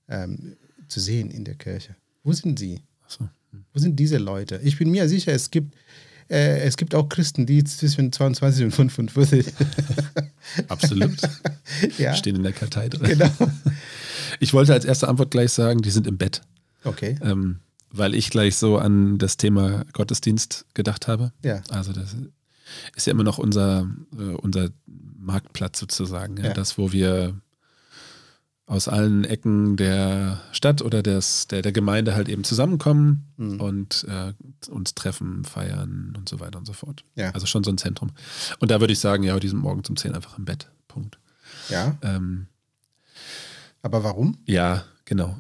ähm, 0.09 0.55
zu 0.87 0.99
sehen 0.99 1.31
in 1.31 1.43
der 1.43 1.55
Kirche? 1.55 1.95
Wo 2.23 2.31
sind 2.33 2.59
sie? 2.59 2.81
Achso. 3.05 3.29
Wo 3.73 3.79
sind 3.79 3.95
diese 3.97 4.17
Leute? 4.17 4.59
Ich 4.63 4.77
bin 4.77 4.91
mir 4.91 5.07
sicher, 5.09 5.31
es 5.33 5.49
gibt, 5.49 5.75
äh, 6.29 6.59
es 6.61 6.77
gibt 6.77 6.93
auch 6.95 7.07
Christen, 7.09 7.45
die 7.45 7.63
zwischen 7.63 8.11
22 8.11 8.65
und 8.65 8.71
45 8.71 9.53
Absolut. 10.67 11.17
ja, 11.97 12.13
Stehen 12.15 12.35
in 12.37 12.43
der 12.43 12.53
Kartei 12.53 12.89
drin. 12.89 13.17
genau. 13.17 13.31
Ich 14.39 14.53
wollte 14.53 14.73
als 14.73 14.85
erste 14.85 15.07
Antwort 15.07 15.31
gleich 15.31 15.51
sagen, 15.51 15.81
die 15.81 15.89
sind 15.89 16.05
im 16.05 16.17
Bett. 16.17 16.41
Okay, 16.83 17.15
Ähm, 17.23 17.59
weil 17.91 18.13
ich 18.13 18.29
gleich 18.29 18.55
so 18.57 18.77
an 18.77 19.17
das 19.17 19.37
Thema 19.37 19.83
Gottesdienst 19.93 20.65
gedacht 20.75 21.07
habe. 21.07 21.31
ja. 21.43 21.61
Also 21.69 21.91
das 21.93 22.15
ist 22.95 23.07
ja 23.07 23.11
immer 23.11 23.23
noch 23.23 23.37
unser, 23.37 23.87
äh, 24.17 24.21
unser 24.35 24.69
Marktplatz 24.85 25.79
sozusagen. 25.79 26.37
Ja? 26.37 26.45
Ja. 26.47 26.53
Das, 26.53 26.77
wo 26.77 26.91
wir 26.91 27.39
aus 28.65 28.89
allen 28.89 29.23
Ecken 29.23 29.77
der 29.77 30.41
Stadt 30.51 30.81
oder 30.81 31.01
des, 31.01 31.47
der, 31.47 31.61
der 31.61 31.71
Gemeinde 31.71 32.15
halt 32.15 32.27
eben 32.27 32.43
zusammenkommen 32.43 33.23
Mhm. 33.37 33.61
und 33.61 34.05
äh, 34.09 34.33
uns 34.69 34.93
treffen, 34.93 35.45
feiern 35.45 36.13
und 36.17 36.27
so 36.27 36.39
weiter 36.41 36.57
und 36.59 36.65
so 36.65 36.73
fort. 36.73 37.05
Ja. 37.15 37.29
Also 37.31 37.45
schon 37.45 37.63
so 37.63 37.71
ein 37.71 37.77
Zentrum. 37.77 38.11
Und 38.59 38.69
da 38.71 38.79
würde 38.81 38.91
ich 38.91 38.99
sagen, 38.99 39.23
ja, 39.23 39.39
die 39.39 39.47
sind 39.47 39.59
morgens 39.59 39.89
um 39.89 39.95
10 39.95 40.13
einfach 40.15 40.37
im 40.37 40.43
Bett. 40.45 40.69
Punkt. 40.89 41.17
Ja, 41.69 41.97
Ähm, 42.01 42.47
aber 43.81 44.03
warum? 44.03 44.37
ja, 44.45 44.83
genau. 45.05 45.37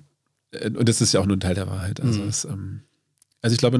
Äh, 0.51 0.69
Und 0.69 0.87
das 0.87 1.01
ist 1.01 1.11
ja 1.13 1.19
auch 1.19 1.25
nur 1.25 1.35
ein 1.35 1.41
Teil 1.41 1.55
der 1.55 1.67
Wahrheit. 1.67 1.99
Also, 1.99 2.21
Mhm. 2.21 2.27
es, 2.29 2.45
ähm, 2.45 2.81
also 3.47 3.53
ich 3.53 3.59
glaube, 3.59 3.79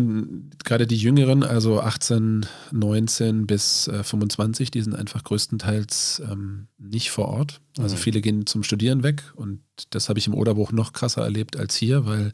gerade 0.64 0.88
die 0.88 0.96
Jüngeren, 0.96 1.44
also 1.44 1.82
18, 1.82 2.46
19 2.72 3.46
bis 3.48 3.90
äh, 3.90 4.02
25, 4.02 4.72
die 4.72 4.82
sind 4.82 4.96
einfach 4.96 5.26
größtenteils 5.26 6.22
ähm, 6.32 6.68
nicht 6.78 7.12
vor 7.12 7.28
Ort. 7.28 7.60
Also 7.78 7.96
Mhm. 7.96 8.00
viele 8.00 8.22
gehen 8.22 8.46
zum 8.46 8.64
Studieren 8.64 9.04
weg 9.04 9.24
und 9.36 9.60
das 9.90 10.08
habe 10.08 10.20
ich 10.20 10.28
im 10.28 10.34
Oderbruch 10.34 10.72
noch 10.72 10.94
krasser 10.94 11.22
erlebt 11.24 11.58
als 11.58 11.76
hier, 11.76 12.06
weil 12.06 12.32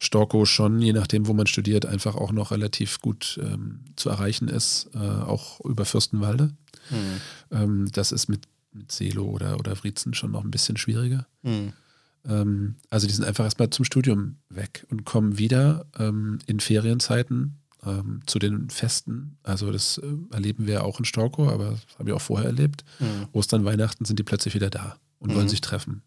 Storkow 0.00 0.48
schon, 0.48 0.80
je 0.80 0.92
nachdem, 0.92 1.26
wo 1.26 1.32
man 1.34 1.48
studiert, 1.48 1.86
einfach 1.86 2.14
auch 2.14 2.30
noch 2.30 2.52
relativ 2.52 3.00
gut 3.00 3.38
ähm, 3.42 3.80
zu 3.96 4.08
erreichen 4.08 4.46
ist, 4.48 4.90
äh, 4.94 4.98
auch 4.98 5.60
über 5.64 5.84
Fürstenwalde. 5.84 6.52
Ähm, 7.50 7.88
das 7.92 8.12
ist 8.12 8.28
mit, 8.28 8.44
mit 8.72 8.92
Selo 8.92 9.24
oder, 9.24 9.58
oder 9.58 9.76
Wriezen 9.82 10.14
schon 10.14 10.30
noch 10.30 10.44
ein 10.44 10.50
bisschen 10.52 10.76
schwieriger. 10.76 11.26
Hm. 11.42 11.72
Ähm, 12.28 12.76
also 12.90 13.06
die 13.06 13.12
sind 13.14 13.24
einfach 13.24 13.44
erstmal 13.44 13.70
zum 13.70 13.84
Studium 13.84 14.36
weg 14.48 14.86
und 14.90 15.04
kommen 15.04 15.38
wieder 15.38 15.86
ähm, 15.98 16.38
in 16.46 16.60
Ferienzeiten 16.60 17.56
ähm, 17.86 18.20
zu 18.26 18.38
den 18.38 18.68
Festen. 18.70 19.38
Also 19.42 19.72
das 19.72 19.98
äh, 19.98 20.06
erleben 20.30 20.66
wir 20.66 20.84
auch 20.84 20.98
in 20.98 21.04
Storkow, 21.04 21.48
aber 21.48 21.70
das 21.70 21.98
habe 21.98 22.10
ich 22.10 22.14
auch 22.14 22.20
vorher 22.20 22.46
erlebt. 22.48 22.84
Hm. 22.98 23.28
Ostern, 23.32 23.64
Weihnachten 23.64 24.04
sind 24.04 24.18
die 24.18 24.22
plötzlich 24.24 24.54
wieder 24.54 24.70
da 24.70 24.96
und 25.18 25.30
Mhm. 25.30 25.36
wollen 25.36 25.48
sich 25.48 25.60
treffen. 25.60 26.02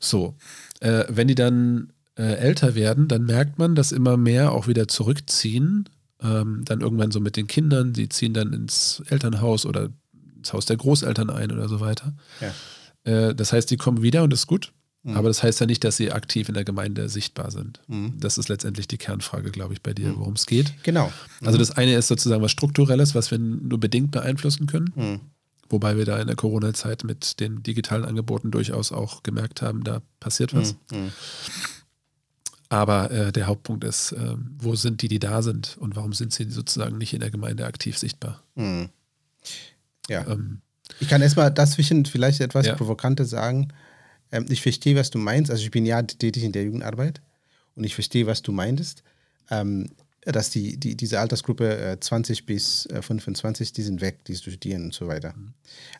So, 0.00 0.34
äh, 0.80 1.04
wenn 1.08 1.28
die 1.28 1.34
dann 1.34 1.92
äh, 2.16 2.34
älter 2.34 2.74
werden, 2.74 3.08
dann 3.08 3.24
merkt 3.24 3.58
man, 3.58 3.74
dass 3.74 3.92
immer 3.92 4.16
mehr 4.16 4.52
auch 4.52 4.66
wieder 4.66 4.88
zurückziehen. 4.88 5.88
Ähm, 6.22 6.62
dann 6.64 6.80
irgendwann 6.80 7.10
so 7.10 7.20
mit 7.20 7.36
den 7.36 7.46
Kindern, 7.46 7.92
die 7.92 8.08
ziehen 8.08 8.32
dann 8.32 8.52
ins 8.54 9.02
Elternhaus 9.08 9.66
oder 9.66 9.90
ins 10.36 10.52
Haus 10.52 10.64
der 10.64 10.78
Großeltern 10.78 11.28
ein 11.30 11.52
oder 11.52 11.68
so 11.68 11.80
weiter. 11.80 12.14
Ja. 12.40 12.54
Äh, 13.28 13.34
das 13.34 13.52
heißt, 13.52 13.70
die 13.70 13.76
kommen 13.76 14.02
wieder 14.02 14.22
und 14.22 14.32
ist 14.32 14.46
gut. 14.46 14.72
Mhm. 15.06 15.16
Aber 15.16 15.28
das 15.28 15.42
heißt 15.42 15.60
ja 15.60 15.66
nicht, 15.66 15.84
dass 15.84 15.96
sie 15.96 16.10
aktiv 16.10 16.48
in 16.48 16.54
der 16.54 16.64
Gemeinde 16.64 17.08
sichtbar 17.08 17.50
sind. 17.50 17.80
Mhm. 17.86 18.14
Das 18.18 18.38
ist 18.38 18.48
letztendlich 18.48 18.88
die 18.88 18.98
Kernfrage, 18.98 19.50
glaube 19.52 19.72
ich, 19.72 19.80
bei 19.82 19.94
dir, 19.94 20.08
Mhm. 20.08 20.16
worum 20.18 20.32
es 20.34 20.46
geht. 20.46 20.72
Genau. 20.82 21.12
Also 21.44 21.58
das 21.58 21.70
eine 21.70 21.94
ist 21.94 22.08
sozusagen 22.08 22.42
was 22.42 22.50
Strukturelles, 22.50 23.14
was 23.14 23.30
wir 23.30 23.38
nur 23.38 23.78
bedingt 23.78 24.10
beeinflussen 24.10 24.66
können. 24.66 24.92
Hm. 24.96 25.20
Wobei 25.68 25.96
wir 25.96 26.04
da 26.04 26.18
in 26.20 26.26
der 26.26 26.36
Corona-Zeit 26.36 27.04
mit 27.04 27.40
den 27.40 27.62
digitalen 27.62 28.04
Angeboten 28.04 28.50
durchaus 28.50 28.92
auch 28.92 29.22
gemerkt 29.22 29.62
haben, 29.62 29.82
da 29.84 30.00
passiert 30.20 30.54
was. 30.54 30.76
Aber 32.68 33.10
äh, 33.12 33.32
der 33.32 33.46
Hauptpunkt 33.46 33.84
ist, 33.84 34.12
äh, 34.12 34.34
wo 34.58 34.74
sind 34.74 35.02
die, 35.02 35.08
die 35.08 35.20
da 35.20 35.40
sind 35.42 35.76
und 35.78 35.94
warum 35.94 36.12
sind 36.12 36.32
sie 36.32 36.50
sozusagen 36.50 36.98
nicht 36.98 37.14
in 37.14 37.20
der 37.20 37.30
Gemeinde 37.30 37.64
aktiv 37.64 37.96
sichtbar? 37.96 38.42
Hm. 38.56 38.88
Ja. 40.08 40.26
Ähm, 40.26 40.60
Ich 41.00 41.08
kann 41.08 41.22
erstmal 41.22 41.52
dazwischen 41.52 42.04
vielleicht 42.06 42.40
etwas 42.40 42.66
Ja. 42.66 42.74
Provokantes 42.74 43.30
sagen. 43.30 43.72
Ähm, 44.32 44.46
ich 44.48 44.62
verstehe, 44.62 44.96
was 44.96 45.10
du 45.10 45.18
meinst. 45.18 45.50
Also 45.50 45.62
ich 45.62 45.70
bin 45.70 45.86
ja 45.86 46.02
tätig 46.02 46.44
in 46.44 46.52
der 46.52 46.64
Jugendarbeit 46.64 47.20
und 47.74 47.84
ich 47.84 47.94
verstehe, 47.94 48.26
was 48.26 48.42
du 48.42 48.52
meintest. 48.52 49.02
Ähm, 49.50 49.90
dass 50.22 50.50
die, 50.50 50.76
die, 50.76 50.96
diese 50.96 51.20
Altersgruppe 51.20 51.78
äh, 51.78 52.00
20 52.00 52.46
bis 52.46 52.86
äh, 52.86 53.00
25, 53.00 53.72
die 53.72 53.82
sind 53.82 54.00
weg, 54.00 54.24
die 54.24 54.34
studieren 54.34 54.86
und 54.86 54.94
so 54.94 55.06
weiter. 55.06 55.34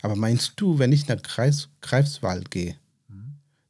Aber 0.03 0.17
meinst 0.17 0.55
du, 0.57 0.81
wenn 0.81 0.91
ich 0.91 1.07
nach 1.07 1.23
Kreis, 1.23 1.69
Greifswald 1.81 2.51
gehe, 2.51 2.77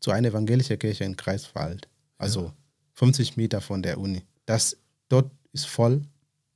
zu 0.01 0.12
einer 0.12 0.29
evangelischen 0.29 0.79
Kirche 0.79 1.05
in 1.05 1.16
Greifswald, 1.16 1.88
also 2.16 2.53
50 2.95 3.37
Meter 3.37 3.61
von 3.61 3.83
der 3.83 3.99
Uni, 3.99 4.23
das 4.47 4.79
dort 5.11 5.31
ist 5.53 5.66
voll 5.66 6.03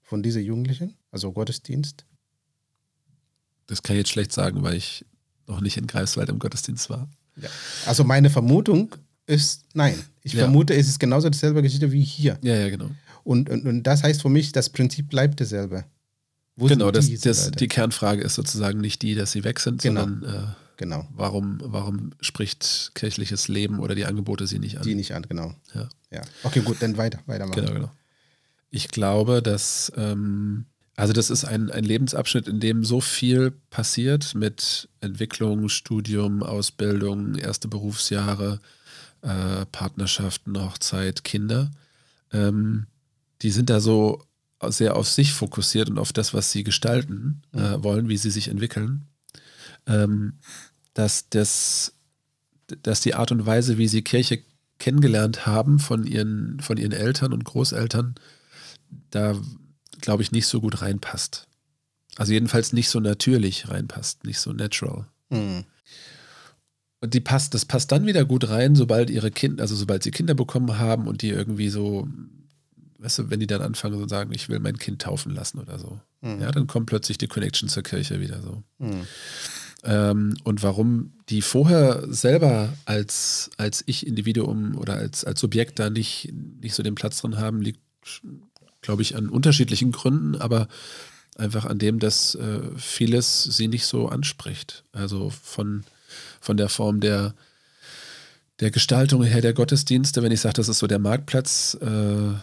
von 0.00 0.22
diesen 0.22 0.44
Jugendlichen, 0.44 0.94
also 1.10 1.30
Gottesdienst? 1.32 2.06
das 3.70 3.84
kann 3.84 3.94
ich 3.94 4.00
jetzt 4.00 4.10
schlecht 4.10 4.32
sagen, 4.32 4.64
weil 4.64 4.74
ich 4.74 5.06
noch 5.46 5.60
nicht 5.60 5.76
in 5.76 5.86
Greifswald 5.86 6.28
im 6.28 6.40
Gottesdienst 6.40 6.90
war. 6.90 7.08
Ja. 7.36 7.48
Also 7.86 8.04
meine 8.04 8.30
Vermutung 8.30 8.94
ist 9.26 9.64
nein. 9.74 9.94
Ich 10.22 10.32
Ja. 10.34 10.40
vermute, 10.40 10.74
es 10.74 10.88
ist 10.88 10.98
genauso 11.00 11.30
dieselbe 11.30 11.62
Geschichte 11.62 11.90
wie 11.92 12.02
hier. 12.02 12.38
Ja, 12.42 12.54
ja, 12.56 12.68
genau. 12.68 12.90
Und, 13.24 13.48
und, 13.50 13.66
und 13.66 13.82
das 13.84 14.02
heißt 14.02 14.22
für 14.22 14.28
mich, 14.28 14.52
das 14.52 14.70
Prinzip 14.70 15.08
bleibt 15.10 15.40
dasselbe. 15.40 15.84
Wo 16.56 16.66
Genau, 16.66 16.90
das, 16.90 17.08
das, 17.20 17.50
die 17.52 17.68
Kernfrage 17.68 18.22
ist 18.22 18.34
sozusagen 18.34 18.80
nicht 18.80 19.02
die, 19.02 19.14
dass 19.14 19.32
sie 19.32 19.44
weg 19.44 19.60
sind, 19.60 19.80
Genau. 19.82 20.00
sondern 20.02 20.34
äh, 20.34 20.46
genau, 20.76 21.06
warum, 21.14 21.58
warum 21.62 22.10
spricht 22.20 22.92
kirchliches 22.94 23.48
Leben 23.48 23.78
oder 23.78 23.94
die 23.94 24.04
Angebote 24.04 24.46
sie 24.46 24.58
nicht 24.58 24.76
an? 24.78 24.82
die 24.82 24.94
nicht 24.94 25.12
an, 25.14 25.22
genau. 25.28 25.54
Ja. 25.74 25.88
Ja. 26.10 26.22
Okay, 26.42 26.60
gut, 26.60 26.78
dann 26.80 26.96
weiter, 26.96 27.20
weitermachen. 27.26 27.60
Genau, 27.60 27.72
genau. 27.72 27.90
Ich 28.70 28.88
glaube, 28.88 29.42
dass, 29.42 29.90
ähm, 29.96 30.66
also 31.00 31.14
das 31.14 31.30
ist 31.30 31.46
ein, 31.46 31.70
ein 31.70 31.84
Lebensabschnitt, 31.84 32.46
in 32.46 32.60
dem 32.60 32.84
so 32.84 33.00
viel 33.00 33.52
passiert 33.70 34.34
mit 34.34 34.86
Entwicklung, 35.00 35.70
Studium, 35.70 36.42
Ausbildung, 36.42 37.36
erste 37.36 37.68
Berufsjahre, 37.68 38.60
äh, 39.22 39.64
Partnerschaften, 39.72 40.60
Hochzeit, 40.60 41.24
Kinder. 41.24 41.70
Ähm, 42.32 42.86
die 43.40 43.50
sind 43.50 43.70
da 43.70 43.80
so 43.80 44.22
sehr 44.68 44.94
auf 44.94 45.08
sich 45.08 45.32
fokussiert 45.32 45.88
und 45.88 45.98
auf 45.98 46.12
das, 46.12 46.34
was 46.34 46.52
sie 46.52 46.64
gestalten 46.64 47.40
äh, 47.52 47.82
wollen, 47.82 48.10
wie 48.10 48.18
sie 48.18 48.30
sich 48.30 48.48
entwickeln, 48.48 49.06
ähm, 49.86 50.34
dass, 50.92 51.30
das, 51.30 51.94
dass 52.82 53.00
die 53.00 53.14
Art 53.14 53.32
und 53.32 53.46
Weise, 53.46 53.78
wie 53.78 53.88
sie 53.88 54.02
Kirche 54.02 54.42
kennengelernt 54.78 55.46
haben 55.46 55.78
von 55.78 56.04
ihren, 56.04 56.60
von 56.60 56.76
ihren 56.76 56.92
Eltern 56.92 57.32
und 57.32 57.44
Großeltern, 57.44 58.16
da 59.10 59.34
glaube 60.00 60.22
ich 60.22 60.32
nicht 60.32 60.46
so 60.46 60.60
gut 60.60 60.82
reinpasst. 60.82 61.46
Also 62.16 62.32
jedenfalls 62.32 62.72
nicht 62.72 62.88
so 62.88 63.00
natürlich 63.00 63.68
reinpasst, 63.68 64.24
nicht 64.24 64.38
so 64.38 64.52
natural. 64.52 65.06
Hm. 65.30 65.64
Und 67.00 67.14
die 67.14 67.20
passt, 67.20 67.54
das 67.54 67.64
passt 67.64 67.92
dann 67.92 68.06
wieder 68.06 68.24
gut 68.24 68.48
rein, 68.48 68.74
sobald 68.76 69.08
ihre 69.08 69.30
Kinder, 69.30 69.62
also 69.62 69.74
sobald 69.74 70.02
sie 70.02 70.10
Kinder 70.10 70.34
bekommen 70.34 70.78
haben 70.78 71.06
und 71.06 71.22
die 71.22 71.30
irgendwie 71.30 71.70
so, 71.70 72.06
weißt 72.98 73.20
du, 73.20 73.30
wenn 73.30 73.40
die 73.40 73.46
dann 73.46 73.62
anfangen 73.62 74.02
und 74.02 74.08
sagen, 74.08 74.32
ich 74.34 74.48
will 74.48 74.60
mein 74.60 74.76
Kind 74.76 75.00
taufen 75.02 75.34
lassen 75.34 75.58
oder 75.58 75.78
so. 75.78 76.00
Hm. 76.20 76.40
Ja, 76.40 76.50
dann 76.50 76.66
kommt 76.66 76.86
plötzlich 76.86 77.16
die 77.16 77.28
Connection 77.28 77.68
zur 77.68 77.82
Kirche 77.82 78.20
wieder 78.20 78.42
so. 78.42 78.62
Hm. 78.80 79.06
Ähm, 79.82 80.36
und 80.44 80.62
warum 80.62 81.12
die 81.30 81.40
vorher 81.40 82.04
selber 82.12 82.74
als, 82.84 83.50
als 83.56 83.82
Ich-Individuum 83.86 84.76
oder 84.76 84.94
als, 84.94 85.24
als 85.24 85.40
Subjekt 85.40 85.78
da 85.78 85.88
nicht, 85.88 86.32
nicht 86.60 86.74
so 86.74 86.82
den 86.82 86.94
Platz 86.94 87.22
drin 87.22 87.38
haben, 87.38 87.62
liegt, 87.62 87.80
glaube 88.82 89.02
ich, 89.02 89.16
an 89.16 89.28
unterschiedlichen 89.28 89.92
Gründen, 89.92 90.36
aber 90.36 90.68
einfach 91.36 91.64
an 91.64 91.78
dem, 91.78 91.98
dass 91.98 92.34
äh, 92.34 92.60
vieles 92.76 93.44
sie 93.44 93.68
nicht 93.68 93.86
so 93.86 94.08
anspricht. 94.08 94.84
Also 94.92 95.30
von, 95.30 95.84
von 96.40 96.56
der 96.56 96.68
Form 96.68 97.00
der, 97.00 97.34
der 98.60 98.70
Gestaltung 98.70 99.22
her 99.22 99.40
der 99.40 99.54
Gottesdienste, 99.54 100.22
wenn 100.22 100.32
ich 100.32 100.40
sage, 100.40 100.54
das 100.54 100.68
ist 100.68 100.78
so 100.78 100.86
der 100.86 100.98
Marktplatz, 100.98 101.74
äh, 101.80 102.34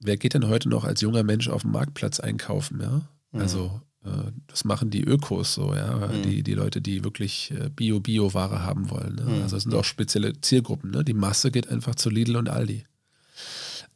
wer 0.00 0.16
geht 0.16 0.34
denn 0.34 0.48
heute 0.48 0.68
noch 0.68 0.84
als 0.84 1.00
junger 1.00 1.22
Mensch 1.22 1.48
auf 1.48 1.62
dem 1.62 1.72
Marktplatz 1.72 2.20
einkaufen, 2.20 2.80
ja? 2.80 3.08
Mhm. 3.32 3.40
Also 3.40 3.80
äh, 4.04 4.30
das 4.46 4.64
machen 4.64 4.90
die 4.90 5.02
Ökos 5.02 5.54
so, 5.54 5.74
ja, 5.74 6.08
mhm. 6.08 6.22
die, 6.22 6.42
die 6.42 6.54
Leute, 6.54 6.80
die 6.80 7.04
wirklich 7.04 7.50
äh, 7.50 7.68
Bio-Bio-Ware 7.68 8.62
haben 8.62 8.90
wollen. 8.90 9.16
Ne? 9.16 9.22
Mhm. 9.22 9.42
Also 9.42 9.56
das 9.56 9.64
sind 9.64 9.74
auch 9.74 9.84
spezielle 9.84 10.40
Zielgruppen. 10.40 10.90
Ne? 10.90 11.04
Die 11.04 11.14
Masse 11.14 11.50
geht 11.50 11.68
einfach 11.68 11.94
zu 11.94 12.10
Lidl 12.10 12.36
und 12.36 12.48
Aldi. 12.48 12.84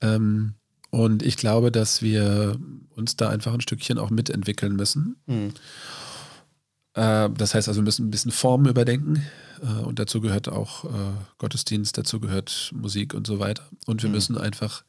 Ähm, 0.01 0.55
und 0.93 1.23
ich 1.23 1.39
glaube, 1.39 1.73
dass 1.73 2.03
wir 2.03 2.59
uns 2.95 3.17
da 3.17 3.31
einfach 3.31 3.55
ein 3.55 3.63
Stückchen 3.63 3.99
auch 3.99 4.11
mitentwickeln 4.11 4.77
müssen. 4.77 5.17
Mhm. 5.27 5.55
Äh, 6.93 7.31
das 7.31 7.55
heißt 7.55 7.67
also, 7.67 7.81
wir 7.81 7.85
müssen 7.85 8.07
ein 8.07 8.11
bisschen 8.11 8.31
Formen 8.31 8.69
überdenken. 8.69 9.25
Äh, 9.63 9.83
und 9.85 9.99
dazu 9.99 10.21
gehört 10.21 10.51
auch 10.51 10.85
äh, 10.85 11.15
Gottesdienst, 11.39 11.97
dazu 11.97 12.21
gehört 12.21 12.73
Musik 12.75 13.15
und 13.15 13.27
so 13.27 13.39
weiter. 13.39 13.63
Und 13.87 14.03
wir 14.03 14.11
mhm. 14.11 14.17
müssen 14.17 14.37
einfach 14.37 14.85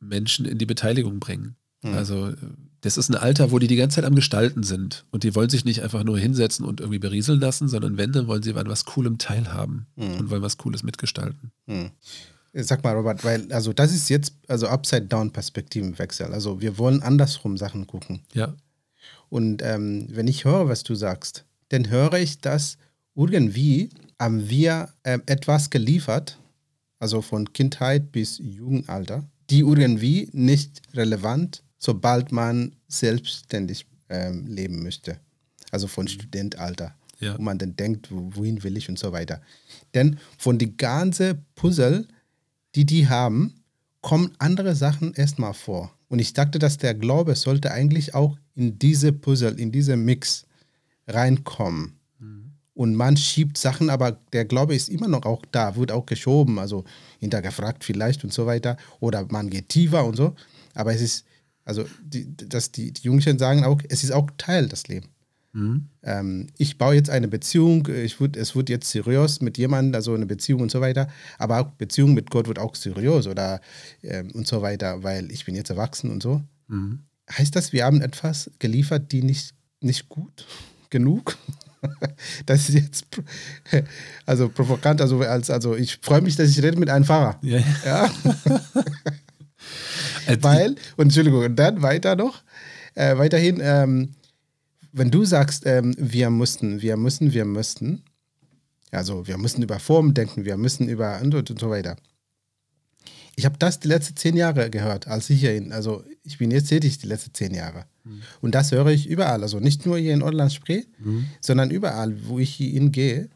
Menschen 0.00 0.46
in 0.46 0.56
die 0.56 0.64
Beteiligung 0.64 1.20
bringen. 1.20 1.56
Mhm. 1.82 1.94
Also 1.94 2.32
das 2.80 2.96
ist 2.96 3.10
ein 3.10 3.16
Alter, 3.16 3.50
wo 3.50 3.58
die 3.58 3.66
die 3.66 3.76
ganze 3.76 3.96
Zeit 3.96 4.06
am 4.06 4.14
Gestalten 4.14 4.62
sind. 4.62 5.04
Und 5.10 5.22
die 5.22 5.34
wollen 5.34 5.50
sich 5.50 5.66
nicht 5.66 5.82
einfach 5.82 6.02
nur 6.02 6.18
hinsetzen 6.18 6.64
und 6.64 6.80
irgendwie 6.80 6.98
berieseln 6.98 7.40
lassen, 7.40 7.68
sondern 7.68 7.98
wenn, 7.98 8.12
dann 8.12 8.26
wollen 8.26 8.42
sie 8.42 8.54
an 8.54 8.68
was 8.68 8.86
Coolem 8.86 9.18
teilhaben 9.18 9.84
mhm. 9.96 10.14
und 10.14 10.30
wollen 10.30 10.42
was 10.42 10.56
Cooles 10.56 10.82
mitgestalten. 10.82 11.52
Mhm. 12.52 12.62
Sag 12.62 12.84
mal, 12.84 12.94
Robert, 12.94 13.24
weil, 13.24 13.52
also 13.52 13.72
das 13.72 13.94
ist 13.94 14.08
jetzt, 14.08 14.34
also 14.48 14.68
Upside-Down-Perspektivenwechsel. 14.68 16.32
Also 16.32 16.60
wir 16.60 16.78
wollen 16.78 17.02
andersrum 17.02 17.56
Sachen 17.56 17.86
gucken. 17.86 18.22
Ja. 18.34 18.54
Und 19.28 19.62
ähm, 19.62 20.08
wenn 20.10 20.28
ich 20.28 20.44
höre, 20.44 20.68
was 20.68 20.82
du 20.82 20.94
sagst, 20.94 21.44
dann 21.70 21.88
höre 21.88 22.14
ich, 22.14 22.38
dass 22.38 22.76
irgendwie 23.14 23.90
haben 24.18 24.48
wir 24.48 24.90
äh, 25.02 25.18
etwas 25.26 25.70
geliefert, 25.70 26.38
also 26.98 27.22
von 27.22 27.52
Kindheit 27.52 28.12
bis 28.12 28.38
Jugendalter, 28.38 29.24
die 29.50 29.60
irgendwie 29.60 30.28
nicht 30.32 30.80
relevant, 30.94 31.64
sobald 31.78 32.30
man 32.30 32.76
selbstständig 32.88 33.86
ähm, 34.08 34.46
leben 34.46 34.82
möchte. 34.82 35.18
Also 35.72 35.88
von 35.88 36.06
Studentalter. 36.06 36.94
Ja. 37.18 37.38
Wo 37.38 37.42
man 37.42 37.58
dann 37.58 37.76
denkt, 37.76 38.08
wohin 38.10 38.62
will 38.62 38.76
ich 38.76 38.88
und 38.88 38.98
so 38.98 39.12
weiter. 39.12 39.40
Denn 39.94 40.18
von 40.38 40.58
die 40.58 40.76
ganze 40.76 41.38
Puzzle, 41.54 42.06
die 42.74 42.84
die 42.84 43.08
haben, 43.08 43.62
kommen 44.00 44.32
andere 44.38 44.74
Sachen 44.74 45.14
erstmal 45.14 45.54
vor. 45.54 45.92
Und 46.08 46.18
ich 46.18 46.34
dachte, 46.34 46.58
dass 46.58 46.76
der 46.76 46.94
Glaube 46.94 47.34
sollte 47.36 47.70
eigentlich 47.70 48.14
auch 48.14 48.36
in 48.54 48.78
diese 48.78 49.12
Puzzle, 49.12 49.58
in 49.58 49.72
diese 49.72 49.96
Mix 49.96 50.44
reinkommen. 51.06 51.94
Mhm. 52.18 52.52
Und 52.74 52.94
man 52.94 53.16
schiebt 53.16 53.56
Sachen, 53.56 53.88
aber 53.88 54.12
der 54.32 54.44
Glaube 54.44 54.74
ist 54.74 54.88
immer 54.88 55.08
noch 55.08 55.24
auch 55.24 55.42
da, 55.52 55.76
wird 55.76 55.92
auch 55.92 56.04
geschoben, 56.04 56.58
also 56.58 56.84
hintergefragt 57.20 57.84
vielleicht 57.84 58.24
und 58.24 58.32
so 58.32 58.46
weiter. 58.46 58.76
Oder 59.00 59.26
man 59.30 59.48
geht 59.48 59.68
tiefer 59.68 60.04
und 60.04 60.16
so. 60.16 60.34
Aber 60.74 60.94
es 60.94 61.00
ist, 61.00 61.24
also 61.64 61.84
die, 62.02 62.36
dass 62.36 62.72
die, 62.72 62.92
die 62.92 63.02
Jungchen 63.02 63.38
sagen 63.38 63.64
auch, 63.64 63.80
es 63.88 64.04
ist 64.04 64.12
auch 64.12 64.28
Teil 64.36 64.68
des 64.68 64.88
Lebens. 64.88 65.11
Mhm. 65.52 65.88
Ähm, 66.02 66.46
ich 66.56 66.78
baue 66.78 66.94
jetzt 66.94 67.10
eine 67.10 67.28
Beziehung, 67.28 67.86
ich 67.88 68.20
würd, 68.20 68.36
es 68.36 68.56
wird 68.56 68.70
jetzt 68.70 68.90
seriös 68.90 69.40
mit 69.40 69.58
jemandem, 69.58 69.94
also 69.94 70.14
eine 70.14 70.26
Beziehung 70.26 70.62
und 70.62 70.70
so 70.70 70.80
weiter, 70.80 71.08
aber 71.38 71.60
auch 71.60 71.70
Beziehung 71.72 72.14
mit 72.14 72.30
Gott 72.30 72.48
wird 72.48 72.58
auch 72.58 72.74
seriös 72.74 73.26
oder 73.26 73.60
ähm, 74.02 74.30
und 74.32 74.46
so 74.46 74.62
weiter, 74.62 75.02
weil 75.02 75.30
ich 75.30 75.44
bin 75.44 75.54
jetzt 75.54 75.70
erwachsen 75.70 76.10
und 76.10 76.22
so. 76.22 76.42
Mhm. 76.68 77.00
Heißt 77.30 77.54
das, 77.54 77.72
wir 77.72 77.84
haben 77.84 78.00
etwas 78.00 78.50
geliefert, 78.58 79.12
die 79.12 79.22
nicht, 79.22 79.54
nicht 79.80 80.08
gut 80.08 80.46
genug? 80.88 81.36
das 82.46 82.68
ist 82.70 82.74
jetzt 82.74 83.06
also 84.26 84.48
provokant, 84.48 85.02
also, 85.02 85.20
als, 85.20 85.50
also 85.50 85.76
ich 85.76 85.98
freue 86.00 86.22
mich, 86.22 86.36
dass 86.36 86.48
ich 86.48 86.62
rede 86.62 86.78
mit 86.78 86.88
einem 86.88 87.04
Fahrer. 87.04 87.38
Ja. 87.42 87.60
ja? 87.84 88.10
Weil, 90.40 90.76
und 90.96 91.06
Entschuldigung, 91.06 91.44
und 91.44 91.56
dann 91.56 91.82
weiter 91.82 92.16
noch, 92.16 92.42
äh, 92.94 93.16
weiterhin, 93.16 93.60
ähm, 93.62 94.14
wenn 94.92 95.10
du 95.10 95.24
sagst, 95.24 95.66
ähm, 95.66 95.94
wir 95.98 96.30
mussten, 96.30 96.82
wir 96.82 96.96
müssen, 96.96 97.32
wir 97.32 97.44
müssten, 97.44 98.02
also 98.90 99.26
wir 99.26 99.38
müssen 99.38 99.62
über 99.62 99.78
Formen 99.78 100.14
denken, 100.14 100.44
wir 100.44 100.56
müssen 100.56 100.88
über 100.88 101.20
und, 101.22 101.34
und, 101.34 101.50
und 101.50 101.58
so 101.58 101.70
weiter. 101.70 101.96
Ich 103.34 103.46
habe 103.46 103.56
das 103.58 103.80
die 103.80 103.88
letzten 103.88 104.16
zehn 104.16 104.36
Jahre 104.36 104.68
gehört, 104.68 105.08
als 105.08 105.30
ich 105.30 105.40
hier 105.40 105.56
in, 105.56 105.72
also 105.72 106.04
ich 106.22 106.36
bin 106.36 106.50
jetzt 106.50 106.68
tätig 106.68 106.98
die 106.98 107.06
letzten 107.06 107.32
zehn 107.32 107.54
Jahre. 107.54 107.86
Mhm. 108.04 108.22
Und 108.42 108.54
das 108.54 108.72
höre 108.72 108.88
ich 108.88 109.08
überall, 109.08 109.42
also 109.42 109.58
nicht 109.58 109.86
nur 109.86 109.96
hier 109.96 110.12
in 110.12 110.22
Orland-Spree, 110.22 110.84
mhm. 110.98 111.26
sondern 111.40 111.70
überall, 111.70 112.14
wo 112.28 112.38
ich 112.38 112.56
hingehe, 112.56 113.30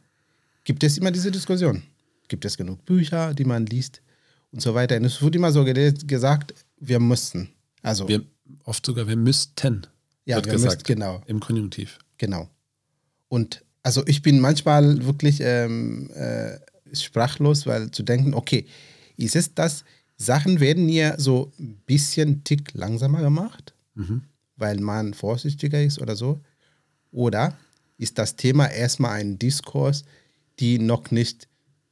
gibt 0.64 0.84
es 0.84 0.98
immer 0.98 1.10
diese 1.10 1.30
Diskussion. 1.30 1.82
Gibt 2.28 2.44
es 2.44 2.58
genug 2.58 2.84
Bücher, 2.84 3.32
die 3.32 3.44
man 3.44 3.64
liest 3.66 4.02
und 4.52 4.60
so 4.60 4.74
weiter. 4.74 4.96
Und 4.96 5.04
es 5.04 5.22
wird 5.22 5.34
immer 5.34 5.52
so 5.52 5.64
gesagt, 5.64 6.54
wir 6.78 7.00
müssten. 7.00 7.48
Also 7.82 8.06
wir, 8.08 8.22
oft 8.64 8.84
sogar, 8.84 9.06
wir 9.06 9.16
müssten. 9.16 9.86
Ja, 10.26 10.36
wird 10.36 10.50
gesagt, 10.50 10.74
müsst, 10.74 10.84
genau. 10.84 11.22
Im 11.26 11.40
Konjunktiv. 11.40 11.98
Genau. 12.18 12.48
Und 13.28 13.64
also 13.82 14.04
ich 14.06 14.20
bin 14.20 14.40
manchmal 14.40 15.06
wirklich 15.06 15.40
ähm, 15.40 16.10
äh, 16.10 16.58
sprachlos, 16.92 17.66
weil 17.66 17.90
zu 17.90 18.02
denken, 18.02 18.34
okay, 18.34 18.66
ist 19.16 19.36
es 19.36 19.54
das, 19.54 19.84
Sachen 20.16 20.60
werden 20.60 20.88
hier 20.88 21.14
so 21.18 21.52
ein 21.58 21.80
bisschen 21.86 22.42
tick 22.44 22.74
langsamer 22.74 23.20
gemacht, 23.20 23.74
mhm. 23.94 24.22
weil 24.56 24.80
man 24.80 25.14
vorsichtiger 25.14 25.82
ist 25.82 26.00
oder 26.00 26.16
so? 26.16 26.40
Oder 27.12 27.56
ist 27.98 28.18
das 28.18 28.36
Thema 28.36 28.66
erstmal 28.66 29.20
ein 29.20 29.38
Diskurs, 29.38 30.04
die 30.58 30.78
noch 30.78 31.10
nicht 31.10 31.48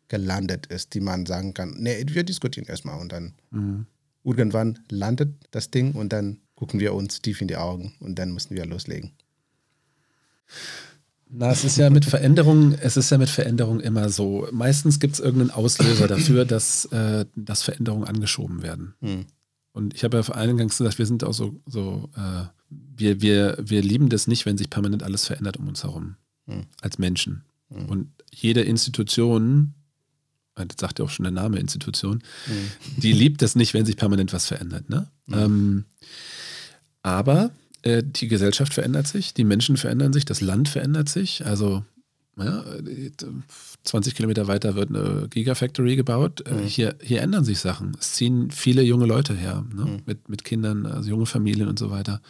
gelandet 0.08 0.66
ist, 0.66 0.94
die 0.94 1.00
man 1.00 1.26
sagen 1.26 1.54
kann, 1.54 1.74
nee, 1.78 2.04
wir 2.08 2.24
diskutieren 2.24 2.66
erstmal 2.66 3.00
und 3.00 3.12
dann 3.12 3.34
mhm. 3.50 3.86
irgendwann 4.22 4.80
landet 4.90 5.34
das 5.50 5.70
Ding 5.70 5.92
und 5.92 6.12
dann 6.12 6.40
gucken 6.64 6.80
wir 6.80 6.94
uns 6.94 7.20
tief 7.20 7.42
in 7.42 7.48
die 7.48 7.56
Augen 7.56 7.92
und 8.00 8.18
dann 8.18 8.32
müssen 8.32 8.56
wir 8.56 8.64
loslegen. 8.64 9.12
Na, 11.28 11.50
es 11.50 11.62
ist 11.62 11.76
ja 11.76 11.90
mit 11.90 12.06
Veränderung, 12.06 12.72
es 12.72 12.96
ist 12.96 13.10
ja 13.10 13.18
mit 13.18 13.28
Veränderung 13.28 13.80
immer 13.80 14.08
so. 14.08 14.48
Meistens 14.50 14.98
gibt 14.98 15.12
es 15.12 15.20
irgendeinen 15.20 15.50
Auslöser 15.50 16.08
dafür, 16.08 16.44
dass, 16.46 16.86
äh, 16.86 17.26
dass 17.36 17.62
Veränderungen 17.62 18.04
angeschoben 18.04 18.62
werden. 18.62 18.94
Hm. 19.02 19.26
Und 19.72 19.92
ich 19.92 20.04
habe 20.04 20.16
ja 20.16 20.34
eingangs 20.34 20.78
gesagt, 20.78 20.98
wir 20.98 21.04
sind 21.04 21.22
auch 21.22 21.34
so, 21.34 21.60
so 21.66 22.08
äh, 22.16 22.44
wir, 22.70 23.20
wir, 23.20 23.58
wir 23.60 23.82
lieben 23.82 24.08
das 24.08 24.26
nicht, 24.26 24.46
wenn 24.46 24.56
sich 24.56 24.70
permanent 24.70 25.02
alles 25.02 25.26
verändert 25.26 25.58
um 25.58 25.68
uns 25.68 25.82
herum. 25.82 26.16
Hm. 26.46 26.62
Als 26.80 26.96
Menschen. 26.96 27.44
Hm. 27.70 27.90
Und 27.90 28.08
jede 28.32 28.62
Institution, 28.62 29.74
das 30.54 30.68
sagt 30.80 30.98
ja 30.98 31.04
auch 31.04 31.10
schon 31.10 31.24
der 31.24 31.32
Name 31.32 31.58
Institution, 31.58 32.22
hm. 32.46 32.70
die 32.96 33.12
liebt 33.12 33.42
das 33.42 33.54
nicht, 33.54 33.74
wenn 33.74 33.84
sich 33.84 33.98
permanent 33.98 34.32
was 34.32 34.46
verändert. 34.46 34.88
Ne? 34.88 35.10
Hm. 35.26 35.38
Ähm, 35.38 35.84
aber 37.04 37.50
äh, 37.82 38.02
die 38.02 38.26
Gesellschaft 38.26 38.74
verändert 38.74 39.06
sich, 39.06 39.34
die 39.34 39.44
Menschen 39.44 39.76
verändern 39.76 40.12
sich, 40.12 40.24
das 40.24 40.40
Land 40.40 40.68
verändert 40.68 41.08
sich. 41.08 41.46
Also 41.46 41.84
ja, 42.36 42.64
20 43.84 44.14
Kilometer 44.14 44.48
weiter 44.48 44.74
wird 44.74 44.88
eine 44.88 45.28
Gigafactory 45.28 45.94
gebaut. 45.94 46.42
Äh, 46.48 46.54
mhm. 46.54 46.66
Hier, 46.66 46.96
hier 47.00 47.20
ändern 47.20 47.44
sich 47.44 47.60
Sachen. 47.60 47.92
Es 48.00 48.14
ziehen 48.14 48.50
viele 48.50 48.82
junge 48.82 49.06
Leute 49.06 49.34
her, 49.34 49.64
ne? 49.72 49.84
mhm. 49.84 50.02
mit, 50.06 50.28
mit 50.28 50.44
Kindern, 50.44 50.86
also 50.86 51.10
junge 51.10 51.26
Familien 51.26 51.68
und 51.68 51.78
so 51.78 51.90
weiter. 51.90 52.20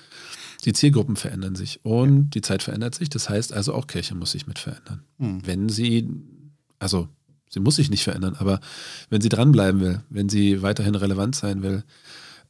Die 0.65 0.73
Zielgruppen 0.73 1.17
verändern 1.17 1.55
sich 1.55 1.81
und 1.85 2.17
ja. 2.17 2.25
die 2.35 2.41
Zeit 2.43 2.63
verändert 2.63 2.97
sich. 2.97 3.09
Das 3.09 3.29
heißt 3.29 3.53
also, 3.53 3.75
auch 3.75 3.87
Kirche 3.87 4.15
muss 4.15 4.33
sich 4.33 4.47
mit 4.47 4.59
verändern. 4.59 5.05
Mhm. 5.19 5.47
Wenn 5.47 5.69
sie, 5.69 6.09
also 6.81 7.09
sie 7.49 7.61
muss 7.61 7.77
sich 7.77 7.91
nicht 7.91 8.03
verändern, 8.03 8.35
aber 8.39 8.61
wenn 9.09 9.21
sie 9.21 9.29
dranbleiben 9.29 9.81
will, 9.81 10.03
wenn 10.11 10.29
sie 10.29 10.63
weiterhin 10.63 10.97
relevant 10.97 11.37
sein 11.37 11.63
will, 11.63 11.85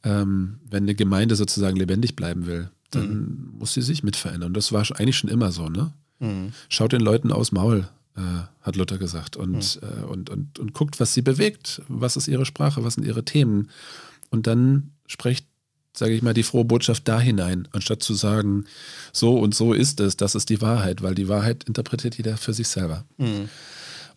ähm, 0.05 0.59
wenn 0.69 0.83
eine 0.83 0.95
Gemeinde 0.95 1.35
sozusagen 1.35 1.75
lebendig 1.75 2.15
bleiben 2.15 2.45
will, 2.45 2.69
dann 2.91 3.09
mhm. 3.09 3.53
muss 3.59 3.73
sie 3.73 3.81
sich 3.81 4.03
mit 4.03 4.15
verändern. 4.15 4.53
Das 4.53 4.71
war 4.71 4.85
eigentlich 4.97 5.17
schon 5.17 5.29
immer 5.29 5.51
so, 5.51 5.67
ne? 5.67 5.91
Mhm. 6.19 6.53
Schaut 6.69 6.93
den 6.93 7.01
Leuten 7.01 7.31
aus 7.33 7.51
Maul, 7.51 7.89
äh, 8.15 8.21
hat 8.61 8.75
Luther 8.75 8.97
gesagt, 8.97 9.35
und, 9.35 9.81
mhm. 9.81 9.87
äh, 9.87 10.05
und, 10.05 10.29
und, 10.29 10.59
und 10.59 10.73
guckt, 10.73 10.99
was 10.99 11.13
sie 11.13 11.21
bewegt, 11.21 11.81
was 11.89 12.15
ist 12.15 12.27
ihre 12.27 12.45
Sprache, 12.45 12.83
was 12.83 12.93
sind 12.93 13.05
ihre 13.05 13.25
Themen. 13.25 13.69
Und 14.29 14.47
dann 14.47 14.91
sprecht, 15.07 15.47
sage 15.93 16.13
ich 16.13 16.21
mal, 16.21 16.33
die 16.33 16.43
frohe 16.43 16.65
Botschaft 16.65 17.07
da 17.07 17.19
hinein, 17.19 17.67
anstatt 17.71 18.03
zu 18.03 18.13
sagen, 18.13 18.65
so 19.11 19.39
und 19.39 19.55
so 19.55 19.73
ist 19.73 19.99
es, 19.99 20.17
das 20.17 20.35
ist 20.35 20.49
die 20.49 20.61
Wahrheit, 20.61 21.01
weil 21.01 21.15
die 21.15 21.27
Wahrheit 21.27 21.63
interpretiert 21.63 22.15
jeder 22.15 22.37
für 22.37 22.53
sich 22.53 22.67
selber. 22.67 23.05
Mhm. 23.17 23.49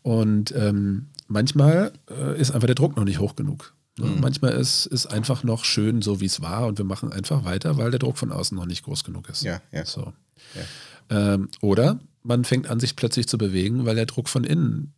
Und 0.03 0.55
ähm, 0.57 1.07
manchmal 1.27 1.93
äh, 2.11 2.41
ist 2.41 2.51
einfach 2.51 2.67
der 2.67 2.75
Druck 2.75 2.97
noch 2.97 3.05
nicht 3.05 3.21
hoch 3.21 3.37
genug. 3.37 3.75
Ne? 3.99 4.07
Mhm. 4.07 4.21
Manchmal 4.21 4.53
ist 4.53 4.87
es 4.87 5.07
einfach 5.07 5.43
noch 5.43 5.65
schön, 5.65 6.03
so 6.03 6.21
wie 6.21 6.27
es 6.27 6.41
war, 6.41 6.67
und 6.67 6.79
wir 6.79 6.85
machen 6.85 7.13
einfach 7.13 7.45
weiter, 7.45 7.77
weil 7.77 7.91
der 7.91 7.99
Druck 7.99 8.19
von 8.19 8.33
außen 8.33 8.57
noch 8.57 8.67
nicht 8.67 8.85
groß 8.85 9.05
genug 9.05 9.29
ist. 9.29 9.43
Ja, 9.43 9.61
ja. 9.73 9.85
So. 9.85 10.13
Ja. 10.55 11.35
Ähm, 11.35 11.49
oder 11.61 12.01
man 12.23 12.45
fängt 12.45 12.69
an, 12.69 12.81
sich 12.81 12.97
plötzlich 12.97 13.29
zu 13.29 13.39
bewegen, 13.39 13.85
weil 13.85 13.97
der 13.97 14.07
Druck 14.07 14.29
von 14.29 14.45
innen 14.45 14.95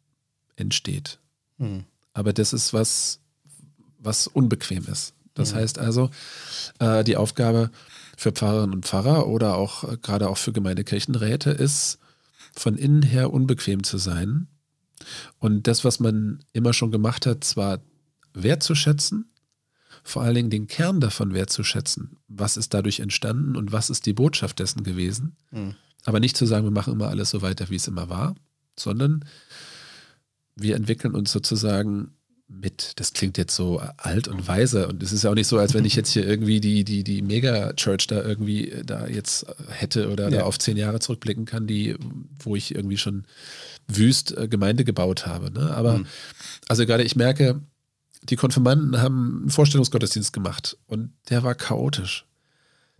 entsteht. 0.56 1.18
Mhm. 1.58 1.84
Aber 2.12 2.32
das 2.32 2.52
ist 2.52 2.72
was, 2.72 3.20
was 3.98 4.26
unbequem 4.26 4.86
ist. 4.86 5.14
Das 5.34 5.52
mhm. 5.52 5.58
heißt 5.58 5.78
also, 5.78 6.10
äh, 6.78 7.04
die 7.04 7.16
Aufgabe 7.16 7.70
für 8.16 8.32
Pfarrerinnen 8.32 8.74
und 8.74 8.86
Pfarrer 8.86 9.28
oder 9.28 9.56
auch 9.56 9.84
äh, 9.84 9.96
gerade 9.96 10.28
auch 10.28 10.38
für 10.38 10.52
Gemeindekirchenräte 10.52 11.50
ist, 11.50 11.98
von 12.52 12.76
innen 12.76 13.02
her 13.02 13.32
unbequem 13.32 13.84
zu 13.84 13.96
sein 13.96 14.48
und 15.38 15.66
das, 15.66 15.84
was 15.84 16.00
man 16.00 16.40
immer 16.52 16.72
schon 16.72 16.90
gemacht 16.90 17.26
hat, 17.26 17.44
zwar 17.44 17.80
wertzuschätzen, 18.34 19.30
vor 20.02 20.22
allen 20.22 20.34
Dingen 20.34 20.50
den 20.50 20.66
Kern 20.66 21.00
davon 21.00 21.34
wertzuschätzen. 21.34 22.16
Was 22.28 22.56
ist 22.56 22.74
dadurch 22.74 23.00
entstanden 23.00 23.56
und 23.56 23.72
was 23.72 23.90
ist 23.90 24.06
die 24.06 24.12
Botschaft 24.12 24.58
dessen 24.58 24.82
gewesen? 24.82 25.36
Mhm. 25.50 25.74
Aber 26.04 26.20
nicht 26.20 26.36
zu 26.36 26.46
sagen, 26.46 26.64
wir 26.64 26.70
machen 26.70 26.94
immer 26.94 27.08
alles 27.08 27.30
so 27.30 27.42
weiter, 27.42 27.68
wie 27.68 27.76
es 27.76 27.88
immer 27.88 28.08
war, 28.08 28.34
sondern 28.78 29.24
wir 30.56 30.76
entwickeln 30.76 31.14
uns 31.14 31.32
sozusagen 31.32 32.12
mit. 32.48 32.92
Das 32.96 33.12
klingt 33.12 33.38
jetzt 33.38 33.54
so 33.54 33.80
alt 33.96 34.26
und 34.26 34.48
weise 34.48 34.88
und 34.88 35.02
es 35.02 35.12
ist 35.12 35.24
ja 35.24 35.30
auch 35.30 35.34
nicht 35.34 35.46
so, 35.46 35.58
als 35.58 35.72
wenn 35.72 35.84
ich 35.84 35.94
jetzt 35.94 36.10
hier 36.10 36.26
irgendwie 36.26 36.60
die, 36.60 36.84
die, 36.84 37.04
die 37.04 37.22
Mega-Church 37.22 38.08
da 38.08 38.22
irgendwie 38.22 38.72
da 38.84 39.06
jetzt 39.06 39.46
hätte 39.68 40.10
oder 40.10 40.24
ja. 40.24 40.38
da 40.38 40.42
auf 40.44 40.58
zehn 40.58 40.76
Jahre 40.76 40.98
zurückblicken 40.98 41.44
kann, 41.44 41.66
die, 41.66 41.96
wo 42.40 42.56
ich 42.56 42.74
irgendwie 42.74 42.96
schon 42.96 43.24
wüst 43.86 44.36
äh, 44.36 44.48
Gemeinde 44.48 44.84
gebaut 44.84 45.26
habe. 45.26 45.50
Ne? 45.52 45.74
Aber 45.74 45.98
mhm. 45.98 46.06
also 46.68 46.86
gerade 46.86 47.04
ich 47.04 47.14
merke, 47.16 47.60
die 48.30 48.36
Konfirmanden 48.36 49.00
haben 49.00 49.40
einen 49.40 49.50
Vorstellungsgottesdienst 49.50 50.32
gemacht 50.32 50.78
und 50.86 51.12
der 51.28 51.42
war 51.42 51.54
chaotisch. 51.54 52.26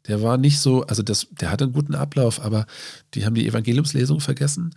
Der 0.06 0.22
war 0.22 0.38
nicht 0.38 0.58
so, 0.58 0.82
also 0.86 1.02
das, 1.02 1.28
der 1.30 1.50
hatte 1.50 1.64
einen 1.64 1.72
guten 1.72 1.94
Ablauf, 1.94 2.42
aber 2.42 2.66
die 3.14 3.24
haben 3.24 3.34
die 3.34 3.46
Evangeliumslesung 3.46 4.20
vergessen 4.20 4.74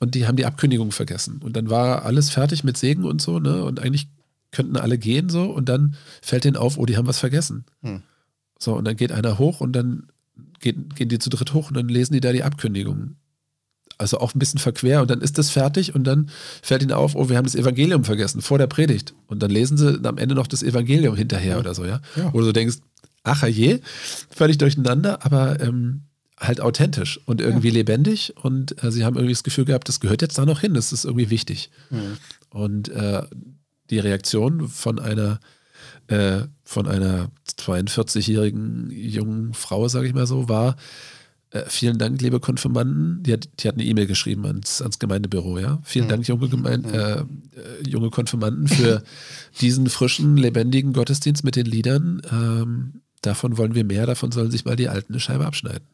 und 0.00 0.14
die 0.14 0.26
haben 0.26 0.36
die 0.36 0.46
Abkündigung 0.46 0.92
vergessen. 0.92 1.40
Und 1.42 1.56
dann 1.56 1.70
war 1.70 2.04
alles 2.04 2.30
fertig 2.30 2.64
mit 2.64 2.76
Segen 2.76 3.04
und 3.04 3.22
so, 3.22 3.38
ne? 3.38 3.64
Und 3.64 3.80
eigentlich 3.80 4.08
könnten 4.50 4.76
alle 4.76 4.98
gehen 4.98 5.28
so 5.28 5.44
und 5.44 5.68
dann 5.68 5.96
fällt 6.22 6.44
denen 6.44 6.56
auf, 6.56 6.78
oh, 6.78 6.86
die 6.86 6.96
haben 6.96 7.06
was 7.06 7.20
vergessen. 7.20 7.64
Hm. 7.82 8.02
So, 8.58 8.74
und 8.74 8.84
dann 8.84 8.96
geht 8.96 9.12
einer 9.12 9.38
hoch 9.38 9.60
und 9.60 9.72
dann 9.72 10.08
gehen, 10.58 10.88
gehen 10.90 11.08
die 11.08 11.18
zu 11.18 11.30
dritt 11.30 11.54
hoch 11.54 11.68
und 11.68 11.76
dann 11.76 11.88
lesen 11.88 12.14
die 12.14 12.20
da 12.20 12.32
die 12.32 12.42
Abkündigung. 12.42 13.16
Also 14.00 14.18
auch 14.18 14.34
ein 14.34 14.38
bisschen 14.38 14.58
verquer 14.58 15.02
und 15.02 15.10
dann 15.10 15.20
ist 15.20 15.36
das 15.36 15.50
fertig 15.50 15.94
und 15.94 16.04
dann 16.04 16.30
fällt 16.62 16.82
ihnen 16.82 16.92
auf, 16.92 17.14
oh, 17.14 17.28
wir 17.28 17.36
haben 17.36 17.44
das 17.44 17.54
Evangelium 17.54 18.02
vergessen 18.04 18.40
vor 18.40 18.56
der 18.56 18.66
Predigt. 18.66 19.12
Und 19.26 19.42
dann 19.42 19.50
lesen 19.50 19.76
sie 19.76 20.00
am 20.02 20.16
Ende 20.16 20.34
noch 20.34 20.46
das 20.46 20.62
Evangelium 20.62 21.14
hinterher 21.14 21.58
oder 21.58 21.74
so, 21.74 21.84
ja? 21.84 22.00
ja. 22.16 22.32
Wo 22.32 22.38
du 22.38 22.46
so 22.46 22.52
denkst, 22.52 22.78
ach 23.24 23.46
je, 23.46 23.80
völlig 24.30 24.56
durcheinander, 24.56 25.22
aber 25.26 25.60
ähm, 25.60 26.04
halt 26.38 26.62
authentisch 26.62 27.20
und 27.26 27.42
irgendwie 27.42 27.68
ja. 27.68 27.74
lebendig 27.74 28.32
und 28.42 28.82
äh, 28.82 28.90
sie 28.90 29.04
haben 29.04 29.16
irgendwie 29.16 29.34
das 29.34 29.42
Gefühl 29.42 29.66
gehabt, 29.66 29.86
das 29.90 30.00
gehört 30.00 30.22
jetzt 30.22 30.38
da 30.38 30.46
noch 30.46 30.60
hin, 30.60 30.72
das 30.72 30.94
ist 30.94 31.04
irgendwie 31.04 31.28
wichtig. 31.28 31.68
Mhm. 31.90 32.16
Und 32.48 32.88
äh, 32.88 33.22
die 33.90 33.98
Reaktion 33.98 34.66
von 34.66 34.98
einer 34.98 35.40
äh, 36.06 36.44
von 36.64 36.88
einer 36.88 37.30
42-jährigen 37.58 38.90
jungen 38.90 39.52
Frau, 39.52 39.88
sage 39.88 40.06
ich 40.06 40.14
mal 40.14 40.26
so, 40.26 40.48
war, 40.48 40.76
äh, 41.50 41.64
vielen 41.66 41.98
Dank, 41.98 42.20
liebe 42.20 42.38
Konfirmanden. 42.38 43.22
Die 43.24 43.32
hat, 43.32 43.48
die 43.58 43.68
hat 43.68 43.74
eine 43.74 43.84
E-Mail 43.84 44.06
geschrieben 44.06 44.46
ans, 44.46 44.80
ans, 44.82 44.98
Gemeindebüro, 44.98 45.58
ja. 45.58 45.80
Vielen 45.82 46.04
mhm. 46.06 46.10
Dank, 46.10 46.28
junge, 46.28 46.48
Gemeinde, 46.48 47.26
mhm. 47.28 47.52
äh, 47.56 47.60
äh, 47.60 47.88
junge 47.88 48.10
Konfirmanden, 48.10 48.68
für 48.68 49.02
diesen 49.60 49.88
frischen, 49.88 50.36
lebendigen 50.36 50.92
Gottesdienst 50.92 51.42
mit 51.42 51.56
den 51.56 51.66
Liedern. 51.66 52.22
Ähm, 52.30 53.02
davon 53.22 53.58
wollen 53.58 53.74
wir 53.74 53.84
mehr, 53.84 54.06
davon 54.06 54.30
sollen 54.30 54.50
sich 54.50 54.64
mal 54.64 54.76
die 54.76 54.88
Alten 54.88 55.12
eine 55.12 55.20
Scheibe 55.20 55.44
abschneiden. 55.44 55.88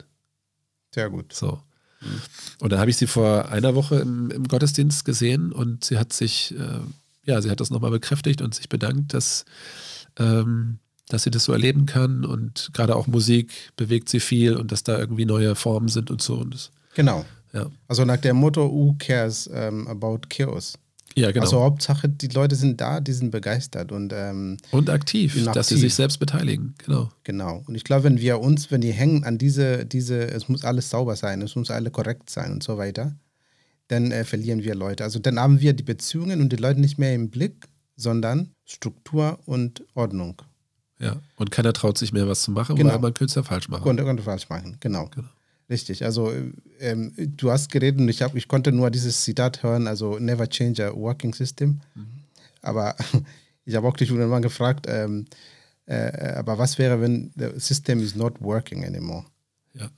Sehr 0.94 1.08
gut. 1.08 1.32
So. 1.32 1.62
Mhm. 2.02 2.20
Und 2.60 2.72
dann 2.72 2.80
habe 2.80 2.90
ich 2.90 2.98
sie 2.98 3.06
vor 3.06 3.48
einer 3.48 3.74
Woche 3.74 3.96
im, 3.96 4.30
im, 4.30 4.48
Gottesdienst 4.48 5.06
gesehen 5.06 5.52
und 5.52 5.86
sie 5.86 5.96
hat 5.96 6.12
sich, 6.12 6.54
äh, 6.54 6.80
ja, 7.24 7.40
sie 7.40 7.50
hat 7.50 7.60
das 7.60 7.70
nochmal 7.70 7.90
bekräftigt 7.90 8.42
und 8.42 8.54
sich 8.54 8.68
bedankt, 8.68 9.14
dass, 9.14 9.46
ähm, 10.18 10.80
dass 11.08 11.22
sie 11.22 11.30
das 11.30 11.44
so 11.44 11.52
erleben 11.52 11.86
kann 11.86 12.24
und 12.24 12.70
gerade 12.72 12.96
auch 12.96 13.06
Musik 13.06 13.52
bewegt 13.76 14.08
sie 14.08 14.20
viel 14.20 14.56
und 14.56 14.72
dass 14.72 14.82
da 14.82 14.98
irgendwie 14.98 15.24
neue 15.24 15.54
Formen 15.54 15.88
sind 15.88 16.10
und 16.10 16.20
so. 16.20 16.34
Und 16.34 16.54
das, 16.54 16.70
genau. 16.94 17.24
Ja. 17.52 17.70
Also 17.88 18.04
nach 18.04 18.18
dem 18.18 18.36
Motto, 18.36 18.70
who 18.70 18.96
cares 18.98 19.46
um, 19.46 19.86
about 19.88 20.20
chaos? 20.28 20.74
Ja, 21.16 21.30
genau. 21.30 21.44
Also 21.44 21.62
Hauptsache, 21.62 22.10
die 22.10 22.28
Leute 22.28 22.56
sind 22.56 22.78
da, 22.80 23.00
die 23.00 23.14
sind 23.14 23.30
begeistert 23.30 23.90
und 23.90 24.12
ähm, 24.14 24.58
und 24.70 24.90
aktiv, 24.90 25.34
aktiv, 25.34 25.52
dass 25.52 25.68
sie 25.68 25.78
sich 25.78 25.94
selbst 25.94 26.18
beteiligen. 26.18 26.74
Genau. 26.84 27.08
Genau. 27.24 27.62
Und 27.66 27.74
ich 27.74 27.84
glaube, 27.84 28.04
wenn 28.04 28.20
wir 28.20 28.40
uns, 28.40 28.70
wenn 28.70 28.82
die 28.82 28.92
hängen 28.92 29.24
an 29.24 29.38
diese, 29.38 29.86
diese, 29.86 30.28
es 30.28 30.50
muss 30.50 30.64
alles 30.64 30.90
sauber 30.90 31.16
sein, 31.16 31.40
es 31.40 31.56
muss 31.56 31.70
alles 31.70 31.92
korrekt 31.92 32.28
sein 32.28 32.52
und 32.52 32.62
so 32.62 32.76
weiter, 32.76 33.16
dann 33.88 34.10
äh, 34.10 34.24
verlieren 34.24 34.62
wir 34.62 34.74
Leute. 34.74 35.04
Also 35.04 35.18
dann 35.18 35.40
haben 35.40 35.60
wir 35.60 35.72
die 35.72 35.84
Beziehungen 35.84 36.42
und 36.42 36.52
die 36.52 36.56
Leute 36.56 36.80
nicht 36.80 36.98
mehr 36.98 37.14
im 37.14 37.30
Blick, 37.30 37.66
sondern 37.96 38.50
Struktur 38.66 39.38
und 39.46 39.84
Ordnung. 39.94 40.42
Ja. 40.98 41.20
Und 41.36 41.50
keiner 41.50 41.72
traut 41.72 41.98
sich 41.98 42.12
mehr 42.12 42.26
was 42.26 42.42
zu 42.42 42.50
machen, 42.50 42.76
genau. 42.76 42.92
weil 42.92 42.98
man 43.00 43.14
könnte 43.14 43.30
es 43.30 43.34
ja 43.34 43.42
falsch 43.42 43.68
machen. 43.68 43.84
Könnte, 43.84 44.04
könnte 44.04 44.22
falsch 44.22 44.48
machen, 44.48 44.76
genau. 44.80 45.08
genau. 45.14 45.28
Richtig, 45.68 46.04
also 46.04 46.32
ähm, 46.78 47.12
du 47.16 47.50
hast 47.50 47.72
geredet 47.72 48.00
und 48.00 48.08
ich, 48.08 48.22
hab, 48.22 48.36
ich 48.36 48.46
konnte 48.46 48.70
nur 48.70 48.90
dieses 48.90 49.22
Zitat 49.22 49.62
hören, 49.62 49.88
also 49.88 50.18
never 50.18 50.48
change 50.48 50.86
a 50.86 50.94
working 50.94 51.34
system. 51.34 51.80
Mhm. 51.94 52.06
Aber 52.62 52.94
ich 53.64 53.74
habe 53.74 53.86
auch 53.88 53.96
dich 53.96 54.10
irgendwann 54.10 54.42
gefragt, 54.42 54.86
ähm, 54.88 55.26
äh, 55.86 56.34
aber 56.36 56.58
was 56.58 56.78
wäre, 56.78 57.00
wenn 57.00 57.32
the 57.36 57.50
system 57.58 58.00
is 58.00 58.14
not 58.14 58.40
working 58.40 58.84
anymore? 58.84 59.24
Ja. 59.74 59.90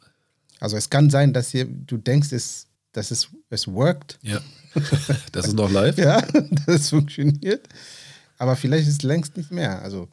Also 0.59 0.77
es 0.77 0.89
kann 0.89 1.11
sein, 1.11 1.33
dass 1.33 1.53
ihr, 1.55 1.67
du 1.67 1.99
denkst, 1.99 2.33
es, 2.33 2.67
dass 2.93 3.11
es, 3.11 3.29
es 3.51 3.69
worked. 3.69 4.19
Ja. 4.23 4.41
das 5.33 5.49
ist 5.49 5.55
noch 5.55 5.71
live. 5.71 5.99
ja, 5.99 6.21
dass 6.23 6.75
es 6.75 6.91
funktioniert. 6.91 7.69
Aber 8.39 8.57
vielleicht 8.57 8.89
ist 8.89 8.95
es 8.95 9.03
längst 9.03 9.37
nicht 9.37 9.51
mehr. 9.51 9.83
Also, 9.83 10.09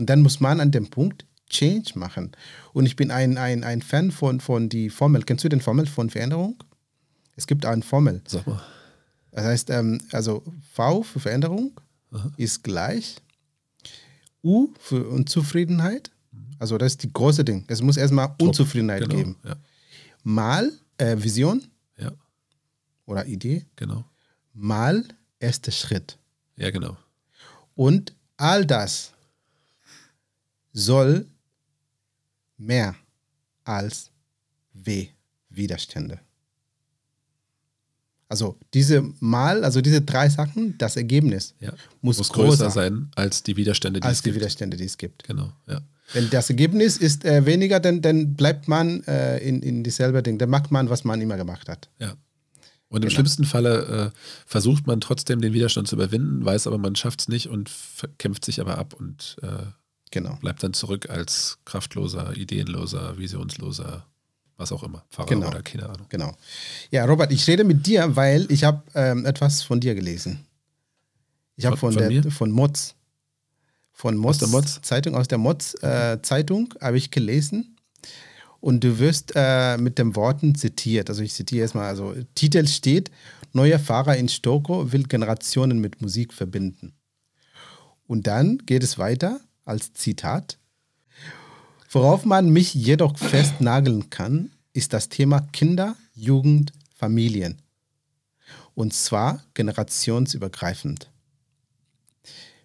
und 0.00 0.06
dann 0.08 0.22
muss 0.22 0.40
man 0.40 0.60
an 0.60 0.70
dem 0.70 0.88
Punkt 0.88 1.26
Change 1.50 1.98
machen. 1.98 2.32
Und 2.72 2.86
ich 2.86 2.96
bin 2.96 3.10
ein, 3.10 3.36
ein, 3.36 3.64
ein 3.64 3.82
Fan 3.82 4.10
von, 4.10 4.40
von 4.40 4.70
die 4.70 4.88
Formel. 4.88 5.24
Kennst 5.24 5.44
du 5.44 5.50
den 5.50 5.60
Formel 5.60 5.84
von 5.84 6.08
Veränderung? 6.08 6.56
Es 7.36 7.46
gibt 7.46 7.66
eine 7.66 7.82
Formel. 7.82 8.22
Sag 8.26 8.46
mal. 8.46 8.62
Das 9.30 9.44
heißt, 9.44 9.70
ähm, 9.70 10.00
also 10.12 10.42
V 10.72 11.02
für 11.02 11.20
Veränderung 11.20 11.78
Aha. 12.12 12.32
ist 12.38 12.64
gleich 12.64 13.16
U 14.42 14.68
für 14.78 15.06
Unzufriedenheit. 15.06 16.10
Also 16.58 16.78
das 16.78 16.92
ist 16.92 17.02
die 17.02 17.12
große 17.12 17.44
Ding. 17.44 17.64
Es 17.68 17.82
muss 17.82 17.98
erstmal 17.98 18.34
Unzufriedenheit 18.40 19.02
genau. 19.02 19.16
geben. 19.16 19.36
Ja. 19.44 19.56
Mal 20.22 20.72
äh, 20.96 21.16
Vision 21.18 21.66
ja. 21.98 22.10
oder 23.04 23.26
Idee. 23.26 23.66
Genau. 23.76 24.04
Mal 24.54 25.04
erster 25.38 25.72
Schritt. 25.72 26.16
Ja, 26.56 26.70
genau. 26.70 26.96
Und 27.74 28.14
all 28.38 28.64
das 28.64 29.12
soll 30.72 31.26
mehr 32.56 32.94
als 33.64 34.10
W 34.72 35.08
Widerstände. 35.48 36.20
Also 38.28 38.56
diese 38.72 39.02
Mal, 39.18 39.64
also 39.64 39.80
diese 39.80 40.02
drei 40.02 40.28
Sachen, 40.28 40.78
das 40.78 40.94
Ergebnis 40.94 41.54
ja. 41.58 41.72
muss, 42.00 42.18
muss 42.18 42.28
größer, 42.28 42.48
größer 42.48 42.70
sein 42.70 43.10
als 43.16 43.42
die 43.42 43.56
Widerstände, 43.56 43.98
die 43.98 44.06
als 44.06 44.18
es 44.18 44.22
die 44.22 44.30
gibt. 44.30 44.40
Widerstände, 44.40 44.76
die 44.76 44.84
es 44.84 44.96
gibt. 44.96 45.24
Genau, 45.24 45.52
ja. 45.66 45.80
Wenn 46.12 46.30
das 46.30 46.48
Ergebnis 46.48 46.96
ist 46.96 47.24
äh, 47.24 47.44
weniger, 47.44 47.80
dann, 47.80 48.02
dann 48.02 48.34
bleibt 48.34 48.68
man 48.68 49.02
äh, 49.04 49.38
in, 49.38 49.62
in 49.62 49.82
dieselbe 49.82 50.22
Ding. 50.22 50.38
Dann 50.38 50.50
macht 50.50 50.70
man, 50.70 50.88
was 50.90 51.04
man 51.04 51.20
immer 51.20 51.36
gemacht 51.36 51.68
hat. 51.68 51.88
Ja. 51.98 52.14
Und 52.88 52.98
im 52.98 53.02
genau. 53.02 53.10
schlimmsten 53.14 53.44
Falle 53.44 54.12
äh, 54.12 54.18
versucht 54.46 54.86
man 54.86 55.00
trotzdem 55.00 55.40
den 55.40 55.52
Widerstand 55.52 55.88
zu 55.88 55.94
überwinden, 55.96 56.44
weiß 56.44 56.66
aber, 56.66 56.78
man 56.78 56.96
schafft 56.96 57.20
es 57.20 57.28
nicht 57.28 57.48
und 57.48 57.70
kämpft 58.18 58.44
sich 58.44 58.60
aber 58.60 58.78
ab 58.78 58.94
und 58.94 59.36
äh, 59.42 59.66
Genau. 60.10 60.36
Bleibt 60.40 60.62
dann 60.62 60.74
zurück 60.74 61.08
als 61.08 61.58
kraftloser, 61.64 62.36
ideenloser, 62.36 63.16
visionsloser, 63.16 64.06
was 64.56 64.72
auch 64.72 64.82
immer, 64.82 65.04
Pfarrer 65.10 65.28
genau. 65.28 65.48
oder 65.48 65.62
keine 65.62 65.88
Ahnung. 65.88 66.06
Genau. 66.08 66.36
Ja, 66.90 67.04
Robert, 67.04 67.32
ich 67.32 67.46
rede 67.46 67.64
mit 67.64 67.86
dir, 67.86 68.16
weil 68.16 68.50
ich 68.50 68.64
habe 68.64 68.82
ähm, 68.94 69.24
etwas 69.24 69.62
von 69.62 69.80
dir 69.80 69.94
gelesen. 69.94 70.44
Ich 71.56 71.66
habe 71.66 71.76
von, 71.76 71.92
von, 71.92 72.08
der, 72.08 72.30
von 72.30 72.50
Mods, 72.50 72.94
von 73.92 74.16
Mods, 74.16 74.36
aus 74.36 74.38
der 74.38 74.48
Mods? 74.48 74.80
Zeitung, 74.82 75.14
aus 75.14 75.28
der 75.28 75.38
Mods 75.38 75.74
äh, 75.82 76.18
Zeitung 76.22 76.74
habe 76.80 76.96
ich 76.96 77.10
gelesen. 77.10 77.76
Und 78.60 78.84
du 78.84 78.98
wirst 78.98 79.32
äh, 79.36 79.78
mit 79.78 79.98
den 79.98 80.16
Worten 80.16 80.54
zitiert. 80.54 81.08
Also 81.08 81.22
ich 81.22 81.32
zitiere 81.32 81.62
erstmal, 81.62 81.86
also 81.86 82.14
Titel 82.34 82.66
steht, 82.66 83.10
neuer 83.52 83.78
Fahrer 83.78 84.16
in 84.16 84.28
Stoko 84.28 84.92
will 84.92 85.04
Generationen 85.04 85.80
mit 85.80 86.02
Musik 86.02 86.34
verbinden. 86.34 86.92
Und 88.06 88.26
dann 88.26 88.58
geht 88.58 88.82
es 88.82 88.98
weiter 88.98 89.40
als 89.70 89.94
Zitat. 89.94 90.58
Worauf 91.90 92.24
man 92.24 92.50
mich 92.50 92.74
jedoch 92.74 93.16
festnageln 93.16 94.10
kann, 94.10 94.50
ist 94.72 94.92
das 94.92 95.08
Thema 95.08 95.40
Kinder, 95.52 95.96
Jugend, 96.12 96.72
Familien. 96.94 97.56
Und 98.74 98.92
zwar 98.92 99.42
generationsübergreifend. 99.54 101.08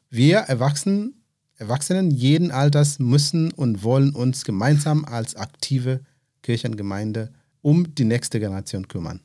Wir 0.09 0.39
Erwachsenen, 0.39 1.21
Erwachsenen 1.57 2.11
jeden 2.11 2.51
Alters 2.51 2.99
müssen 2.99 3.51
und 3.51 3.83
wollen 3.83 4.13
uns 4.13 4.43
gemeinsam 4.43 5.05
als 5.05 5.35
aktive 5.35 6.01
Kirchengemeinde 6.41 7.31
um 7.61 7.95
die 7.95 8.05
nächste 8.05 8.39
Generation 8.39 8.87
kümmern. 8.87 9.21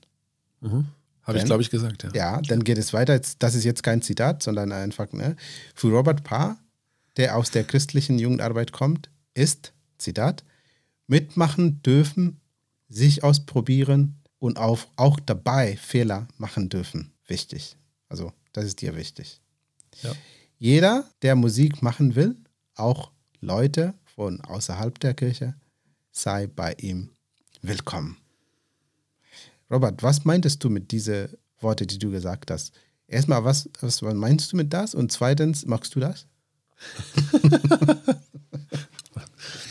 Mhm. 0.61 0.87
Habe 1.23 1.39
ich, 1.39 1.45
glaube 1.45 1.63
ich, 1.63 1.71
gesagt, 1.71 2.03
ja. 2.03 2.11
Ja, 2.15 2.41
dann 2.41 2.65
geht 2.65 2.79
es 2.79 2.93
weiter. 2.93 3.21
Das 3.39 3.55
ist 3.55 3.65
jetzt 3.65 3.83
kein 3.83 4.03
Zitat, 4.03 4.43
sondern 4.43 4.73
einfach, 4.73 5.13
ne? 5.13 5.37
Für 5.75 5.89
Robert 5.89 6.25
Parr, 6.25 6.59
der 7.17 7.37
aus 7.37 7.51
der 7.51 7.65
christlichen 7.65 8.19
Jugendarbeit 8.19 8.73
kommt, 8.73 9.11
ist, 9.35 9.73
Zitat, 9.99 10.45
mitmachen 11.07 11.83
dürfen, 11.83 12.41
sich 12.89 13.25
ausprobieren 13.25 14.21
und 14.39 14.59
auch, 14.59 14.81
auch 14.97 15.21
dabei 15.21 15.77
Fehler 15.77 16.29
machen 16.37 16.69
dürfen. 16.69 17.13
Wichtig. 17.27 17.77
Also, 18.09 18.33
das 18.53 18.65
ist 18.65 18.81
dir 18.81 18.97
wichtig. 18.97 19.41
Ja. 20.03 20.13
Jeder, 20.59 21.09
der 21.23 21.37
Musik 21.37 21.83
machen 21.83 22.15
will, 22.17 22.37
auch 22.75 23.11
Leute 23.41 23.95
von 24.15 24.41
außerhalb 24.41 24.99
der 25.01 25.15
Kirche, 25.15 25.55
sei 26.11 26.47
bei 26.47 26.75
ihm 26.75 27.11
willkommen. 27.63 28.17
Robert, 29.71 30.03
was 30.03 30.25
meintest 30.25 30.63
du 30.65 30.69
mit 30.69 30.91
diesen 30.91 31.29
Worten, 31.61 31.87
die 31.87 31.99
du 31.99 32.11
gesagt 32.11 32.51
hast? 32.51 32.73
Erstmal, 33.07 33.45
was, 33.45 33.69
was 33.81 34.03
meinst 34.03 34.53
du 34.53 34.57
mit 34.57 34.73
das? 34.73 34.95
Und 34.95 35.13
zweitens, 35.13 35.67
magst 35.67 35.95
du 35.95 36.01
das? 36.01 36.27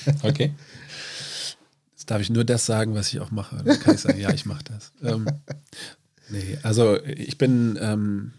Okay. 0.24 0.54
Jetzt 1.92 2.10
darf 2.10 2.22
ich 2.22 2.30
nur 2.30 2.44
das 2.44 2.66
sagen, 2.66 2.96
was 2.96 3.14
ich 3.14 3.20
auch 3.20 3.32
mache. 3.32 3.62
Dann 3.64 3.80
kann 3.80 3.96
ich 3.96 4.02
sagen, 4.02 4.20
ja, 4.20 4.34
ich 4.34 4.46
mache 4.46 4.64
das. 4.64 4.92
Ähm, 5.02 5.28
nee, 6.30 6.58
also 6.64 7.02
ich 7.04 7.38
bin, 7.38 7.78
ähm, 7.82 8.34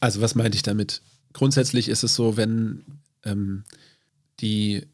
also 0.00 0.20
was 0.20 0.34
meinte 0.34 0.56
ich 0.56 0.62
damit? 0.62 1.02
Grundsätzlich 1.32 1.88
ist 1.88 2.02
es 2.02 2.14
so, 2.14 2.36
wenn 2.36 2.84
ähm, 3.24 3.64
die, 4.40 4.86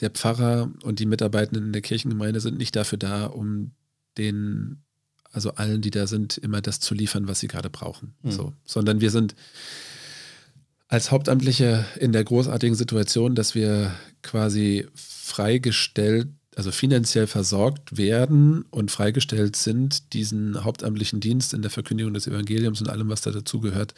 der 0.00 0.10
Pfarrer 0.10 0.70
und 0.82 0.98
die 0.98 1.06
Mitarbeitenden 1.06 1.66
in 1.66 1.72
der 1.72 1.82
Kirchengemeinde 1.82 2.40
sind 2.40 2.58
nicht 2.58 2.76
dafür 2.76 2.98
da, 2.98 3.26
um 3.26 3.72
den, 4.16 4.82
also 5.30 5.54
allen, 5.54 5.82
die 5.82 5.90
da 5.90 6.06
sind, 6.06 6.38
immer 6.38 6.60
das 6.60 6.80
zu 6.80 6.94
liefern, 6.94 7.28
was 7.28 7.40
sie 7.40 7.48
gerade 7.48 7.70
brauchen. 7.70 8.14
Mhm. 8.22 8.30
So, 8.30 8.52
sondern 8.64 9.00
wir 9.00 9.10
sind 9.10 9.34
als 10.88 11.10
Hauptamtliche 11.10 11.84
in 11.98 12.12
der 12.12 12.24
großartigen 12.24 12.74
Situation, 12.76 13.34
dass 13.34 13.54
wir 13.54 13.92
quasi 14.22 14.86
freigestellt, 14.94 16.28
also 16.56 16.70
finanziell 16.70 17.26
versorgt 17.26 17.96
werden 17.96 18.64
und 18.70 18.90
freigestellt 18.90 19.56
sind, 19.56 20.12
diesen 20.12 20.62
hauptamtlichen 20.62 21.20
Dienst 21.20 21.54
in 21.54 21.62
der 21.62 21.70
Verkündigung 21.70 22.14
des 22.14 22.26
Evangeliums 22.26 22.80
und 22.80 22.88
allem, 22.88 23.08
was 23.08 23.22
da 23.22 23.30
dazugehört, 23.30 23.94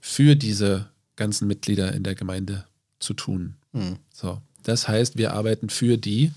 für 0.00 0.36
diese 0.36 0.90
ganzen 1.16 1.48
Mitglieder 1.48 1.94
in 1.94 2.02
der 2.02 2.14
Gemeinde 2.14 2.66
zu 2.98 3.14
tun. 3.14 3.54
Hm. 3.72 3.96
So, 4.12 4.42
das 4.64 4.88
heißt, 4.88 5.16
wir 5.16 5.32
arbeiten 5.32 5.70
für 5.70 5.96
die, 5.96 6.32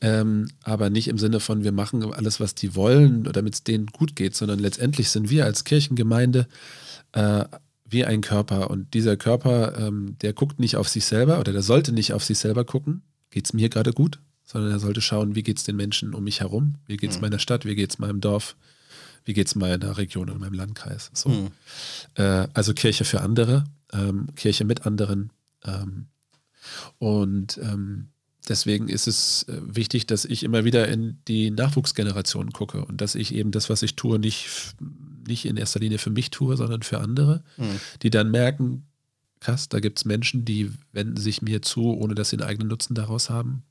ähm, 0.00 0.48
aber 0.62 0.90
nicht 0.90 1.08
im 1.08 1.18
Sinne 1.18 1.40
von, 1.40 1.64
wir 1.64 1.72
machen 1.72 2.12
alles, 2.12 2.40
was 2.40 2.54
die 2.54 2.74
wollen, 2.74 3.24
damit 3.24 3.54
es 3.54 3.64
denen 3.64 3.86
gut 3.86 4.16
geht, 4.16 4.34
sondern 4.34 4.58
letztendlich 4.58 5.10
sind 5.10 5.30
wir 5.30 5.44
als 5.44 5.64
Kirchengemeinde 5.64 6.48
äh, 7.12 7.44
wie 7.90 8.04
ein 8.04 8.20
Körper 8.20 8.70
und 8.70 8.94
dieser 8.94 9.16
Körper, 9.16 9.76
ähm, 9.78 10.16
der 10.22 10.32
guckt 10.32 10.60
nicht 10.60 10.76
auf 10.76 10.88
sich 10.88 11.04
selber 11.04 11.40
oder 11.40 11.52
der 11.52 11.62
sollte 11.62 11.92
nicht 11.92 12.12
auf 12.12 12.24
sich 12.24 12.38
selber 12.38 12.64
gucken, 12.64 13.02
geht 13.30 13.46
es 13.46 13.52
mir 13.52 13.68
gerade 13.68 13.92
gut, 13.92 14.20
sondern 14.44 14.72
er 14.72 14.78
sollte 14.78 15.00
schauen, 15.00 15.34
wie 15.34 15.42
geht 15.42 15.58
es 15.58 15.64
den 15.64 15.76
Menschen 15.76 16.14
um 16.14 16.24
mich 16.24 16.40
herum, 16.40 16.76
wie 16.86 16.96
geht 16.96 17.10
es 17.10 17.16
Mhm. 17.16 17.22
meiner 17.22 17.38
Stadt, 17.38 17.64
wie 17.64 17.74
geht 17.74 17.90
es 17.90 17.98
meinem 17.98 18.20
Dorf, 18.20 18.56
wie 19.24 19.32
geht 19.32 19.46
es 19.48 19.54
meiner 19.54 19.96
Region 19.98 20.30
oder 20.30 20.38
meinem 20.38 20.54
Landkreis. 20.54 21.10
So. 21.12 21.30
Hm. 21.30 21.50
Äh, 22.14 22.48
also 22.54 22.74
Kirche 22.74 23.04
für 23.04 23.20
andere, 23.20 23.64
ähm, 23.92 24.28
Kirche 24.34 24.64
mit 24.64 24.86
anderen. 24.86 25.30
Ähm, 25.64 26.06
und 26.98 27.58
ähm, 27.62 28.08
deswegen 28.48 28.88
ist 28.88 29.06
es 29.06 29.44
äh, 29.44 29.60
wichtig, 29.62 30.06
dass 30.06 30.24
ich 30.24 30.42
immer 30.42 30.64
wieder 30.64 30.88
in 30.88 31.18
die 31.28 31.50
Nachwuchsgeneration 31.50 32.52
gucke 32.52 32.84
und 32.84 33.00
dass 33.00 33.14
ich 33.14 33.34
eben 33.34 33.50
das, 33.50 33.68
was 33.70 33.82
ich 33.82 33.96
tue, 33.96 34.18
nicht, 34.18 34.48
nicht 35.30 35.46
in 35.46 35.56
erster 35.56 35.80
Linie 35.80 35.98
für 35.98 36.10
mich 36.10 36.30
tue, 36.30 36.56
sondern 36.56 36.82
für 36.82 36.98
andere, 37.00 37.42
Hm. 37.56 37.80
die 38.02 38.10
dann 38.10 38.30
merken, 38.30 38.84
krass, 39.40 39.68
da 39.70 39.80
gibt 39.80 39.98
es 39.98 40.04
Menschen, 40.04 40.44
die 40.44 40.70
wenden 40.92 41.16
sich 41.16 41.40
mir 41.40 41.62
zu, 41.62 41.94
ohne 41.96 42.14
dass 42.14 42.28
sie 42.30 42.36
einen 42.36 42.48
eigenen 42.48 42.68
Nutzen 42.68 42.94
daraus 42.94 43.30
haben. 43.30 43.62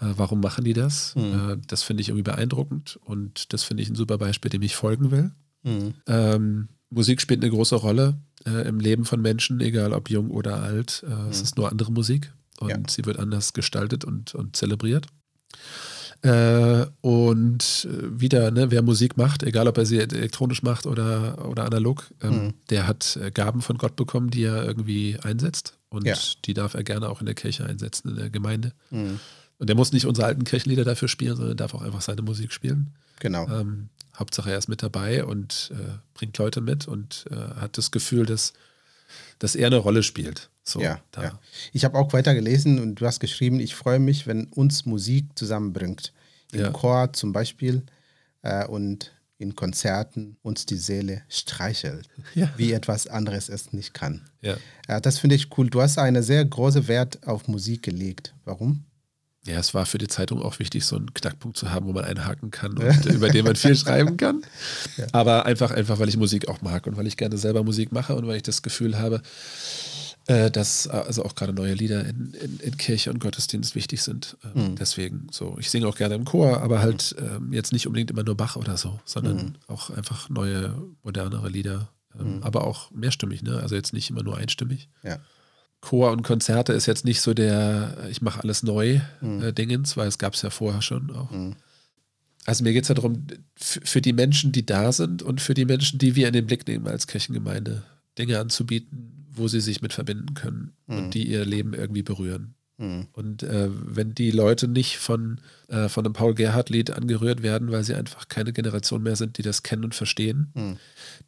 Äh, 0.00 0.14
warum 0.16 0.40
machen 0.40 0.64
die 0.64 0.72
das? 0.72 1.14
Mhm. 1.14 1.22
Äh, 1.22 1.56
das 1.68 1.82
finde 1.82 2.00
ich 2.00 2.08
irgendwie 2.08 2.24
beeindruckend 2.30 2.98
und 3.04 3.52
das 3.52 3.62
finde 3.62 3.82
ich 3.82 3.88
ein 3.90 3.94
super 3.94 4.18
Beispiel, 4.18 4.50
dem 4.50 4.62
ich 4.62 4.74
folgen 4.74 5.10
will. 5.10 5.30
Hm. 5.64 5.94
Ähm, 6.08 6.68
Musik 6.88 7.20
spielt 7.20 7.40
eine 7.42 7.50
große 7.52 7.76
Rolle 7.76 8.18
äh, 8.46 8.66
im 8.66 8.80
Leben 8.80 9.04
von 9.04 9.20
Menschen, 9.20 9.60
egal 9.60 9.92
ob 9.92 10.10
jung 10.10 10.30
oder 10.30 10.60
alt. 10.62 11.04
Äh, 11.06 11.28
Es 11.30 11.38
Mhm. 11.38 11.44
ist 11.44 11.56
nur 11.56 11.70
andere 11.70 11.92
Musik 11.92 12.32
und 12.58 12.70
Ja. 12.70 12.78
sie 12.88 13.04
wird 13.04 13.18
anders 13.20 13.52
gestaltet 13.52 14.04
und, 14.04 14.34
und 14.34 14.56
zelebriert. 14.56 15.06
Äh, 16.22 16.84
und 17.00 17.88
äh, 17.90 18.20
wieder, 18.20 18.50
ne, 18.50 18.70
wer 18.70 18.82
Musik 18.82 19.16
macht, 19.16 19.42
egal 19.42 19.66
ob 19.68 19.78
er 19.78 19.86
sie 19.86 19.98
elektronisch 19.98 20.62
macht 20.62 20.86
oder, 20.86 21.48
oder 21.48 21.64
analog, 21.64 22.10
ähm, 22.22 22.30
Mhm. 22.46 22.54
der 22.68 22.86
hat 22.86 23.16
äh, 23.16 23.30
Gaben 23.30 23.62
von 23.62 23.78
Gott 23.78 23.96
bekommen, 23.96 24.30
die 24.30 24.42
er 24.44 24.64
irgendwie 24.64 25.16
einsetzt. 25.22 25.78
Und 25.88 26.06
Ja. 26.06 26.14
die 26.44 26.52
darf 26.54 26.74
er 26.74 26.84
gerne 26.84 27.08
auch 27.08 27.20
in 27.20 27.26
der 27.26 27.34
Kirche 27.34 27.64
einsetzen, 27.64 28.10
in 28.10 28.16
der 28.16 28.30
Gemeinde. 28.30 28.72
Hm. 28.90 29.18
Und 29.58 29.66
der 29.68 29.76
muss 29.76 29.92
nicht 29.92 30.06
unsere 30.06 30.26
alten 30.26 30.44
Kirchenlieder 30.44 30.84
dafür 30.84 31.08
spielen, 31.08 31.36
sondern 31.36 31.56
darf 31.56 31.74
auch 31.74 31.82
einfach 31.82 32.00
seine 32.02 32.22
Musik 32.22 32.52
spielen. 32.52 32.92
Genau. 33.18 33.48
Ähm, 33.48 33.88
Hauptsache 34.18 34.50
er 34.50 34.58
ist 34.58 34.68
mit 34.68 34.82
dabei 34.82 35.24
und 35.24 35.70
äh, 35.74 35.98
bringt 36.14 36.36
Leute 36.38 36.60
mit 36.60 36.86
und 36.86 37.24
äh, 37.30 37.60
hat 37.60 37.76
das 37.78 37.90
Gefühl, 37.90 38.26
dass, 38.26 38.52
dass 39.38 39.54
er 39.56 39.66
eine 39.68 39.76
Rolle 39.78 40.02
spielt. 40.02 40.50
So, 40.70 40.80
ja, 40.80 41.00
ja. 41.16 41.38
Ich 41.72 41.84
habe 41.84 41.98
auch 41.98 42.12
weiter 42.12 42.34
gelesen 42.34 42.78
und 42.80 42.96
du 42.96 43.06
hast 43.06 43.20
geschrieben, 43.20 43.60
ich 43.60 43.74
freue 43.74 43.98
mich, 43.98 44.26
wenn 44.26 44.44
uns 44.46 44.86
Musik 44.86 45.26
zusammenbringt. 45.36 46.12
Im 46.52 46.60
Ja. 46.60 46.70
Chor 46.70 47.12
zum 47.12 47.32
Beispiel 47.32 47.82
äh, 48.42 48.66
und 48.66 49.12
in 49.38 49.54
Konzerten 49.56 50.36
uns 50.42 50.66
die 50.66 50.76
Seele 50.76 51.22
streichelt, 51.28 52.08
Ja. 52.34 52.52
wie 52.56 52.72
etwas 52.72 53.06
anderes 53.06 53.48
es 53.48 53.72
nicht 53.72 53.94
kann. 53.94 54.28
Ja. 54.42 54.56
Äh, 54.86 55.00
das 55.00 55.18
finde 55.18 55.36
ich 55.36 55.56
cool. 55.56 55.70
Du 55.70 55.80
hast 55.80 55.98
einen 55.98 56.22
sehr 56.22 56.44
großen 56.44 56.88
Wert 56.88 57.26
auf 57.26 57.48
Musik 57.48 57.82
gelegt. 57.82 58.34
Warum? 58.44 58.84
ja, 59.46 59.58
es 59.58 59.72
war 59.72 59.86
für 59.86 59.96
die 59.96 60.06
Zeitung 60.06 60.42
auch 60.42 60.58
wichtig, 60.58 60.84
so 60.84 60.96
einen 60.96 61.14
Knackpunkt 61.14 61.56
zu 61.56 61.70
haben, 61.70 61.86
wo 61.86 61.92
man 61.92 62.04
einhaken 62.04 62.50
kann 62.50 62.76
und 62.78 63.06
über 63.06 63.30
den 63.30 63.46
man 63.46 63.56
viel 63.56 63.74
schreiben 63.74 64.18
kann. 64.18 64.42
Aber 65.12 65.46
einfach, 65.46 65.70
einfach, 65.70 65.98
weil 65.98 66.10
ich 66.10 66.18
Musik 66.18 66.46
auch 66.48 66.60
mag 66.60 66.86
und 66.86 66.98
weil 66.98 67.06
ich 67.06 67.16
gerne 67.16 67.38
selber 67.38 67.64
Musik 67.64 67.90
mache 67.90 68.14
und 68.14 68.26
weil 68.26 68.36
ich 68.36 68.42
das 68.42 68.60
Gefühl 68.60 68.98
habe, 68.98 69.22
äh, 70.30 70.50
dass 70.50 70.86
also 70.86 71.24
auch 71.24 71.34
gerade 71.34 71.52
neue 71.52 71.74
Lieder 71.74 72.06
in, 72.06 72.32
in, 72.34 72.60
in 72.60 72.76
Kirche 72.76 73.10
und 73.10 73.18
Gottesdienst 73.18 73.74
wichtig 73.74 74.02
sind. 74.02 74.36
Ähm, 74.44 74.70
Mhm. 74.70 74.76
Deswegen 74.76 75.26
so. 75.32 75.56
Ich 75.58 75.70
singe 75.70 75.88
auch 75.88 75.96
gerne 75.96 76.14
im 76.14 76.24
Chor, 76.24 76.60
aber 76.62 76.80
halt 76.80 77.16
ähm, 77.18 77.52
jetzt 77.52 77.72
nicht 77.72 77.86
unbedingt 77.86 78.10
immer 78.10 78.22
nur 78.22 78.36
Bach 78.36 78.56
oder 78.56 78.76
so, 78.76 79.00
sondern 79.04 79.36
Mhm. 79.36 79.52
auch 79.66 79.90
einfach 79.90 80.28
neue, 80.28 80.74
modernere 81.02 81.48
Lieder. 81.48 81.88
Ähm, 82.18 82.36
Mhm. 82.36 82.42
Aber 82.42 82.64
auch 82.66 82.90
mehrstimmig, 82.92 83.42
ne? 83.42 83.58
Also 83.60 83.74
jetzt 83.74 83.92
nicht 83.92 84.08
immer 84.10 84.22
nur 84.22 84.36
einstimmig. 84.36 84.88
Ja. 85.02 85.18
Chor 85.80 86.10
und 86.12 86.22
Konzerte 86.22 86.74
ist 86.74 86.86
jetzt 86.86 87.04
nicht 87.04 87.20
so 87.22 87.32
der, 87.34 87.96
ich 88.10 88.20
mache 88.22 88.42
alles 88.42 88.62
neu 88.62 89.00
äh, 89.22 89.52
Dingens, 89.52 89.96
weil 89.96 90.08
es 90.08 90.18
gab 90.18 90.34
es 90.34 90.42
ja 90.42 90.50
vorher 90.50 90.82
schon 90.82 91.10
auch. 91.10 91.30
Mhm. 91.30 91.56
Also 92.46 92.64
mir 92.64 92.72
geht 92.72 92.82
es 92.84 92.88
ja 92.88 92.94
darum, 92.94 93.26
für 93.56 94.00
die 94.00 94.12
Menschen, 94.12 94.52
die 94.52 94.64
da 94.66 94.92
sind 94.92 95.22
und 95.22 95.40
für 95.40 95.54
die 95.54 95.64
Menschen, 95.64 95.98
die 95.98 96.16
wir 96.16 96.26
in 96.28 96.34
den 96.34 96.46
Blick 96.46 96.66
nehmen 96.68 96.86
als 96.86 97.06
Kirchengemeinde, 97.06 97.82
Dinge 98.18 98.38
anzubieten, 98.38 99.19
wo 99.32 99.48
sie 99.48 99.60
sich 99.60 99.80
mit 99.82 99.92
verbinden 99.92 100.34
können 100.34 100.72
Mhm. 100.86 100.96
und 100.98 101.14
die 101.14 101.28
ihr 101.28 101.44
Leben 101.44 101.72
irgendwie 101.74 102.02
berühren. 102.02 102.54
Mhm. 102.78 103.08
Und 103.12 103.42
äh, 103.42 103.68
wenn 103.70 104.14
die 104.14 104.30
Leute 104.30 104.66
nicht 104.68 104.98
von, 104.98 105.40
äh, 105.68 105.88
von 105.88 106.04
einem 106.04 106.14
Paul 106.14 106.34
Gerhardt-Lied 106.34 106.90
angerührt 106.90 107.42
werden, 107.42 107.70
weil 107.70 107.84
sie 107.84 107.94
einfach 107.94 108.28
keine 108.28 108.52
Generation 108.52 109.02
mehr 109.02 109.16
sind, 109.16 109.38
die 109.38 109.42
das 109.42 109.62
kennen 109.62 109.84
und 109.84 109.94
verstehen, 109.94 110.50
Mhm. 110.54 110.76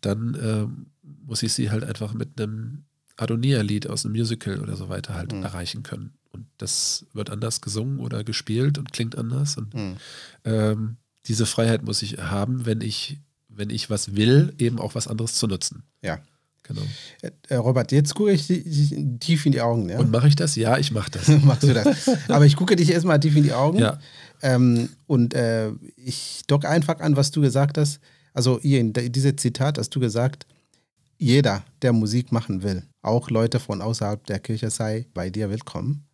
dann 0.00 0.38
ähm, 0.42 0.86
muss 1.24 1.42
ich 1.42 1.52
sie 1.52 1.70
halt 1.70 1.84
einfach 1.84 2.14
mit 2.14 2.40
einem 2.40 2.84
Adonia-Lied 3.16 3.86
aus 3.88 4.04
einem 4.04 4.12
Musical 4.14 4.60
oder 4.60 4.76
so 4.76 4.88
weiter 4.88 5.14
halt 5.14 5.32
Mhm. 5.32 5.42
erreichen 5.42 5.82
können. 5.82 6.14
Und 6.30 6.46
das 6.56 7.06
wird 7.12 7.28
anders 7.30 7.60
gesungen 7.60 7.98
oder 7.98 8.24
gespielt 8.24 8.78
und 8.78 8.92
klingt 8.92 9.16
anders. 9.18 9.56
Und 9.58 9.74
Mhm. 9.74 9.96
ähm, 10.44 10.96
diese 11.26 11.44
Freiheit 11.46 11.84
muss 11.84 12.02
ich 12.02 12.18
haben, 12.18 12.64
wenn 12.66 12.80
ich, 12.80 13.18
wenn 13.48 13.68
ich 13.70 13.90
was 13.90 14.16
will, 14.16 14.54
eben 14.58 14.78
auch 14.80 14.94
was 14.94 15.06
anderes 15.08 15.34
zu 15.34 15.46
nutzen. 15.46 15.82
Ja. 16.02 16.18
Genau. 16.74 17.32
Äh, 17.48 17.54
Robert, 17.56 17.92
jetzt 17.92 18.14
gucke 18.14 18.32
ich 18.32 18.46
dich 18.46 18.94
tief 19.20 19.46
in 19.46 19.52
die 19.52 19.60
Augen. 19.60 19.88
Ja? 19.88 19.98
Und 19.98 20.10
mache 20.10 20.28
ich 20.28 20.36
das? 20.36 20.56
Ja, 20.56 20.78
ich 20.78 20.90
mache 20.92 21.10
das. 21.10 21.28
Machst 21.44 21.62
du 21.64 21.72
das? 21.74 22.08
Aber 22.28 22.46
ich 22.46 22.56
gucke 22.56 22.76
dich 22.76 22.90
erstmal 22.90 23.20
tief 23.20 23.36
in 23.36 23.42
die 23.44 23.52
Augen. 23.52 23.78
Ja. 23.78 23.98
Ähm, 24.42 24.88
und 25.06 25.34
äh, 25.34 25.70
ich 25.96 26.42
docke 26.46 26.68
einfach 26.68 27.00
an, 27.00 27.16
was 27.16 27.30
du 27.30 27.40
gesagt 27.40 27.78
hast. 27.78 28.00
Also 28.34 28.58
hier 28.60 28.80
in 28.80 28.92
de- 28.92 29.08
diese 29.08 29.36
Zitat 29.36 29.78
hast 29.78 29.90
du 29.94 30.00
gesagt, 30.00 30.46
jeder, 31.18 31.64
der 31.82 31.92
Musik 31.92 32.32
machen 32.32 32.62
will, 32.62 32.82
auch 33.02 33.30
Leute 33.30 33.60
von 33.60 33.80
außerhalb 33.82 34.24
der 34.26 34.40
Kirche 34.40 34.70
sei 34.70 35.06
bei 35.14 35.30
dir 35.30 35.50
willkommen. 35.50 36.04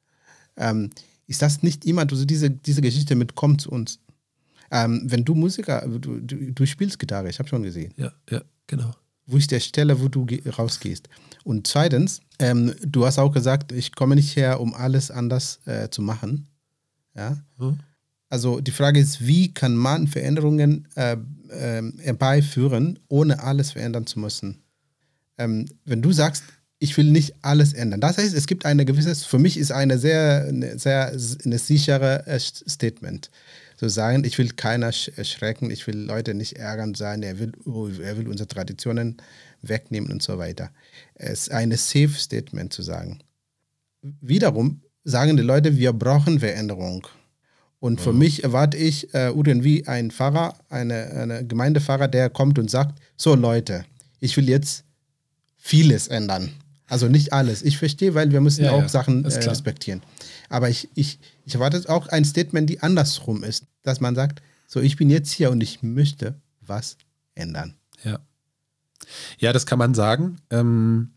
Ähm, 0.56 0.90
ist 1.26 1.40
das 1.42 1.62
nicht 1.62 1.84
jemand, 1.84 2.12
also 2.12 2.24
diese, 2.24 2.50
diese 2.50 2.82
Geschichte 2.82 3.14
mit 3.14 3.34
komm 3.34 3.58
zu 3.58 3.70
uns? 3.70 4.00
Ähm, 4.70 5.02
wenn 5.06 5.24
du 5.24 5.34
Musiker, 5.34 5.86
du, 5.88 6.20
du, 6.20 6.52
du 6.52 6.66
spielst 6.66 6.98
Gitarre, 6.98 7.30
ich 7.30 7.38
habe 7.38 7.48
schon 7.48 7.62
gesehen. 7.62 7.94
Ja, 7.96 8.12
ja, 8.30 8.42
genau. 8.66 8.90
Wo 9.30 9.36
ist 9.36 9.50
der 9.50 9.60
Stelle, 9.60 10.00
wo 10.00 10.08
du 10.08 10.24
ge- 10.24 10.42
rausgehst? 10.48 11.08
Und 11.44 11.66
zweitens, 11.66 12.20
ähm, 12.38 12.74
du 12.82 13.04
hast 13.06 13.18
auch 13.18 13.30
gesagt, 13.30 13.72
ich 13.72 13.94
komme 13.94 14.16
nicht 14.16 14.34
her, 14.36 14.58
um 14.60 14.74
alles 14.74 15.10
anders 15.10 15.60
äh, 15.66 15.90
zu 15.90 16.00
machen. 16.02 16.48
Ja? 17.14 17.36
Hm? 17.58 17.78
Also 18.30 18.60
die 18.60 18.70
Frage 18.72 19.00
ist, 19.00 19.26
wie 19.26 19.52
kann 19.52 19.76
man 19.76 20.06
Veränderungen 20.08 20.88
äh, 20.96 21.16
äh, 21.50 21.82
herbeiführen, 21.98 22.98
ohne 23.08 23.42
alles 23.42 23.72
verändern 23.72 24.06
zu 24.06 24.18
müssen? 24.18 24.62
Ähm, 25.36 25.66
wenn 25.84 26.02
du 26.02 26.12
sagst, 26.12 26.42
ich 26.78 26.96
will 26.96 27.10
nicht 27.10 27.34
alles 27.42 27.72
ändern. 27.74 28.00
Das 28.00 28.18
heißt, 28.18 28.34
es 28.34 28.46
gibt 28.46 28.64
eine 28.64 28.84
gewisse, 28.84 29.14
für 29.14 29.38
mich 29.38 29.56
ist 29.56 29.72
eine 29.72 29.98
sehr, 29.98 30.46
eine 30.48 30.78
sehr 30.78 31.08
eine 31.44 31.58
sichere 31.58 32.26
äh, 32.26 32.38
Statement. 32.38 33.30
Zu 33.78 33.88
sagen, 33.88 34.24
ich 34.24 34.36
will 34.38 34.50
keiner 34.50 34.86
erschrecken, 34.86 35.70
ich 35.70 35.86
will 35.86 35.96
Leute 35.96 36.34
nicht 36.34 36.56
ärgern, 36.56 36.94
sagen, 36.94 37.22
er 37.22 37.38
will, 37.38 37.52
er 38.02 38.18
will 38.18 38.26
unsere 38.26 38.48
Traditionen 38.48 39.18
wegnehmen 39.62 40.10
und 40.10 40.20
so 40.20 40.36
weiter. 40.36 40.70
Es 41.14 41.42
ist 41.42 41.52
eine 41.52 41.76
Safe 41.76 42.10
Statement 42.10 42.72
zu 42.72 42.82
sagen. 42.82 43.20
Wiederum 44.20 44.82
sagen 45.04 45.36
die 45.36 45.44
Leute, 45.44 45.76
wir 45.76 45.92
brauchen 45.92 46.40
Veränderung. 46.40 47.06
Und 47.78 48.00
für 48.00 48.12
mhm. 48.12 48.18
mich 48.18 48.42
erwarte 48.42 48.76
ich 48.76 49.14
äh, 49.14 49.28
irgendwie 49.28 49.86
ein 49.86 50.10
Pfarrer, 50.10 50.58
eine, 50.68 51.06
eine 51.10 51.46
Gemeindepfarrer, 51.46 52.08
der 52.08 52.30
kommt 52.30 52.58
und 52.58 52.68
sagt, 52.68 52.98
so 53.16 53.36
Leute, 53.36 53.84
ich 54.18 54.36
will 54.36 54.48
jetzt 54.48 54.84
vieles 55.56 56.08
ändern. 56.08 56.50
Also 56.88 57.08
nicht 57.08 57.32
alles. 57.32 57.62
Ich 57.62 57.78
verstehe, 57.78 58.14
weil 58.14 58.32
wir 58.32 58.40
müssen 58.40 58.64
ja, 58.64 58.72
auch 58.72 58.82
ja, 58.82 58.88
Sachen 58.88 59.24
äh, 59.24 59.28
respektieren. 59.28 60.02
Aber 60.48 60.68
ich, 60.70 60.88
ich, 60.94 61.18
ich 61.44 61.54
erwarte 61.54 61.88
auch 61.88 62.08
ein 62.08 62.24
Statement, 62.24 62.68
die 62.68 62.80
andersrum 62.80 63.44
ist, 63.44 63.66
dass 63.82 64.00
man 64.00 64.14
sagt, 64.14 64.42
so 64.66 64.80
ich 64.80 64.96
bin 64.96 65.10
jetzt 65.10 65.30
hier 65.30 65.50
und 65.50 65.62
ich 65.62 65.82
möchte 65.82 66.34
was 66.60 66.96
ändern. 67.34 67.74
Ja. 68.04 68.18
Ja, 69.38 69.52
das 69.52 69.66
kann 69.66 69.78
man 69.78 69.94
sagen. 69.94 70.38
Ähm, 70.50 71.10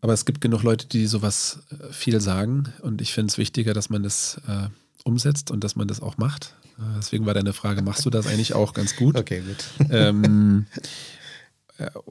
aber 0.00 0.12
es 0.12 0.24
gibt 0.24 0.40
genug 0.40 0.62
Leute, 0.62 0.86
die 0.86 1.06
sowas 1.06 1.60
äh, 1.70 1.92
viel 1.92 2.20
sagen. 2.20 2.72
Und 2.82 3.00
ich 3.00 3.12
finde 3.12 3.30
es 3.30 3.38
wichtiger, 3.38 3.72
dass 3.72 3.90
man 3.90 4.02
das 4.02 4.40
äh, 4.48 4.68
umsetzt 5.04 5.50
und 5.50 5.62
dass 5.62 5.76
man 5.76 5.88
das 5.88 6.00
auch 6.00 6.16
macht. 6.16 6.54
Äh, 6.78 6.96
deswegen 6.96 7.26
war 7.26 7.34
deine 7.34 7.52
Frage, 7.52 7.82
machst 7.82 8.04
du 8.04 8.10
das 8.10 8.26
eigentlich 8.26 8.54
auch 8.54 8.72
ganz 8.72 8.96
gut? 8.96 9.16
Okay, 9.16 9.42
gut. 9.42 9.90
Ähm, 9.90 10.66
äh, 10.74 10.80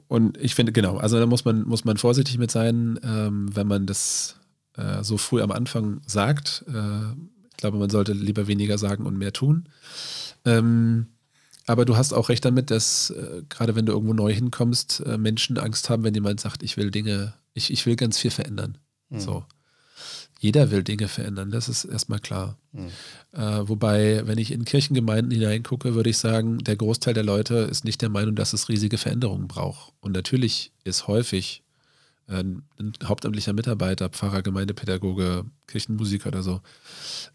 und 0.08 0.38
ich 0.38 0.54
finde, 0.54 0.72
genau, 0.72 0.96
also 0.96 1.18
da 1.18 1.26
muss 1.26 1.44
man, 1.44 1.62
muss 1.62 1.84
man 1.84 1.96
vorsichtig 1.96 2.38
mit 2.38 2.50
sein, 2.50 2.98
ähm, 3.02 3.54
wenn 3.54 3.66
man 3.66 3.86
das 3.86 4.36
äh, 4.76 5.02
so 5.02 5.18
früh 5.18 5.42
am 5.42 5.52
Anfang 5.52 6.00
sagt. 6.06 6.64
Äh, 6.68 7.12
ich 7.50 7.56
glaube, 7.56 7.78
man 7.78 7.90
sollte 7.90 8.12
lieber 8.12 8.46
weniger 8.46 8.78
sagen 8.78 9.06
und 9.06 9.18
mehr 9.18 9.32
tun. 9.32 9.68
Ähm, 10.44 11.06
aber 11.66 11.84
du 11.84 11.96
hast 11.96 12.12
auch 12.12 12.28
recht 12.28 12.44
damit, 12.44 12.70
dass 12.70 13.10
äh, 13.10 13.42
gerade 13.48 13.76
wenn 13.76 13.86
du 13.86 13.92
irgendwo 13.92 14.14
neu 14.14 14.32
hinkommst, 14.32 15.00
äh, 15.06 15.18
Menschen 15.18 15.58
Angst 15.58 15.90
haben, 15.90 16.02
wenn 16.02 16.14
jemand 16.14 16.40
sagt, 16.40 16.62
ich 16.62 16.76
will 16.76 16.90
Dinge, 16.90 17.34
ich, 17.54 17.70
ich 17.70 17.86
will 17.86 17.96
ganz 17.96 18.18
viel 18.18 18.30
verändern. 18.30 18.78
Mhm. 19.10 19.20
So. 19.20 19.44
Jeder 20.40 20.72
will 20.72 20.82
Dinge 20.82 21.06
verändern, 21.06 21.52
das 21.52 21.68
ist 21.68 21.84
erstmal 21.84 22.18
klar. 22.18 22.58
Mhm. 22.72 22.88
Äh, 23.32 23.66
wobei, 23.66 24.26
wenn 24.26 24.38
ich 24.38 24.52
in 24.52 24.64
Kirchengemeinden 24.64 25.30
hineingucke, 25.30 25.94
würde 25.94 26.10
ich 26.10 26.18
sagen, 26.18 26.58
der 26.58 26.76
Großteil 26.76 27.14
der 27.14 27.24
Leute 27.24 27.54
ist 27.56 27.84
nicht 27.84 28.02
der 28.02 28.10
Meinung, 28.10 28.34
dass 28.34 28.52
es 28.52 28.68
riesige 28.68 28.98
Veränderungen 28.98 29.48
braucht. 29.48 29.94
Und 30.00 30.12
natürlich 30.12 30.72
ist 30.84 31.06
häufig 31.08 31.62
äh, 32.28 32.42
ein 32.42 32.92
hauptamtlicher 33.04 33.54
Mitarbeiter, 33.54 34.10
Pfarrer, 34.10 34.42
Gemeindepädagoge, 34.42 35.44
Kirchenmusiker 35.66 36.28
oder 36.28 36.42
so, 36.42 36.60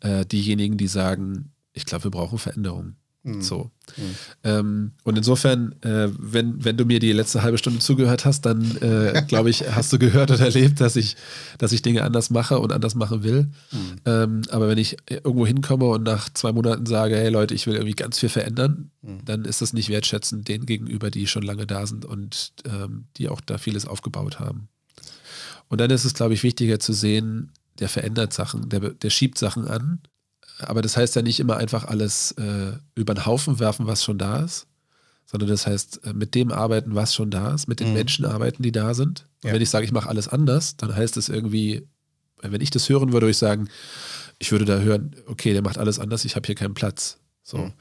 äh, 0.02 0.26
diejenigen, 0.26 0.78
die 0.78 0.88
sagen, 0.88 1.52
ich 1.74 1.86
glaube, 1.86 2.06
wir 2.06 2.12
brauchen 2.12 2.38
Veränderungen. 2.38 2.95
Mhm. 3.28 3.41
So. 3.41 3.71
Mhm. 3.97 4.15
Ähm, 4.43 4.91
und 5.03 5.17
insofern, 5.17 5.75
äh, 5.82 6.07
wenn, 6.17 6.63
wenn 6.63 6.78
du 6.78 6.86
mir 6.86 6.99
die 6.99 7.11
letzte 7.11 7.41
halbe 7.43 7.57
Stunde 7.57 7.80
zugehört 7.80 8.23
hast, 8.25 8.45
dann 8.45 8.78
äh, 8.78 9.23
glaube 9.28 9.49
ich, 9.49 9.69
hast 9.69 9.91
du 9.91 9.99
gehört 9.99 10.32
oder 10.32 10.45
erlebt, 10.45 10.80
dass 10.80 10.95
ich, 10.95 11.17
dass 11.57 11.73
ich 11.73 11.82
Dinge 11.82 12.03
anders 12.03 12.30
mache 12.30 12.59
und 12.59 12.71
anders 12.71 12.95
machen 12.95 13.23
will. 13.23 13.49
Mhm. 13.71 13.95
Ähm, 14.05 14.41
aber 14.49 14.69
wenn 14.69 14.78
ich 14.78 14.97
irgendwo 15.09 15.45
hinkomme 15.45 15.86
und 15.86 16.03
nach 16.03 16.30
zwei 16.34 16.53
Monaten 16.53 16.86
sage, 16.86 17.17
hey 17.17 17.30
Leute, 17.30 17.53
ich 17.53 17.67
will 17.67 17.75
irgendwie 17.75 17.95
ganz 17.95 18.17
viel 18.17 18.30
verändern, 18.30 18.91
mhm. 19.01 19.25
dann 19.25 19.43
ist 19.43 19.61
das 19.61 19.73
nicht 19.73 19.89
wertschätzend 19.89 20.47
denen 20.47 20.65
gegenüber, 20.65 21.11
die 21.11 21.28
schon 21.28 21.43
lange 21.43 21.67
da 21.67 21.86
sind 21.86 22.05
und 22.05 22.53
ähm, 22.65 23.07
die 23.17 23.28
auch 23.28 23.41
da 23.41 23.57
vieles 23.57 23.86
aufgebaut 23.86 24.39
haben. 24.39 24.69
Und 25.67 25.82
dann 25.82 25.91
ist 25.91 26.05
es, 26.05 26.13
glaube 26.13 26.34
ich, 26.34 26.43
wichtiger 26.43 26.80
zu 26.80 26.93
sehen, 26.93 27.51
der 27.80 27.89
verändert 27.89 28.32
Sachen, 28.32 28.69
der, 28.69 28.80
der 28.80 29.09
schiebt 29.09 29.38
Sachen 29.38 29.67
an 29.67 29.99
aber 30.60 30.82
das 30.82 30.97
heißt 30.97 31.16
ja 31.16 31.22
nicht 31.22 31.39
immer 31.39 31.58
einfach 31.58 31.86
alles 31.86 32.32
äh, 32.34 32.74
über 32.95 33.14
den 33.14 33.26
Haufen 33.26 33.60
werfen, 33.60 33.88
was 33.88 34.03
schon 34.03 34.18
da 34.18 34.39
ist, 34.39 34.68
sondern 35.26 35.49
das 35.49 35.68
heißt 35.68 36.05
äh, 36.05 36.14
mit 36.14 36.36
dem 36.36 36.51
arbeiten, 36.51 36.95
was 36.95 37.14
schon 37.14 37.30
da 37.30 37.53
ist, 37.53 37.68
mit 37.68 37.80
den 37.80 37.89
mhm. 37.89 37.93
Menschen 37.93 38.26
arbeiten, 38.26 38.64
die 38.64 38.72
da 38.72 38.93
sind. 38.93 39.26
Und 39.43 39.49
ja. 39.49 39.53
wenn 39.53 39.62
ich 39.62 39.70
sage, 39.70 39.86
ich 39.86 39.91
mache 39.91 40.10
alles 40.10 40.28
anders, 40.28 40.78
dann 40.78 40.95
heißt 40.95 41.18
es 41.18 41.30
irgendwie, 41.30 41.88
wenn 42.41 42.62
ich 42.62 42.72
das 42.72 42.89
hören 42.89 43.12
würde, 43.14 43.26
würde 43.26 43.32
ich 43.32 43.38
sagen, 43.38 43.70
ich 44.39 44.51
würde 44.51 44.66
da 44.66 44.80
hören, 44.80 45.16
okay, 45.28 45.53
der 45.53 45.62
macht 45.62 45.78
alles 45.78 45.99
anders, 45.99 46.26
ich 46.26 46.36
habe 46.36 46.45
hier 46.45 46.55
keinen 46.55 46.74
Platz. 46.74 47.18
So. 47.43 47.58
Mhm. 47.58 47.74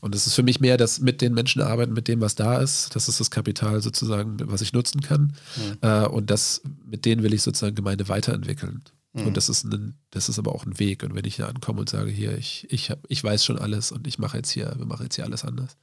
Und 0.00 0.14
es 0.14 0.26
ist 0.26 0.34
für 0.34 0.42
mich 0.42 0.58
mehr 0.58 0.78
das 0.78 1.00
mit 1.00 1.20
den 1.20 1.34
Menschen 1.34 1.60
arbeiten, 1.60 1.92
mit 1.92 2.08
dem, 2.08 2.22
was 2.22 2.34
da 2.34 2.58
ist. 2.58 2.96
Das 2.96 3.08
ist 3.08 3.20
das 3.20 3.30
Kapital 3.30 3.82
sozusagen, 3.82 4.38
was 4.44 4.62
ich 4.62 4.72
nutzen 4.72 5.02
kann. 5.02 5.34
Mhm. 5.56 5.78
Äh, 5.82 6.06
und 6.06 6.30
das, 6.30 6.62
mit 6.86 7.04
denen 7.04 7.22
will 7.22 7.34
ich 7.34 7.42
sozusagen 7.42 7.74
Gemeinde 7.74 8.08
weiterentwickeln. 8.08 8.82
Mhm. 9.12 9.28
Und 9.28 9.36
das 9.36 9.48
ist, 9.48 9.64
ein, 9.64 9.94
das 10.10 10.28
ist 10.28 10.38
aber 10.38 10.54
auch 10.54 10.64
ein 10.64 10.78
Weg. 10.78 11.02
Und 11.02 11.14
wenn 11.14 11.24
ich 11.24 11.36
hier 11.36 11.48
ankomme 11.48 11.80
und 11.80 11.88
sage, 11.88 12.10
hier, 12.10 12.36
ich, 12.36 12.66
ich, 12.70 12.90
hab, 12.90 13.00
ich 13.08 13.22
weiß 13.22 13.44
schon 13.44 13.58
alles 13.58 13.92
und 13.92 14.06
ich 14.06 14.18
mache 14.18 14.38
jetzt 14.38 14.50
hier, 14.50 14.72
wir 14.76 14.86
machen 14.86 15.04
jetzt 15.04 15.16
hier 15.16 15.24
alles 15.24 15.44
anders. 15.44 15.76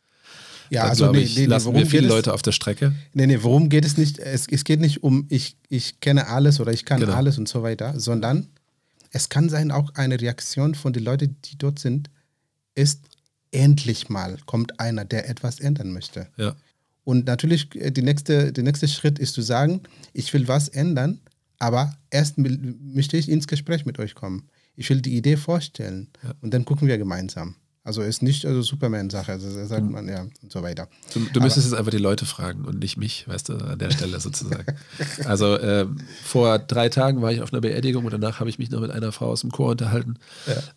Ja, 0.70 0.82
dann, 0.82 0.90
also 0.92 1.12
nee, 1.12 1.20
ich, 1.20 1.36
nee, 1.36 1.46
lassen 1.46 1.74
wir 1.74 1.86
viele 1.86 2.08
Leute 2.08 2.34
auf 2.34 2.42
der 2.42 2.52
Strecke. 2.52 2.94
Nee, 3.14 3.28
nee, 3.28 3.40
worum 3.42 3.70
geht 3.70 3.86
es 3.86 3.98
nicht? 3.98 4.20
Es, 4.20 4.48
es 4.48 4.64
geht 4.64 4.80
nicht 4.80 5.04
um, 5.04 5.26
ich, 5.30 5.58
ich 5.68 6.00
kenne 6.00 6.28
alles 6.28 6.60
oder 6.60 6.72
ich 6.72 6.86
kann 6.86 7.00
genau. 7.00 7.14
alles 7.14 7.38
und 7.38 7.48
so 7.48 7.64
weiter, 7.64 8.00
sondern 8.00 8.50
es 9.12 9.30
kann 9.30 9.50
sein, 9.50 9.72
auch 9.72 9.96
eine 9.96 10.22
Reaktion 10.22 10.76
von 10.76 10.94
den 10.94 11.04
Leuten, 11.04 11.36
die 11.46 11.58
dort 11.58 11.80
sind, 11.80 12.10
ist, 12.76 13.02
endlich 13.52 14.10
mal 14.10 14.38
kommt 14.46 14.80
einer, 14.80 15.06
der 15.06 15.28
etwas 15.28 15.60
ändern 15.60 15.92
möchte. 15.92 16.28
Ja. 16.38 16.56
Und 17.04 17.26
natürlich, 17.26 17.74
äh, 17.76 17.92
die 17.92 18.04
nächste, 18.04 18.54
der 18.54 18.64
nächste 18.64 18.88
Schritt 18.88 19.18
ist 19.18 19.34
zu 19.34 19.42
sagen, 19.42 19.82
ich 20.14 20.32
will 20.34 20.48
was 20.48 20.68
ändern, 20.68 21.20
aber 21.60 21.98
erst 22.10 22.38
möchte 22.38 23.18
ich 23.18 23.30
ins 23.30 23.48
Gespräch 23.48 23.86
mit 23.86 24.00
euch 24.00 24.16
kommen. 24.16 24.50
Ich 24.76 24.90
will 24.90 25.02
die 25.02 25.16
Idee 25.16 25.38
vorstellen 25.38 26.10
ja. 26.24 26.34
und 26.42 26.54
dann 26.54 26.66
gucken 26.66 26.88
wir 26.88 26.98
gemeinsam. 26.98 27.56
Also 27.90 28.04
ist 28.04 28.22
nicht 28.22 28.46
also 28.46 28.62
Superman-Sache, 28.62 29.32
also 29.32 29.66
sagt 29.66 29.90
man 29.90 30.08
ja 30.08 30.28
und 30.44 30.52
so 30.52 30.62
weiter. 30.62 30.88
Du, 31.12 31.22
du 31.34 31.40
müsstest 31.40 31.66
jetzt 31.66 31.76
einfach 31.76 31.90
die 31.90 31.98
Leute 31.98 32.28
fragen 32.28 32.66
und 32.66 32.78
nicht 32.78 32.98
mich, 32.98 33.28
weißt 33.28 33.50
du, 33.50 33.54
an 33.56 33.80
der 33.80 33.90
Stelle 33.90 34.20
sozusagen. 34.20 34.78
also 35.26 35.56
äh, 35.56 35.88
vor 36.24 36.60
drei 36.60 36.90
Tagen 36.90 37.24
war 37.24 37.32
ich 37.32 37.42
auf 37.42 37.52
einer 37.52 37.62
Beerdigung 37.62 38.06
und 38.06 38.12
danach 38.12 38.42
habe 38.42 38.48
ich 38.48 38.60
mich 38.60 38.70
noch 38.70 38.80
mit 38.82 38.92
einer 38.92 39.12
Frau 39.12 39.26
aus 39.26 39.42
dem 39.42 39.52
Chor 39.52 39.72
unterhalten 39.72 40.18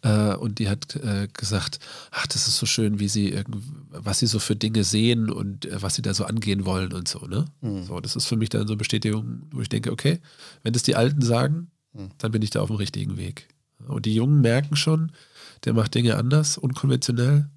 ja. 0.03 0.33
äh, 0.33 0.37
und 0.39 0.59
die 0.59 0.71
hat 0.71 0.97
äh, 0.97 1.29
gesagt, 1.35 1.81
ach, 2.13 2.27
das 2.29 2.49
ist 2.49 2.57
so 2.57 2.65
schön, 2.65 2.99
wie 2.99 3.09
sie 3.09 3.45
was 3.91 4.21
sie 4.21 4.27
so 4.27 4.39
für 4.39 4.57
Dinge 4.57 4.83
sehen 4.83 5.29
und 5.29 5.67
äh, 5.67 5.83
was 5.83 5.97
sie 5.97 6.03
da 6.03 6.15
so 6.15 6.25
angehen 6.25 6.65
wollen 6.65 6.95
und 6.95 7.09
so, 7.09 7.27
ne? 7.27 7.45
Mhm. 7.61 7.85
So, 7.85 8.01
das 8.01 8.17
ist 8.17 8.25
für 8.25 8.37
mich 8.37 8.49
dann 8.49 8.67
so 8.67 8.73
eine 8.73 8.79
Bestätigung, 8.79 9.43
wo 9.51 9.61
ich 9.61 9.69
denke, 9.69 9.93
okay, 9.93 10.19
wenn 10.63 10.73
das 10.73 10.83
die 10.83 10.97
Alten 10.97 11.21
sagen, 11.21 11.71
mhm. 11.93 12.13
dann 12.17 12.33
bin 12.33 12.41
ich 12.41 12.49
da 12.49 12.63
auf 12.63 12.69
dem 12.69 12.77
richtigen 12.77 13.19
Weg. 13.19 13.49
Und 13.87 14.07
die 14.07 14.15
Jungen 14.15 14.41
merken 14.41 14.77
schon, 14.77 15.13
der 15.65 15.75
macht 15.75 15.95
Dinge 15.95 16.17
anders, 16.17 16.59
unkonventionell. 16.59 17.49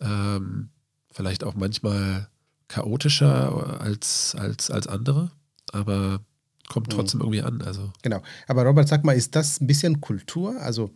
Ähm, 0.00 0.70
vielleicht 1.12 1.44
auch 1.44 1.54
manchmal 1.54 2.28
chaotischer 2.68 3.80
als, 3.80 4.34
als, 4.34 4.70
als 4.70 4.86
andere, 4.86 5.30
aber 5.72 6.20
kommt 6.68 6.88
mhm. 6.88 6.92
trotzdem 6.92 7.20
irgendwie 7.20 7.42
an. 7.42 7.62
Also. 7.62 7.92
Genau. 8.02 8.22
Aber 8.46 8.64
Robert, 8.64 8.88
sag 8.88 9.04
mal, 9.04 9.12
ist 9.12 9.36
das 9.36 9.60
ein 9.60 9.66
bisschen 9.66 10.00
Kultur? 10.00 10.60
Also 10.60 10.90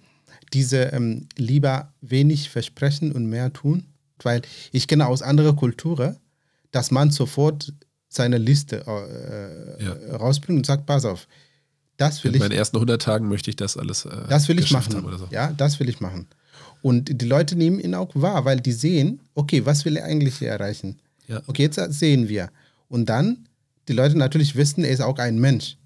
diese 0.53 0.85
ähm, 0.93 1.29
lieber 1.37 1.93
wenig 2.01 2.51
versprechen 2.51 3.13
und 3.13 3.27
mehr 3.27 3.53
tun? 3.53 3.85
Weil 4.23 4.43
ich 4.73 4.89
kenne 4.89 5.07
aus 5.07 5.23
anderer 5.23 5.55
Kulturen, 5.55 6.17
dass 6.73 6.91
man 6.91 7.11
sofort 7.11 7.73
seine 8.09 8.39
Liste 8.39 8.85
äh, 8.87 9.85
ja. 9.85 10.17
rausbringt 10.17 10.59
und 10.59 10.67
sagt, 10.67 10.87
pass 10.87 11.05
auf, 11.05 11.29
das 11.99 12.25
will 12.25 12.31
In 12.31 12.37
ich. 12.37 12.43
In 12.43 12.49
meinen 12.49 12.59
ersten 12.59 12.77
100 12.77 13.01
Tagen 13.01 13.29
möchte 13.29 13.51
ich 13.51 13.57
das 13.57 13.77
alles. 13.77 14.07
Äh, 14.07 14.27
das 14.29 14.49
will 14.49 14.59
ich 14.59 14.71
machen. 14.71 14.93
So. 14.93 15.29
Ja, 15.31 15.53
das 15.53 15.79
will 15.79 15.89
ich 15.89 16.01
machen. 16.01 16.27
Und 16.83 17.21
die 17.21 17.27
Leute 17.27 17.57
nehmen 17.57 17.81
ihn 17.81 17.95
auch 17.95 18.11
wahr, 18.15 18.45
weil 18.45 18.61
die 18.61 18.73
sehen, 18.73 19.21
okay, 19.35 19.65
was 19.67 19.85
will 19.85 19.97
er 19.97 20.05
eigentlich 20.05 20.37
hier 20.39 20.49
erreichen? 20.49 20.99
Ja. 21.27 21.43
Okay, 21.47 21.63
jetzt 21.63 21.81
sehen 21.99 22.29
wir. 22.29 22.51
Und 22.89 23.09
dann, 23.09 23.49
die 23.89 23.93
Leute 23.93 24.17
natürlich 24.17 24.57
wissen, 24.57 24.85
er 24.85 24.91
ist 24.91 25.01
auch 25.01 25.19
ein 25.19 25.39
Mensch. 25.39 25.77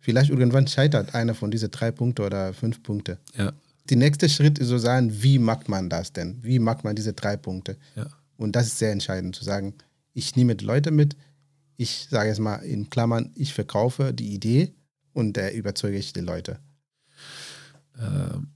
Vielleicht 0.00 0.30
irgendwann 0.30 0.66
scheitert 0.66 1.14
einer 1.14 1.34
von 1.34 1.50
diesen 1.50 1.70
drei 1.70 1.90
Punkte 1.90 2.22
oder 2.22 2.52
fünf 2.52 2.82
Punkte. 2.82 3.18
Ja. 3.36 3.52
Der 3.88 3.96
nächste 3.96 4.28
Schritt 4.28 4.58
ist 4.58 4.68
so 4.68 4.78
sagen, 4.78 5.22
wie 5.22 5.38
macht 5.38 5.68
man 5.68 5.88
das 5.88 6.12
denn? 6.12 6.38
Wie 6.42 6.58
macht 6.58 6.84
man 6.84 6.94
diese 6.94 7.14
drei 7.14 7.36
Punkte? 7.36 7.76
Ja. 7.96 8.06
Und 8.36 8.54
das 8.54 8.66
ist 8.66 8.78
sehr 8.78 8.92
entscheidend, 8.92 9.34
zu 9.34 9.44
sagen, 9.44 9.74
ich 10.14 10.36
nehme 10.36 10.54
die 10.54 10.64
Leute 10.64 10.90
mit, 10.90 11.16
ich 11.76 12.06
sage 12.10 12.28
jetzt 12.28 12.38
mal 12.38 12.56
in 12.56 12.90
Klammern, 12.90 13.32
ich 13.34 13.54
verkaufe 13.54 14.12
die 14.12 14.34
Idee 14.34 14.72
und 15.12 15.36
da 15.36 15.50
überzeuge 15.50 15.96
ich 15.96 16.12
die 16.12 16.20
Leute. 16.20 16.58
Ähm 17.98 18.48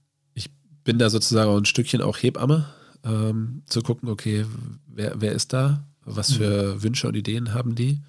bin 0.84 0.98
da 0.98 1.10
sozusagen 1.10 1.50
auch 1.50 1.56
ein 1.56 1.64
Stückchen 1.64 2.02
auch 2.02 2.16
Hebamme, 2.16 2.66
ähm, 3.04 3.62
zu 3.66 3.82
gucken, 3.82 4.08
okay, 4.08 4.46
wer, 4.86 5.20
wer 5.20 5.32
ist 5.32 5.52
da? 5.52 5.86
Was 6.04 6.30
mhm. 6.30 6.34
für 6.34 6.74
mhm. 6.74 6.82
Wünsche 6.82 7.08
und 7.08 7.16
Ideen 7.16 7.54
haben 7.54 7.74
die? 7.74 8.00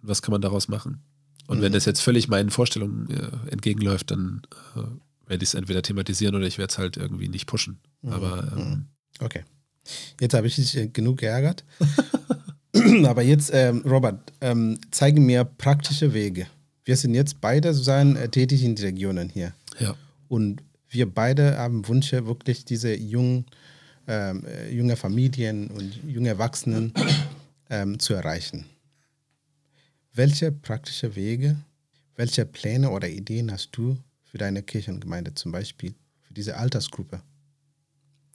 Und 0.00 0.08
was 0.08 0.22
kann 0.22 0.32
man 0.32 0.40
daraus 0.40 0.68
machen? 0.68 1.02
Und 1.46 1.58
mhm. 1.58 1.62
wenn 1.62 1.72
das 1.72 1.84
jetzt 1.84 2.00
völlig 2.00 2.28
meinen 2.28 2.50
Vorstellungen 2.50 3.10
äh, 3.10 3.50
entgegenläuft, 3.50 4.10
dann 4.10 4.42
äh, 4.76 4.80
werde 5.28 5.42
ich 5.42 5.50
es 5.50 5.54
entweder 5.54 5.82
thematisieren 5.82 6.34
oder 6.34 6.46
ich 6.46 6.58
werde 6.58 6.70
es 6.70 6.78
halt 6.78 6.96
irgendwie 6.96 7.28
nicht 7.28 7.46
pushen. 7.46 7.78
Mhm. 8.02 8.12
Aber 8.12 8.52
ähm, 8.56 8.86
Okay. 9.20 9.44
Jetzt 10.20 10.34
habe 10.34 10.46
ich 10.46 10.56
dich 10.56 10.76
äh, 10.76 10.88
genug 10.88 11.18
geärgert. 11.18 11.64
Aber 13.04 13.22
jetzt, 13.22 13.50
ähm, 13.52 13.82
Robert, 13.84 14.32
ähm, 14.40 14.78
zeige 14.90 15.20
mir 15.20 15.44
praktische 15.44 16.14
Wege. 16.14 16.46
Wir 16.84 16.96
sind 16.96 17.14
jetzt 17.14 17.40
beide 17.40 17.72
sozusagen 17.72 18.16
äh, 18.16 18.28
tätig 18.28 18.64
in 18.64 18.74
den 18.74 18.84
Regionen 18.84 19.28
hier. 19.28 19.52
ja. 19.78 19.94
Und 20.28 20.62
wir 20.90 21.12
beide 21.12 21.56
haben 21.56 21.86
Wünsche, 21.88 22.26
wirklich 22.26 22.64
diese 22.64 22.94
jungen, 22.94 23.46
ähm, 24.06 24.44
äh, 24.44 24.70
junge 24.70 24.96
Familien 24.96 25.68
und 25.68 26.00
junge 26.06 26.28
Erwachsenen 26.28 26.92
ähm, 27.70 27.98
zu 27.98 28.14
erreichen. 28.14 28.66
Welche 30.12 30.52
praktische 30.52 31.14
Wege, 31.16 31.56
welche 32.16 32.44
Pläne 32.44 32.90
oder 32.90 33.08
Ideen 33.08 33.50
hast 33.50 33.70
du 33.72 33.96
für 34.24 34.38
deine 34.38 34.62
Kirchengemeinde 34.62 35.34
zum 35.34 35.52
Beispiel, 35.52 35.94
für 36.22 36.34
diese 36.34 36.56
Altersgruppe? 36.56 37.22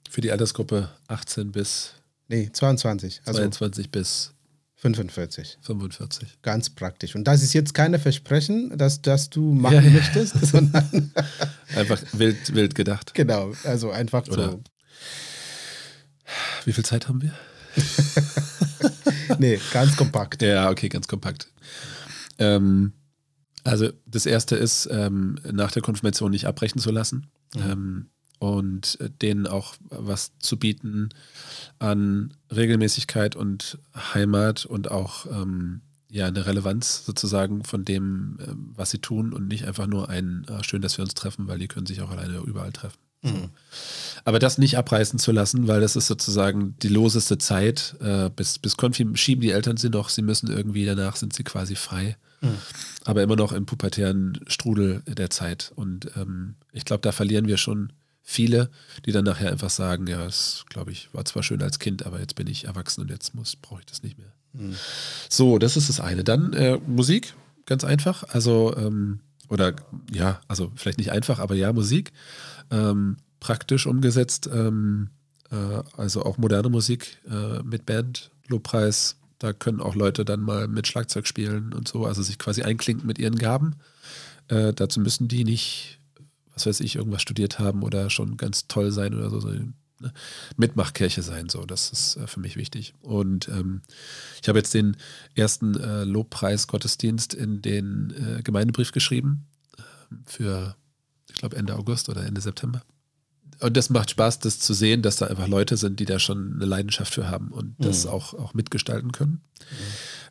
Für 0.10 0.22
die 0.22 0.32
Altersgruppe 0.32 0.90
18 1.08 1.52
bis 1.52 1.94
Nee, 2.28 2.50
22, 2.52 3.22
also 3.26 3.40
22 3.40 3.92
bis 3.92 4.34
45. 4.94 5.58
45. 5.62 6.38
Ganz 6.42 6.70
praktisch. 6.70 7.16
Und 7.16 7.24
das 7.26 7.42
ist 7.42 7.54
jetzt 7.54 7.74
keine 7.74 7.98
Versprechen, 8.00 8.78
dass, 8.78 9.02
dass 9.02 9.30
du 9.30 9.54
machen 9.54 9.74
Ja, 9.76 9.82
ja. 9.82 9.90
möchtest, 9.90 10.36
sondern 10.46 11.12
Einfach 11.76 12.02
wild, 12.14 12.54
wild 12.54 12.76
gedacht. 12.76 13.14
genau, 13.14 13.54
also 13.64 13.92
einfach 13.92 14.28
Oder- 14.28 14.52
so. 14.52 14.64
Wie 16.66 16.74
viel 16.74 16.86
Zeit 16.86 17.08
haben 17.08 17.22
wir? 17.22 17.34
Nee, 19.40 19.60
ganz 19.74 19.96
kompakt. 19.98 20.42
Ja, 20.44 20.70
okay, 20.70 20.88
ganz 20.88 21.08
kompakt. 21.08 21.52
Ähm, 22.38 22.94
also 23.64 23.90
das 24.06 24.26
erste 24.28 24.56
ist, 24.56 24.88
ähm, 24.92 25.40
nach 25.52 25.72
der 25.72 25.82
Konfirmation 25.82 26.32
nicht 26.32 26.46
abbrechen 26.46 26.80
zu 26.80 26.92
lassen 26.92 27.28
ähm, 27.56 28.10
und 28.40 28.98
denen 29.22 29.48
auch 29.48 29.76
was 29.90 30.32
zu 30.40 30.58
bieten 30.58 31.10
an 31.80 32.34
Regelmäßigkeit 32.54 33.36
und 33.36 33.80
Heimat 34.14 34.66
und 34.66 34.92
auch 34.92 35.26
ähm, 35.28 35.82
ja 36.10 36.28
eine 36.28 36.46
Relevanz 36.46 37.06
sozusagen 37.06 37.64
von 37.64 37.86
dem, 37.86 38.38
ähm, 38.46 38.74
was 38.76 38.92
sie 38.92 39.00
tun 39.00 39.34
und 39.34 39.48
nicht 39.48 39.66
einfach 39.66 39.88
nur 39.88 40.10
ein 40.10 40.46
äh, 40.50 40.64
schön, 40.64 40.82
dass 40.82 40.98
wir 40.98 41.04
uns 41.04 41.14
treffen, 41.14 41.48
weil 41.48 41.60
die 41.60 41.68
können 41.68 41.86
sich 41.86 42.02
auch 42.02 42.10
alleine 42.10 42.38
überall 42.40 42.72
treffen. 42.72 42.98
Mhm. 43.22 43.50
Aber 44.24 44.40
das 44.40 44.58
nicht 44.58 44.78
abreißen 44.78 45.20
zu 45.20 45.32
lassen, 45.32 45.68
weil 45.68 45.82
das 45.82 45.96
ist 45.96 46.08
sozusagen 46.08 46.76
die 46.84 46.90
loseste 46.90 47.38
Zeit. 47.38 47.96
Äh, 48.00 48.30
bis, 48.30 48.60
bis 48.60 48.78
Konfi 48.78 49.08
schieben 49.16 49.42
die 49.42 49.52
Eltern 49.52 49.78
sie 49.78 49.90
noch, 49.90 50.10
sie 50.10 50.22
müssen 50.22 50.50
irgendwie, 50.50 50.86
danach 50.86 51.16
sind 51.16 51.34
sie 51.34 51.44
quasi 51.44 51.76
frei. 51.76 52.18
Aber 53.06 53.24
immer 53.24 53.36
noch 53.36 53.52
im 53.52 53.66
pubertären 53.66 54.40
Strudel 54.48 55.02
der 55.08 55.30
Zeit. 55.30 55.72
Und 55.76 56.12
ähm, 56.16 56.56
ich 56.72 56.86
glaube, 56.86 57.02
da 57.02 57.12
verlieren 57.12 57.48
wir 57.48 57.58
schon 57.58 57.94
viele, 58.26 58.70
die 59.06 59.12
dann 59.12 59.24
nachher 59.24 59.52
einfach 59.52 59.70
sagen, 59.70 60.08
ja, 60.08 60.26
es 60.26 60.66
glaube 60.68 60.92
ich, 60.92 61.14
war 61.14 61.24
zwar 61.24 61.44
schön 61.44 61.62
als 61.62 61.80
Kind, 61.80 62.06
aber 62.06 62.20
jetzt 62.20 62.36
bin 62.36 62.48
ich 62.48 62.66
erwachsen 62.66 63.02
und 63.02 63.12
jetzt 63.12 63.36
muss, 63.36 63.56
brauche 63.56 63.80
ich 63.80 63.86
das 63.86 64.04
nicht 64.04 64.18
mehr. 64.18 64.34
So, 65.30 65.60
das 65.60 65.78
ist 65.78 65.90
das 65.90 66.00
eine. 66.00 66.24
Dann 66.24 66.54
äh, 66.54 66.80
Musik, 66.88 67.34
ganz 67.66 67.84
einfach. 67.84 68.24
Also, 68.30 68.76
ähm, 68.76 69.20
oder 69.48 69.76
ja, 70.12 70.42
also 70.48 70.72
vielleicht 70.76 70.98
nicht 70.98 71.12
einfach, 71.12 71.40
aber 71.40 71.56
ja, 71.56 71.72
Musik. 71.72 72.12
Ähm, 72.72 73.18
praktisch 73.40 73.86
umgesetzt. 73.86 74.50
Ähm, 74.52 75.10
äh, 75.52 75.84
also 75.98 76.24
auch 76.24 76.38
moderne 76.38 76.70
Musik 76.70 77.18
äh, 77.30 77.62
mit 77.64 77.86
Band, 77.86 78.32
Lobpreis. 78.48 79.18
Da 79.38 79.54
können 79.54 79.82
auch 79.82 79.96
Leute 79.96 80.26
dann 80.26 80.42
mal 80.42 80.68
mit 80.68 80.88
Schlagzeug 80.88 81.28
spielen 81.28 81.74
und 81.74 81.88
so, 81.88 82.06
also 82.06 82.24
sich 82.24 82.40
quasi 82.40 82.64
einklinken 82.64 83.06
mit 83.06 83.20
ihren 83.20 83.36
Gaben. 83.36 83.76
Äh, 84.48 84.74
dazu 84.74 85.00
müssen 85.00 85.28
die 85.28 85.44
nicht, 85.44 85.95
was 86.56 86.66
weiß 86.66 86.80
ich, 86.80 86.96
irgendwas 86.96 87.22
studiert 87.22 87.60
haben 87.60 87.84
oder 87.84 88.10
schon 88.10 88.38
ganz 88.38 88.68
toll 88.68 88.92
sein 88.92 89.14
oder 89.14 89.30
so, 89.30 89.40
sondern 89.40 89.76
ne, 90.00 90.12
Mitmachkirche 90.58 91.22
sein. 91.22 91.50
So, 91.50 91.66
das 91.66 91.92
ist 91.92 92.16
äh, 92.18 92.28
für 92.28 92.40
mich 92.40 92.56
wichtig. 92.56 92.94
Und 93.02 93.48
ähm, 93.50 93.82
ich 94.42 94.48
habe 94.48 94.60
jetzt 94.60 94.74
den 94.74 94.98
ersten 95.36 95.80
äh, 95.80 96.04
Lobpreis-Gottesdienst 96.06 97.34
in 97.34 97.62
den 97.62 98.14
äh, 98.38 98.42
Gemeindebrief 98.42 98.92
geschrieben 98.92 99.48
ähm, 99.78 100.24
für, 100.26 100.76
ich 101.30 101.36
glaube, 101.36 101.58
Ende 101.58 101.76
August 101.76 102.10
oder 102.10 102.26
Ende 102.26 102.42
September. 102.42 102.82
Und 103.66 103.76
das 103.76 103.90
macht 103.90 104.12
Spaß, 104.12 104.40
das 104.40 104.60
zu 104.60 104.74
sehen, 104.74 105.02
dass 105.02 105.16
da 105.16 105.26
einfach 105.26 105.48
Leute 105.48 105.76
sind, 105.76 106.00
die 106.00 106.06
da 106.06 106.20
schon 106.20 106.54
eine 106.54 106.66
Leidenschaft 106.66 107.14
für 107.14 107.30
haben 107.30 107.50
und 107.50 107.76
das 107.80 108.06
auch, 108.06 108.36
auch 108.36 108.54
mitgestalten 108.54 109.12
können. 109.12 109.42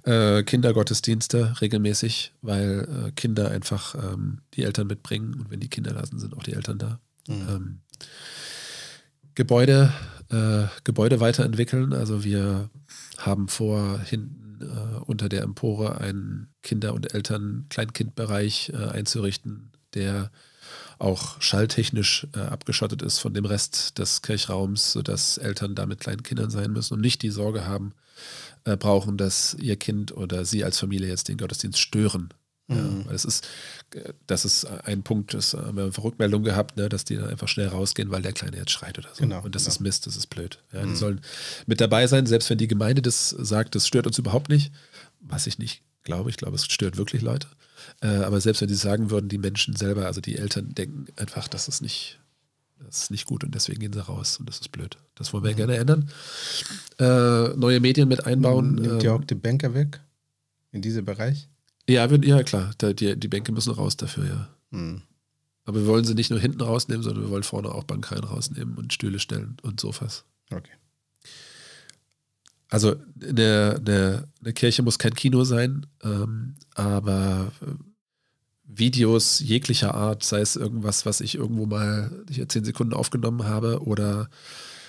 Äh, 0.05 0.45
Kindergottesdienste 0.45 1.61
regelmäßig, 1.61 2.32
weil 2.43 3.09
äh, 3.09 3.11
Kinder 3.12 3.51
einfach 3.51 3.97
ähm, 3.97 4.43
die 4.55 4.62
Eltern 4.62 4.87
mitbringen 4.87 5.35
und 5.35 5.51
wenn 5.51 5.59
die 5.59 5.68
Kinder 5.68 5.93
da 5.93 6.07
sind, 6.07 6.20
sind 6.20 6.37
auch 6.37 6.45
die 6.45 6.53
Eltern 6.53 6.78
da. 6.78 7.01
Ähm, 7.28 7.80
Gebäude, 9.35 9.93
äh, 10.30 10.68
Gebäude 10.85 11.18
weiterentwickeln. 11.18 11.93
Also 11.93 12.22
wir 12.22 12.70
haben 13.18 13.49
vor, 13.49 13.99
hinten 13.99 14.61
äh, 14.61 14.99
unter 15.07 15.28
der 15.28 15.43
Empore 15.43 15.99
einen 15.99 16.55
Kinder- 16.62 16.95
und 16.95 17.14
Eltern-Kleinkindbereich 17.14 18.72
äh, 18.74 18.76
einzurichten, 18.76 19.72
der 19.95 20.30
auch 20.99 21.40
schalltechnisch 21.40 22.26
äh, 22.34 22.40
abgeschottet 22.40 23.03
ist 23.03 23.18
von 23.18 23.34
dem 23.34 23.45
Rest 23.45 23.99
des 23.99 24.22
Kirchraums, 24.22 24.92
sodass 24.92 25.38
Eltern 25.38 25.74
da 25.74 25.86
mit 25.86 26.01
kleinen 26.01 26.22
Kindern 26.22 26.51
sein 26.51 26.72
müssen 26.72 26.95
und 26.95 27.01
nicht 27.01 27.22
die 27.22 27.30
Sorge 27.30 27.66
haben, 27.66 27.92
äh, 28.64 28.76
brauchen, 28.76 29.16
dass 29.16 29.55
ihr 29.55 29.76
Kind 29.76 30.16
oder 30.16 30.45
sie 30.45 30.64
als 30.64 30.78
Familie 30.78 31.09
jetzt 31.09 31.28
den 31.28 31.36
Gottesdienst 31.36 31.78
stören. 31.78 32.30
Ja, 32.66 32.76
weil 33.05 33.14
es 33.14 33.26
ist, 33.26 33.47
äh, 33.95 34.14
das 34.26 34.47
ist 34.47 34.64
ein 34.64 35.03
Punkt, 35.03 35.34
das 35.34 35.53
haben 35.53 35.76
wir 35.76 35.92
Rückmeldung 36.03 36.45
gehabt, 36.45 36.78
ne, 36.78 36.88
dass 36.88 37.05
die 37.05 37.16
dann 37.16 37.28
einfach 37.28 37.49
schnell 37.49 37.68
rausgehen, 37.68 38.11
weil 38.11 38.22
der 38.22 38.32
Kleine 38.32 38.57
jetzt 38.57 38.70
schreit 38.70 38.99
oder 38.99 39.11
so. 39.12 39.22
Genau, 39.22 39.42
und 39.42 39.55
das 39.55 39.64
genau. 39.64 39.74
ist 39.74 39.80
Mist, 39.80 40.07
das 40.07 40.16
ist 40.16 40.28
blöd. 40.28 40.59
Ja, 40.72 40.86
Die 40.86 40.97
sollen 40.97 41.20
mit 41.66 41.82
dabei 41.82 42.07
sein, 42.07 42.24
selbst 42.24 42.49
wenn 42.49 42.57
die 42.57 42.68
Gemeinde 42.68 43.03
das 43.03 43.28
sagt, 43.28 43.74
das 43.74 43.86
stört 43.86 44.07
uns 44.07 44.18
überhaupt 44.18 44.49
nicht, 44.49 44.72
was 45.20 45.47
ich 45.47 45.59
nicht 45.59 45.82
glaube. 46.05 46.30
Ich 46.30 46.38
glaube, 46.38 46.57
es 46.57 46.64
stört 46.64 46.97
wirklich 46.97 47.20
Leute. 47.20 47.49
Äh, 48.01 48.09
aber 48.09 48.41
selbst 48.41 48.61
wenn 48.61 48.68
die 48.68 48.74
sagen 48.74 49.11
würden, 49.11 49.28
die 49.28 49.39
Menschen 49.39 49.76
selber, 49.76 50.07
also 50.07 50.20
die 50.20 50.37
Eltern 50.37 50.74
denken 50.74 51.07
einfach, 51.16 51.49
das 51.49 51.68
ist 51.68 51.80
nicht, 51.80 52.20
das 52.85 53.05
ist 53.05 53.11
nicht 53.11 53.26
gut 53.26 53.45
und 53.45 53.55
deswegen 53.55 53.80
gehen 53.80 53.93
sie 53.93 54.05
raus 54.05 54.39
und 54.39 54.49
das 54.49 54.61
ist 54.61 54.72
blöd. 54.72 54.97
Das 55.14 55.32
wollen 55.32 55.45
wir 55.45 55.55
gerne 55.55 55.76
ändern. 55.76 56.11
Äh, 56.99 57.57
neue 57.57 57.80
Medien 57.80 58.09
mit 58.09 58.26
einbauen. 58.26 58.74
Nimmt 58.74 58.87
ähm, 58.87 59.01
ihr 59.01 59.14
auch 59.14 59.24
die 59.24 59.35
Bänke 59.35 59.74
weg 59.74 60.01
in 60.72 60.82
diesem 60.82 61.05
Bereich? 61.05 61.49
ja, 61.89 62.11
wir, 62.11 62.18
ja, 62.24 62.43
klar, 62.43 62.72
die, 62.80 63.16
die 63.18 63.28
Bänke 63.28 63.53
müssen 63.53 63.72
raus 63.72 63.97
dafür, 63.97 64.26
ja. 64.26 64.49
Hm. 64.70 65.03
Aber 65.66 65.80
wir 65.80 65.87
wollen 65.87 66.05
sie 66.05 66.14
nicht 66.14 66.30
nur 66.30 66.41
hinten 66.41 66.61
rausnehmen, 66.61 67.03
sondern 67.03 67.24
wir 67.24 67.30
wollen 67.30 67.43
vorne 67.43 67.70
auch 67.70 67.85
Bankreihen 67.85 68.24
rausnehmen 68.24 68.76
und 68.76 68.93
Stühle 68.93 69.18
stellen 69.18 69.57
und 69.62 69.80
Sofas. 69.80 70.24
Okay. 70.51 70.72
Also 72.71 72.97
eine, 73.23 73.77
eine, 73.79 74.29
eine 74.41 74.53
Kirche 74.53 74.83
muss 74.83 74.99
kein 74.99 75.15
Kino 75.15 75.45
sein, 75.45 75.87
ähm, 76.03 76.57
aber 76.75 77.53
äh, 77.61 77.67
Videos 78.67 79.41
jeglicher 79.41 79.95
Art, 79.95 80.25
sei 80.25 80.41
es 80.41 80.57
irgendwas, 80.57 81.07
was 81.07 81.21
ich 81.21 81.37
irgendwo 81.37 81.67
mal 81.67 82.11
hier 82.31 82.49
zehn 82.49 82.65
Sekunden 82.65 82.95
aufgenommen 82.95 83.45
habe 83.45 83.83
oder 83.83 84.29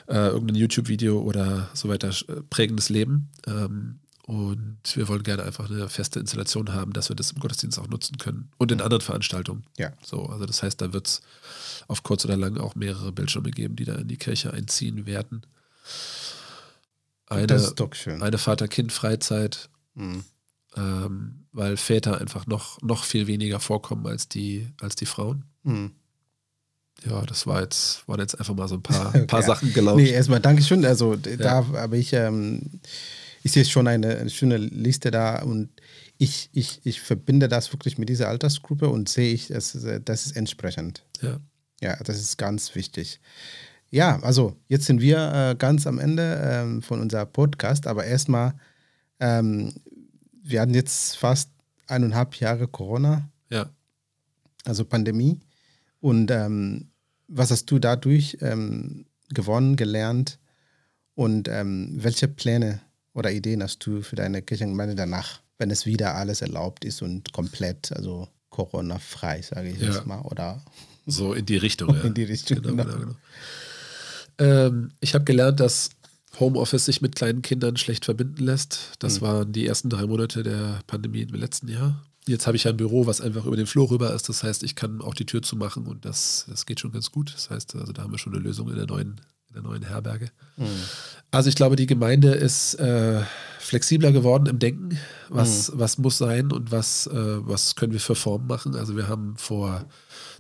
äh, 0.07 0.27
irgendein 0.27 0.55
YouTube-Video 0.55 1.19
oder 1.21 1.69
so 1.73 1.89
weiter, 1.89 2.09
äh, 2.09 2.41
prägendes 2.49 2.89
Leben. 2.89 3.29
Ähm, 3.45 3.99
und 4.25 4.79
wir 4.95 5.07
wollen 5.07 5.21
gerne 5.21 5.43
einfach 5.43 5.69
eine 5.69 5.87
feste 5.87 6.19
Installation 6.19 6.73
haben, 6.73 6.93
dass 6.93 7.09
wir 7.09 7.15
das 7.15 7.31
im 7.31 7.39
Gottesdienst 7.39 7.77
auch 7.77 7.87
nutzen 7.87 8.17
können 8.17 8.49
und 8.57 8.71
in 8.71 8.81
anderen 8.81 9.01
Veranstaltungen. 9.01 9.65
Ja. 9.77 9.91
So, 10.03 10.25
also 10.25 10.47
das 10.47 10.63
heißt, 10.63 10.81
da 10.81 10.93
wird 10.93 11.07
es 11.07 11.21
auf 11.87 12.01
kurz 12.01 12.25
oder 12.25 12.35
lang 12.35 12.57
auch 12.57 12.73
mehrere 12.73 13.11
Bildschirme 13.11 13.51
geben, 13.51 13.75
die 13.75 13.85
da 13.85 13.93
in 13.95 14.07
die 14.07 14.17
Kirche 14.17 14.51
einziehen 14.51 15.05
werden. 15.05 15.43
Eine, 17.27 17.47
das 17.47 17.63
ist 17.63 17.75
doch 17.79 17.93
schön. 17.95 18.21
eine 18.21 18.37
Vater-Kind-Freizeit, 18.37 19.69
Hm. 19.95 20.23
ähm, 20.75 21.45
weil 21.51 21.77
Väter 21.77 22.19
einfach 22.21 22.47
noch, 22.47 22.81
noch 22.81 23.03
viel 23.03 23.27
weniger 23.27 23.59
vorkommen 23.59 24.05
als 24.07 24.27
die, 24.27 24.67
als 24.81 24.95
die 24.95 25.05
Frauen. 25.05 25.45
Hm. 25.63 25.91
Ja, 27.05 27.21
das 27.23 27.45
war 27.45 27.61
jetzt, 27.61 28.07
waren 28.07 28.19
jetzt 28.19 28.37
einfach 28.39 28.55
mal 28.55 28.67
so 28.67 28.75
ein 28.75 28.83
paar, 28.83 29.11
paar 29.27 29.41
Ja. 29.41 29.45
Sachen 29.45 29.73
gelaufen. 29.73 30.01
Nee, 30.03 30.09
erstmal 30.11 30.39
Dankeschön. 30.39 30.85
Also 30.85 31.15
d- 31.15 31.37
da 31.37 31.65
habe 31.73 31.97
ich, 31.97 32.13
ähm, 32.13 32.79
ich 33.43 33.51
sehe 33.51 33.65
schon 33.65 33.87
eine, 33.87 34.29
schöne 34.29 34.57
Liste 34.57 35.11
da 35.11 35.41
und 35.43 35.69
ich, 36.17 36.49
ich, 36.53 36.79
ich 36.83 37.01
verbinde 37.01 37.47
das 37.49 37.73
wirklich 37.73 37.97
mit 37.97 38.07
dieser 38.09 38.29
Altersgruppe 38.29 38.87
und 38.89 39.09
sehe 39.09 39.33
ich, 39.33 39.47
das, 39.47 39.75
ist, 39.75 39.83
äh, 39.83 39.99
das 40.03 40.25
ist 40.25 40.35
entsprechend. 40.37 41.03
Ja. 41.21 41.39
Ja, 41.81 41.97
das 42.03 42.19
ist 42.19 42.37
ganz 42.37 42.73
wichtig. 42.75 43.19
Ja, 43.91 44.19
also 44.23 44.55
jetzt 44.67 44.85
sind 44.85 44.99
wir 45.01 45.17
äh, 45.51 45.55
ganz 45.57 45.87
am 45.87 45.99
Ende 45.99 46.39
ähm, 46.43 46.81
von 46.81 46.99
unserem 47.01 47.31
Podcast, 47.31 47.87
aber 47.87 48.05
erstmal, 48.05 48.53
ähm, 49.19 49.73
wir 50.43 50.61
hatten 50.61 50.73
jetzt 50.73 51.17
fast 51.17 51.49
eineinhalb 51.87 52.35
Jahre 52.35 52.67
Corona, 52.67 53.29
ja. 53.49 53.69
also 54.65 54.83
Pandemie. 54.85 55.39
Und 56.01 56.29
ähm, 56.31 56.89
was 57.27 57.51
hast 57.51 57.65
du 57.71 57.79
dadurch 57.79 58.37
ähm, 58.41 59.05
gewonnen, 59.33 59.75
gelernt 59.75 60.39
und 61.15 61.47
ähm, 61.47 61.91
welche 61.95 62.27
Pläne 62.27 62.81
oder 63.13 63.31
Ideen 63.31 63.63
hast 63.63 63.85
du 63.85 64.01
für 64.01 64.15
deine 64.15 64.41
Kirchengemeinde 64.41 64.95
danach, 64.95 65.41
wenn 65.57 65.71
es 65.71 65.85
wieder 65.85 66.15
alles 66.15 66.41
erlaubt 66.41 66.83
ist 66.85 67.01
und 67.01 67.31
komplett, 67.31 67.91
also 67.93 68.27
Corona-frei, 68.49 69.41
sage 69.41 69.69
ich 69.69 69.79
Ja. 69.79 69.87
jetzt 69.87 70.05
mal, 70.05 70.21
oder 70.21 70.61
So 71.07 71.33
in 71.33 71.45
die 71.45 71.57
Richtung. 71.57 71.89
Ja. 71.95 72.01
In 72.01 72.13
die 72.13 72.23
Richtung, 72.23 72.61
Genau, 72.61 72.71
genau. 72.71 72.83
genau, 72.83 72.99
genau. 73.05 73.15
Ähm, 74.37 74.91
ich 74.99 75.13
habe 75.13 75.25
gelernt, 75.25 75.59
dass 75.59 75.89
Homeoffice 76.39 76.85
sich 76.85 77.01
mit 77.01 77.15
kleinen 77.15 77.41
Kindern 77.41 77.77
schlecht 77.77 78.05
verbinden 78.05 78.43
lässt. 78.43 78.91
Das 78.99 79.21
waren 79.21 79.51
die 79.51 79.65
ersten 79.65 79.89
drei 79.89 80.05
Monate 80.05 80.43
der 80.43 80.79
Pandemie 80.87 81.21
im 81.21 81.33
letzten 81.33 81.67
Jahr. 81.67 82.03
Jetzt 82.27 82.47
habe 82.47 82.57
ich 82.57 82.67
ein 82.67 82.77
Büro, 82.77 83.05
was 83.05 83.21
einfach 83.21 83.45
über 83.45 83.55
den 83.55 83.67
Flur 83.67 83.89
rüber 83.91 84.13
ist. 84.13 84.27
Das 84.29 84.43
heißt, 84.43 84.63
ich 84.63 84.75
kann 84.75 85.01
auch 85.01 85.13
die 85.13 85.25
Tür 85.25 85.43
zumachen 85.43 85.85
und 85.85 86.05
das, 86.05 86.45
das 86.49 86.65
geht 86.65 86.79
schon 86.79 86.91
ganz 86.91 87.11
gut. 87.11 87.33
Das 87.33 87.49
heißt, 87.49 87.75
also 87.75 87.93
da 87.93 88.01
haben 88.01 88.11
wir 88.11 88.17
schon 88.17 88.33
eine 88.33 88.43
Lösung 88.43 88.69
in 88.69 88.75
der 88.75 88.87
neuen, 88.87 89.21
in 89.47 89.53
der 89.53 89.61
neuen 89.61 89.83
Herberge. 89.83 90.31
Also 91.29 91.49
ich 91.49 91.55
glaube, 91.55 91.75
die 91.75 91.85
Gemeinde 91.85 92.31
ist 92.31 92.75
äh, 92.75 93.21
flexibler 93.59 94.11
geworden 94.11 94.47
im 94.47 94.57
Denken. 94.57 94.97
Was, 95.29 95.71
was 95.75 95.99
muss 95.99 96.17
sein 96.17 96.51
und 96.51 96.71
was, 96.71 97.07
äh, 97.07 97.13
was 97.47 97.75
können 97.75 97.93
wir 97.93 97.99
für 97.99 98.15
Formen 98.15 98.47
machen? 98.47 98.75
Also 98.75 98.97
wir 98.97 99.07
haben 99.07 99.35
vor 99.37 99.85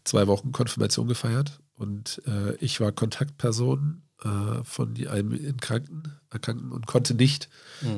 zwei 0.03 0.25
Wochen 0.25 0.51
Konfirmation 0.51 1.07
gefeiert 1.07 1.59
und 1.75 2.21
äh, 2.27 2.55
ich 2.55 2.79
war 2.79 2.91
Kontaktperson 2.91 4.01
äh, 4.23 4.63
von 4.63 4.95
einem 5.07 5.33
in 5.33 5.57
Kranken, 5.57 6.03
Erkrankten 6.29 6.71
und 6.71 6.87
konnte 6.87 7.13
nicht 7.13 7.49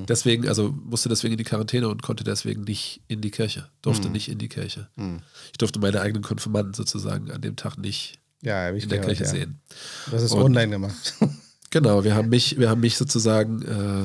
deswegen, 0.07 0.47
also 0.47 0.71
musste 0.71 1.09
deswegen 1.09 1.33
in 1.33 1.37
die 1.37 1.43
Quarantäne 1.43 1.87
und 1.89 2.01
konnte 2.03 2.23
deswegen 2.23 2.63
nicht 2.63 3.01
in 3.07 3.21
die 3.21 3.31
Kirche, 3.31 3.69
durfte 3.81 4.09
nicht 4.09 4.29
in 4.29 4.37
die 4.37 4.49
Kirche. 4.49 4.89
Ich 5.51 5.57
durfte 5.57 5.79
meine 5.79 6.01
eigenen 6.01 6.23
Konfirmanden 6.23 6.73
sozusagen 6.73 7.31
an 7.31 7.41
dem 7.41 7.55
Tag 7.55 7.77
nicht 7.77 8.19
Ja, 8.41 8.69
in 8.69 8.89
der 8.89 8.99
gehört, 8.99 9.05
Kirche 9.17 9.23
ja. 9.23 9.29
sehen. 9.29 9.59
Du 10.07 10.11
hast 10.13 10.23
es 10.23 10.31
Und- 10.31 10.41
online 10.43 10.71
gemacht. 10.71 11.13
Genau, 11.69 12.05
wir 12.05 12.15
haben 12.15 12.29
mich, 12.29 12.57
wir 12.57 12.69
haben 12.69 12.79
mich 12.79 12.95
sozusagen 12.95 13.61
äh, 13.61 14.03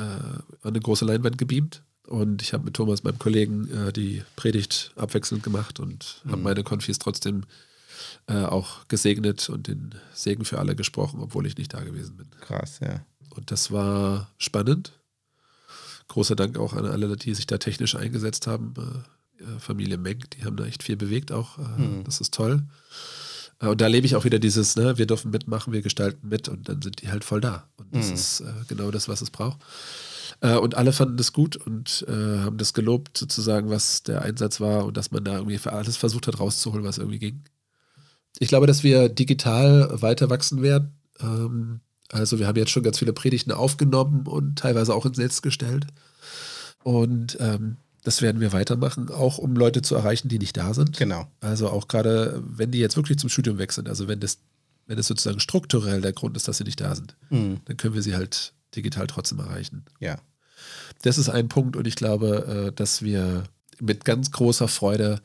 äh, 0.00 0.02
an 0.02 0.42
eine 0.62 0.78
große 0.80 1.04
Leinwand 1.04 1.38
gebeamt 1.38 1.82
und 2.06 2.40
ich 2.40 2.52
habe 2.52 2.64
mit 2.64 2.74
Thomas, 2.74 3.02
meinem 3.02 3.18
Kollegen, 3.18 3.68
äh, 3.88 3.92
die 3.92 4.22
Predigt 4.36 4.92
abwechselnd 4.94 5.42
gemacht 5.42 5.80
und 5.80 6.22
habe 6.28 6.36
meine 6.40 6.62
Konfis 6.62 7.00
trotzdem 7.00 7.42
äh, 7.42 7.46
auch 8.26 8.86
gesegnet 8.88 9.48
und 9.48 9.66
den 9.66 9.94
Segen 10.14 10.44
für 10.44 10.58
alle 10.58 10.76
gesprochen, 10.76 11.20
obwohl 11.20 11.46
ich 11.46 11.56
nicht 11.56 11.74
da 11.74 11.80
gewesen 11.82 12.16
bin. 12.16 12.28
Krass, 12.40 12.78
ja. 12.80 13.04
Und 13.34 13.50
das 13.50 13.70
war 13.70 14.30
spannend. 14.38 14.92
Großer 16.08 16.36
Dank 16.36 16.58
auch 16.58 16.72
an 16.72 16.86
alle, 16.86 17.16
die 17.16 17.34
sich 17.34 17.46
da 17.46 17.58
technisch 17.58 17.94
eingesetzt 17.96 18.46
haben. 18.46 18.74
Äh, 18.76 19.42
äh, 19.42 19.58
Familie 19.58 19.98
Menk, 19.98 20.30
die 20.30 20.44
haben 20.44 20.56
da 20.56 20.64
echt 20.64 20.82
viel 20.82 20.96
bewegt 20.96 21.32
auch. 21.32 21.58
Äh, 21.58 22.02
Das 22.04 22.20
ist 22.20 22.34
toll. 22.34 22.64
Äh, 23.60 23.68
und 23.68 23.80
da 23.80 23.86
lebe 23.86 24.06
ich 24.06 24.16
auch 24.16 24.24
wieder 24.24 24.38
dieses, 24.38 24.76
ne, 24.76 24.98
wir 24.98 25.06
dürfen 25.06 25.30
mitmachen, 25.30 25.72
wir 25.72 25.82
gestalten 25.82 26.28
mit 26.28 26.48
und 26.48 26.68
dann 26.68 26.82
sind 26.82 27.02
die 27.02 27.10
halt 27.10 27.24
voll 27.24 27.40
da. 27.40 27.68
Und 27.76 27.94
das 27.94 28.10
ist 28.10 28.40
äh, 28.40 28.52
genau 28.68 28.90
das, 28.90 29.08
was 29.08 29.22
es 29.22 29.30
braucht. 29.30 29.58
Äh, 30.40 30.56
und 30.56 30.74
alle 30.74 30.92
fanden 30.92 31.16
das 31.16 31.32
gut 31.32 31.56
und 31.56 32.04
äh, 32.08 32.12
haben 32.40 32.58
das 32.58 32.74
gelobt, 32.74 33.16
sozusagen, 33.16 33.70
was 33.70 34.02
der 34.02 34.22
Einsatz 34.22 34.60
war 34.60 34.86
und 34.86 34.96
dass 34.96 35.10
man 35.10 35.24
da 35.24 35.36
irgendwie 35.36 35.58
für 35.58 35.72
alles 35.72 35.96
versucht 35.96 36.26
hat 36.26 36.40
rauszuholen, 36.40 36.84
was 36.84 36.98
irgendwie 36.98 37.18
ging. 37.18 37.44
Ich 38.38 38.48
glaube, 38.48 38.66
dass 38.66 38.82
wir 38.82 39.08
digital 39.08 40.00
weiter 40.02 40.30
wachsen 40.30 40.62
werden. 40.62 40.94
Ähm, 41.20 41.80
also 42.12 42.38
wir 42.38 42.46
haben 42.46 42.56
jetzt 42.56 42.70
schon 42.70 42.82
ganz 42.82 42.98
viele 42.98 43.12
Predigten 43.12 43.52
aufgenommen 43.52 44.26
und 44.26 44.58
teilweise 44.58 44.94
auch 44.94 45.06
ins 45.06 45.18
Netz 45.18 45.42
gestellt. 45.42 45.86
Und 46.82 47.36
ähm, 47.40 47.76
das 48.02 48.22
werden 48.22 48.40
wir 48.40 48.52
weitermachen, 48.52 49.10
auch 49.10 49.38
um 49.38 49.54
Leute 49.54 49.82
zu 49.82 49.94
erreichen, 49.94 50.28
die 50.28 50.38
nicht 50.38 50.56
da 50.56 50.72
sind. 50.74 50.96
Genau. 50.96 51.26
Also 51.40 51.68
auch 51.68 51.88
gerade, 51.88 52.42
wenn 52.46 52.70
die 52.70 52.78
jetzt 52.78 52.96
wirklich 52.96 53.18
zum 53.18 53.28
Studium 53.28 53.58
weg 53.58 53.72
sind, 53.72 53.88
also 53.88 54.08
wenn 54.08 54.20
das, 54.20 54.38
wenn 54.86 54.96
das 54.96 55.06
sozusagen 55.06 55.40
strukturell 55.40 56.00
der 56.00 56.12
Grund 56.12 56.36
ist, 56.36 56.48
dass 56.48 56.58
sie 56.58 56.64
nicht 56.64 56.80
da 56.80 56.94
sind, 56.94 57.16
dann 57.30 57.76
können 57.76 57.94
wir 57.94 58.02
sie 58.02 58.16
halt 58.16 58.54
digital 58.74 59.06
trotzdem 59.06 59.38
erreichen. 59.38 59.84
Ja. 60.00 60.18
Das 61.02 61.18
ist 61.18 61.28
ein 61.28 61.48
Punkt 61.48 61.76
und 61.76 61.86
ich 61.86 61.96
glaube, 61.96 62.68
äh, 62.68 62.72
dass 62.72 63.02
wir 63.02 63.44
mit 63.82 64.04
ganz 64.04 64.30
großer 64.30 64.68
Freude 64.68 65.20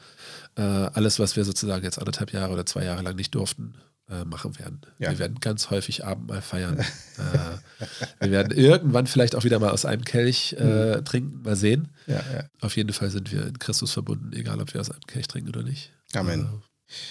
äh, 0.55 0.61
alles, 0.61 1.19
was 1.19 1.35
wir 1.35 1.43
sozusagen 1.43 1.83
jetzt 1.83 1.99
anderthalb 1.99 2.31
Jahre 2.31 2.53
oder 2.53 2.65
zwei 2.65 2.85
Jahre 2.85 3.01
lang 3.01 3.15
nicht 3.15 3.35
durften, 3.35 3.75
äh, 4.09 4.23
machen 4.23 4.57
werden. 4.59 4.81
Ja. 4.99 5.11
Wir 5.11 5.19
werden 5.19 5.39
ganz 5.39 5.69
häufig 5.69 6.05
Abendmahl 6.05 6.41
feiern. 6.41 6.79
äh, 6.79 7.85
wir 8.19 8.31
werden 8.31 8.57
irgendwann 8.57 9.07
vielleicht 9.07 9.35
auch 9.35 9.43
wieder 9.43 9.59
mal 9.59 9.71
aus 9.71 9.85
einem 9.85 10.03
Kelch 10.03 10.53
äh, 10.53 11.01
trinken, 11.01 11.41
mal 11.41 11.55
sehen. 11.55 11.89
Ja, 12.07 12.23
ja. 12.33 12.43
Auf 12.61 12.77
jeden 12.77 12.93
Fall 12.93 13.09
sind 13.09 13.31
wir 13.31 13.47
in 13.47 13.59
Christus 13.59 13.91
verbunden, 13.91 14.31
egal 14.33 14.61
ob 14.61 14.73
wir 14.73 14.81
aus 14.81 14.91
einem 14.91 15.05
Kelch 15.07 15.27
trinken 15.27 15.49
oder 15.49 15.63
nicht. 15.63 15.91
Amen. 16.13 16.61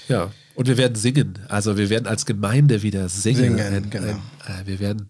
Ja, 0.08 0.32
und 0.54 0.68
wir 0.68 0.76
werden 0.76 0.94
singen. 0.94 1.38
Also 1.48 1.76
wir 1.76 1.90
werden 1.90 2.06
als 2.06 2.26
Gemeinde 2.26 2.82
wieder 2.82 3.08
singen. 3.08 3.58
Singen, 3.58 3.90
genau. 3.90 4.06
äh, 4.08 4.66
wir, 4.66 4.78
werden, 4.78 5.08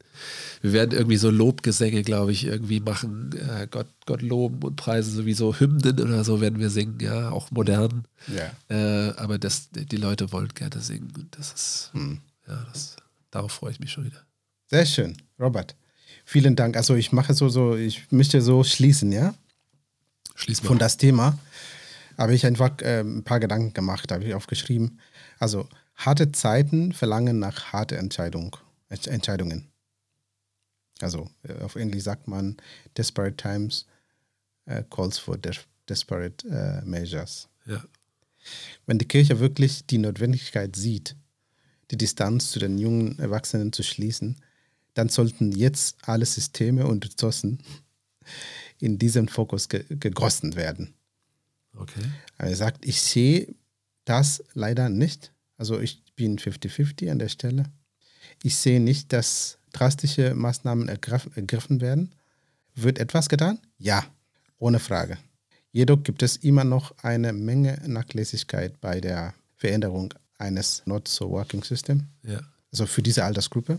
wir 0.63 0.73
werden 0.73 0.93
irgendwie 0.93 1.19
so 1.19 1.31
Lobgesänge, 1.31 2.03
glaube 2.03 2.33
ich, 2.33 2.45
irgendwie 2.47 2.81
machen. 2.81 3.31
Äh, 3.37 3.67
Gott, 3.71 3.89
Gott 4.07 4.23
loben 4.23 4.63
und 4.63 4.77
preisen, 4.77 5.15
sowieso 5.15 5.55
Hymnen 5.55 6.01
oder 6.01 6.25
so 6.25 6.41
werden 6.41 6.59
wir 6.61 6.71
singen, 6.71 6.99
ja, 7.01 7.31
auch 7.31 7.51
modern. 7.51 8.07
Ja. 8.29 8.53
Äh, 8.75 9.13
aber 9.17 9.39
das, 9.39 9.69
die 9.71 9.97
Leute 9.97 10.33
wollen 10.33 10.49
gerne 10.55 10.81
singen. 10.81 11.13
Und 11.15 11.37
das 11.39 11.53
ist, 11.53 11.91
Hm. 11.93 12.21
ja, 12.49 12.67
das, 12.73 12.97
darauf 13.31 13.53
freue 13.53 13.73
ich 13.73 13.81
mich 13.81 13.93
schon 13.93 14.07
wieder. 14.07 14.25
Sehr 14.71 14.87
schön, 14.87 15.17
Robert. 15.39 15.77
Vielen 16.25 16.57
Dank. 16.57 16.77
Also 16.79 16.95
ich 16.95 17.13
mache 17.13 17.35
so, 17.35 17.51
so, 17.51 17.77
ich 17.77 18.11
möchte 18.11 18.41
so 18.41 18.65
schließen, 18.65 19.13
ja, 19.13 19.35
Schließ 20.37 20.63
mal. 20.63 20.69
von 20.69 20.79
das 20.79 20.97
Thema. 20.97 21.39
Habe 22.17 22.35
ich 22.35 22.47
einfach 22.47 22.73
ähm, 22.83 23.19
ein 23.19 23.25
paar 23.25 23.41
Gedanken 23.41 23.73
gemacht, 23.73 24.11
habe 24.13 24.25
ich 24.25 24.35
aufgeschrieben. 24.35 25.01
Also 25.39 25.69
harte 25.95 26.33
Zeiten 26.33 26.93
verlangen 26.93 27.39
nach 27.39 27.73
harte 27.73 27.97
Entscheidung, 27.97 28.57
Entsch- 28.91 29.09
Entscheidungen. 29.09 29.69
Also 31.01 31.29
äh, 31.43 31.61
auf 31.63 31.77
Englisch 31.77 32.05
sagt 32.05 32.29
man, 32.29 32.57
desperate 32.97 33.37
times 33.37 33.87
äh, 34.67 34.83
calls 34.91 35.19
for 35.19 35.37
des 35.37 35.59
desperate 35.89 36.47
äh, 36.49 36.85
measures. 36.85 37.49
ja. 37.67 37.83
Wenn 38.85 38.99
die 38.99 39.09
Kirche 39.09 39.41
wirklich 39.41 39.87
die 39.87 39.97
Notwendigkeit 39.97 40.77
sieht, 40.77 41.17
die 41.91 41.97
Distanz 41.97 42.51
zu 42.51 42.59
den 42.59 42.77
jungen 42.77 43.19
Erwachsenen 43.19 43.73
zu 43.73 43.83
schließen, 43.83 44.37
dann 44.93 45.09
sollten 45.09 45.51
jetzt 45.51 45.97
alle 46.07 46.27
Systeme 46.27 46.87
und 46.87 47.07
Ressourcen 47.07 47.63
in 48.79 48.99
diesem 48.99 49.29
Fokus 49.29 49.69
ge 49.71 49.85
gegossen 49.89 50.57
werden. 50.57 50.95
Okay. 51.77 52.03
Er 52.39 52.55
sagt, 52.57 52.85
ich 52.87 53.01
sehe 53.01 53.55
das 54.05 54.43
leider 54.55 54.89
nicht. 54.89 55.33
Also 55.57 55.81
ich 55.81 56.03
bin 56.17 56.39
50-50 56.39 57.11
an 57.11 57.19
der 57.19 57.29
Stelle. 57.29 57.65
Ich 58.43 58.57
sehe 58.57 58.81
nicht, 58.81 59.13
dass 59.13 59.59
drastische 59.73 60.35
Maßnahmen 60.35 60.89
ergriff, 60.89 61.29
ergriffen 61.35 61.81
werden. 61.81 62.15
Wird 62.75 62.99
etwas 62.99 63.29
getan? 63.29 63.59
Ja, 63.79 64.05
ohne 64.59 64.79
Frage. 64.79 65.19
Jedoch 65.73 66.03
gibt 66.03 66.23
es 66.23 66.37
immer 66.37 66.65
noch 66.65 66.95
eine 67.03 67.33
Menge 67.33 67.81
Nachlässigkeit 67.87 68.81
bei 68.81 69.01
der 69.01 69.35
Veränderung 69.57 70.15
eines 70.39 70.83
Not-So-Working-System, 70.87 72.05
Ja. 72.23 72.41
also 72.73 72.87
für 72.87 73.03
diese 73.03 73.25
Altersgruppe. 73.25 73.79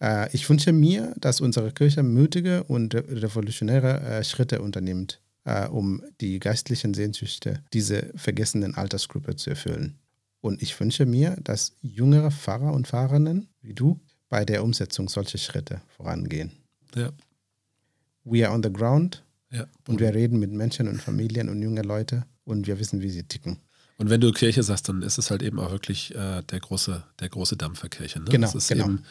Äh, 0.00 0.34
ich 0.34 0.48
wünsche 0.48 0.72
mir, 0.72 1.14
dass 1.18 1.40
unsere 1.40 1.72
Kirche 1.72 2.02
mutige 2.02 2.64
und 2.64 2.94
re- 2.94 3.04
revolutionäre 3.22 4.00
äh, 4.00 4.24
Schritte 4.24 4.60
unternimmt, 4.62 5.20
äh, 5.44 5.66
um 5.68 6.02
die 6.20 6.38
geistlichen 6.38 6.94
Sehnsüchte 6.94 7.62
dieser 7.72 8.02
vergessenen 8.14 8.74
Altersgruppe 8.74 9.36
zu 9.36 9.50
erfüllen. 9.50 9.98
Und 10.40 10.62
ich 10.62 10.78
wünsche 10.78 11.06
mir, 11.06 11.36
dass 11.42 11.76
jüngere 11.82 12.30
Pfarrer 12.30 12.72
und 12.72 12.86
Pfarrerinnen 12.86 13.48
wie 13.60 13.74
du 13.74 14.00
bei 14.28 14.44
der 14.44 14.64
Umsetzung 14.64 15.08
solcher 15.08 15.38
Schritte 15.38 15.80
vorangehen. 15.96 16.52
Ja. 16.94 17.10
We 18.24 18.46
are 18.46 18.54
on 18.54 18.62
the 18.62 18.72
ground 18.72 19.24
ja. 19.50 19.66
und 19.86 20.00
wir 20.00 20.14
reden 20.14 20.38
mit 20.38 20.50
Menschen 20.50 20.88
und 20.88 21.00
Familien 21.00 21.48
und 21.48 21.60
junge 21.62 21.82
Leute 21.82 22.24
und 22.44 22.66
wir 22.66 22.78
wissen, 22.78 23.00
wie 23.00 23.10
sie 23.10 23.24
ticken. 23.24 23.58
Und 23.98 24.10
wenn 24.10 24.20
du 24.20 24.32
Kirche 24.32 24.62
sagst, 24.62 24.88
dann 24.88 25.02
ist 25.02 25.18
es 25.18 25.30
halt 25.30 25.42
eben 25.42 25.60
auch 25.60 25.70
wirklich 25.70 26.14
äh, 26.14 26.42
der 26.42 26.60
große, 26.60 27.04
der 27.20 27.28
große 27.28 27.56
Dampfer 27.56 27.88
Kirche. 27.88 28.18
Ne? 28.20 28.30
Genau, 28.30 28.50
genau. 28.50 28.84
Eben, 28.84 29.04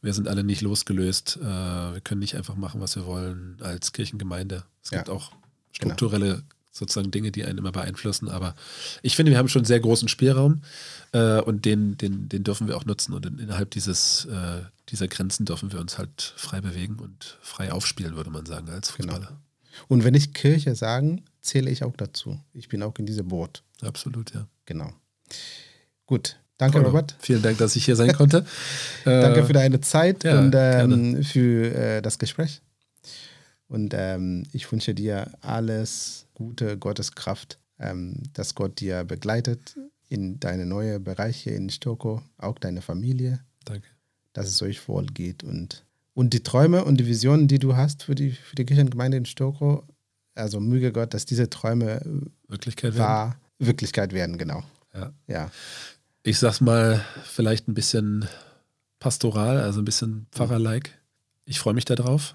wir 0.00 0.14
sind 0.14 0.26
alle 0.26 0.42
nicht 0.42 0.62
losgelöst. 0.62 1.38
Äh, 1.40 1.44
wir 1.44 2.00
können 2.02 2.20
nicht 2.20 2.34
einfach 2.34 2.56
machen, 2.56 2.80
was 2.80 2.96
wir 2.96 3.06
wollen 3.06 3.58
als 3.60 3.92
Kirchengemeinde. 3.92 4.64
Es 4.82 4.90
Ja. 4.90 4.98
gibt 4.98 5.10
auch 5.10 5.32
strukturelle 5.72 6.42
sozusagen 6.70 7.10
Dinge, 7.10 7.30
die 7.30 7.44
einen 7.44 7.58
immer 7.58 7.72
beeinflussen. 7.72 8.28
Aber 8.28 8.54
ich 9.02 9.14
finde, 9.14 9.30
wir 9.30 9.38
haben 9.38 9.48
schon 9.48 9.60
einen 9.60 9.66
sehr 9.66 9.80
großen 9.80 10.08
Spielraum 10.08 10.62
äh, 11.12 11.40
und 11.40 11.64
den, 11.64 11.98
den, 11.98 12.28
den 12.28 12.44
dürfen 12.44 12.66
wir 12.66 12.76
auch 12.76 12.86
nutzen. 12.86 13.12
Und 13.12 13.26
in, 13.26 13.38
innerhalb 13.38 13.70
dieses, 13.70 14.24
äh, 14.24 14.62
dieser 14.88 15.06
Grenzen 15.06 15.44
dürfen 15.44 15.72
wir 15.72 15.80
uns 15.80 15.98
halt 15.98 16.34
frei 16.36 16.60
bewegen 16.60 16.96
und 16.96 17.38
frei 17.42 17.72
aufspielen, 17.72 18.16
würde 18.16 18.30
man 18.30 18.46
sagen, 18.46 18.70
als 18.70 18.94
Genau. 18.96 19.14
Fußballer. 19.14 19.38
Und 19.88 20.04
wenn 20.04 20.14
ich 20.14 20.32
Kirche 20.32 20.74
sagen, 20.74 21.24
zähle 21.42 21.70
ich 21.70 21.84
auch 21.84 21.96
dazu. 21.96 22.40
Ich 22.54 22.68
bin 22.68 22.82
auch 22.82 22.98
in 22.98 23.06
diesem 23.06 23.28
Boot. 23.28 23.62
Absolut, 23.82 24.32
ja. 24.34 24.46
Genau. 24.66 24.92
Gut. 26.06 26.36
Danke, 26.58 26.78
Toll. 26.78 26.86
Robert. 26.86 27.16
Vielen 27.18 27.42
Dank, 27.42 27.58
dass 27.58 27.74
ich 27.76 27.84
hier 27.84 27.96
sein 27.96 28.12
konnte. 28.12 28.46
Äh, 29.04 29.20
Danke 29.20 29.44
für 29.44 29.52
deine 29.52 29.80
Zeit 29.80 30.22
ja, 30.22 30.38
und 30.38 30.54
ähm, 30.56 31.24
für 31.24 31.74
äh, 31.74 32.02
das 32.02 32.20
Gespräch. 32.20 32.62
Und 33.72 33.94
ähm, 33.96 34.42
ich 34.52 34.70
wünsche 34.70 34.94
dir 34.94 35.32
alles 35.40 36.26
Gute, 36.34 36.76
Gottes 36.76 37.12
Kraft, 37.12 37.58
ähm, 37.78 38.16
dass 38.34 38.54
Gott 38.54 38.80
dir 38.80 39.02
begleitet 39.04 39.78
in 40.10 40.38
deine 40.38 40.66
neuen 40.66 41.02
Bereiche 41.02 41.52
in 41.52 41.70
Stoko, 41.70 42.20
auch 42.36 42.58
deine 42.58 42.82
Familie, 42.82 43.40
Danke. 43.64 43.88
dass 44.34 44.46
es 44.46 44.60
euch 44.60 44.86
wohl 44.88 45.06
geht. 45.06 45.42
Und, 45.42 45.86
und 46.12 46.34
die 46.34 46.42
Träume 46.42 46.84
und 46.84 46.98
die 46.98 47.06
Visionen, 47.06 47.48
die 47.48 47.58
du 47.58 47.74
hast 47.74 48.02
für 48.02 48.14
die, 48.14 48.32
für 48.32 48.56
die 48.56 48.66
Kirchengemeinde 48.66 49.16
in 49.16 49.24
Stoko, 49.24 49.84
also 50.34 50.60
möge 50.60 50.92
Gott, 50.92 51.14
dass 51.14 51.24
diese 51.24 51.48
Träume 51.48 52.02
Wirklichkeit 52.48 52.92
werden. 52.92 53.02
wahr 53.02 53.40
Wirklichkeit 53.58 54.12
werden, 54.12 54.36
genau. 54.36 54.62
Ja. 54.92 55.14
Ja. 55.28 55.50
ich 56.24 56.38
sag's 56.38 56.60
mal, 56.60 57.02
vielleicht 57.24 57.68
ein 57.68 57.74
bisschen 57.74 58.28
pastoral, 58.98 59.60
also 59.60 59.80
ein 59.80 59.86
bisschen 59.86 60.26
Pfarrer-like. 60.30 60.90
Ich 61.46 61.58
freue 61.58 61.72
mich 61.72 61.86
darauf. 61.86 62.34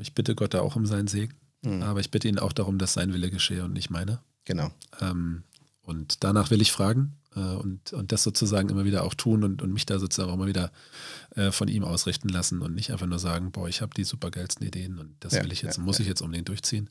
Ich 0.00 0.14
bitte 0.14 0.34
Gott 0.34 0.54
da 0.54 0.60
auch 0.60 0.76
um 0.76 0.86
seinen 0.86 1.08
Segen. 1.08 1.34
Mhm. 1.62 1.82
Aber 1.82 2.00
ich 2.00 2.10
bitte 2.10 2.28
ihn 2.28 2.38
auch 2.38 2.52
darum, 2.52 2.78
dass 2.78 2.92
sein 2.92 3.12
Wille 3.12 3.30
geschehe 3.30 3.64
und 3.64 3.72
nicht 3.72 3.90
meine. 3.90 4.20
Genau. 4.44 4.70
Ähm, 5.00 5.44
und 5.82 6.22
danach 6.24 6.50
will 6.50 6.60
ich 6.60 6.72
fragen 6.72 7.16
äh, 7.34 7.40
und, 7.40 7.92
und 7.92 8.12
das 8.12 8.22
sozusagen 8.22 8.68
immer 8.68 8.84
wieder 8.84 9.04
auch 9.04 9.14
tun 9.14 9.42
und, 9.44 9.62
und 9.62 9.72
mich 9.72 9.86
da 9.86 9.98
sozusagen 9.98 10.30
auch 10.30 10.34
immer 10.34 10.46
wieder 10.46 10.70
äh, 11.34 11.50
von 11.50 11.68
ihm 11.68 11.84
ausrichten 11.84 12.28
lassen 12.28 12.62
und 12.62 12.74
nicht 12.74 12.92
einfach 12.92 13.06
nur 13.06 13.18
sagen, 13.18 13.52
boah, 13.52 13.68
ich 13.68 13.80
habe 13.80 13.94
die 13.94 14.04
supergeilsten 14.04 14.66
Ideen 14.66 14.98
und 14.98 15.16
das 15.20 15.34
Ja, 15.34 15.42
will 15.42 15.52
ich 15.52 15.62
jetzt, 15.62 15.78
ja, 15.78 15.82
muss 15.82 15.98
ja. 15.98 16.02
ich 16.02 16.08
jetzt 16.08 16.22
unbedingt 16.22 16.48
durchziehen. 16.48 16.90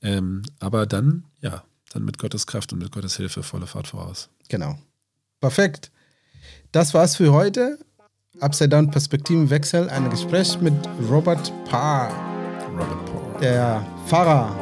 Ähm, 0.00 0.42
aber 0.58 0.86
dann, 0.86 1.24
ja, 1.40 1.64
dann 1.92 2.04
mit 2.04 2.18
Gottes 2.18 2.46
Kraft 2.46 2.72
und 2.72 2.78
mit 2.78 2.92
Gottes 2.92 3.16
Hilfe 3.16 3.42
volle 3.42 3.66
Fahrt 3.66 3.88
voraus. 3.88 4.28
Genau. 4.48 4.78
Perfekt. 5.40 5.90
Das 6.70 6.94
war's 6.94 7.16
für 7.16 7.32
heute. 7.32 7.78
Upside 8.40 8.70
Down 8.70 8.90
Perspektivenwechsel, 8.90 9.88
ein 9.90 10.08
Gespräch 10.10 10.58
mit 10.60 10.72
Robert 11.10 11.52
Parr, 11.68 12.10
Robert 12.72 13.04
Paul. 13.04 13.40
der 13.40 13.84
Pfarrer 14.06 14.56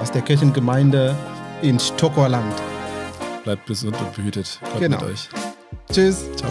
aus 0.00 0.10
der 0.12 0.22
Kirchengemeinde 0.22 1.14
in 1.62 1.78
Stockholland. 1.80 2.54
Bleibt 3.44 3.66
gesund 3.66 3.96
und 4.00 4.14
behütet. 4.14 4.58
Gott 4.62 4.80
Genau. 4.80 4.98
mit 5.00 5.06
euch. 5.10 5.28
Tschüss. 5.92 6.24
Ciao. 6.36 6.50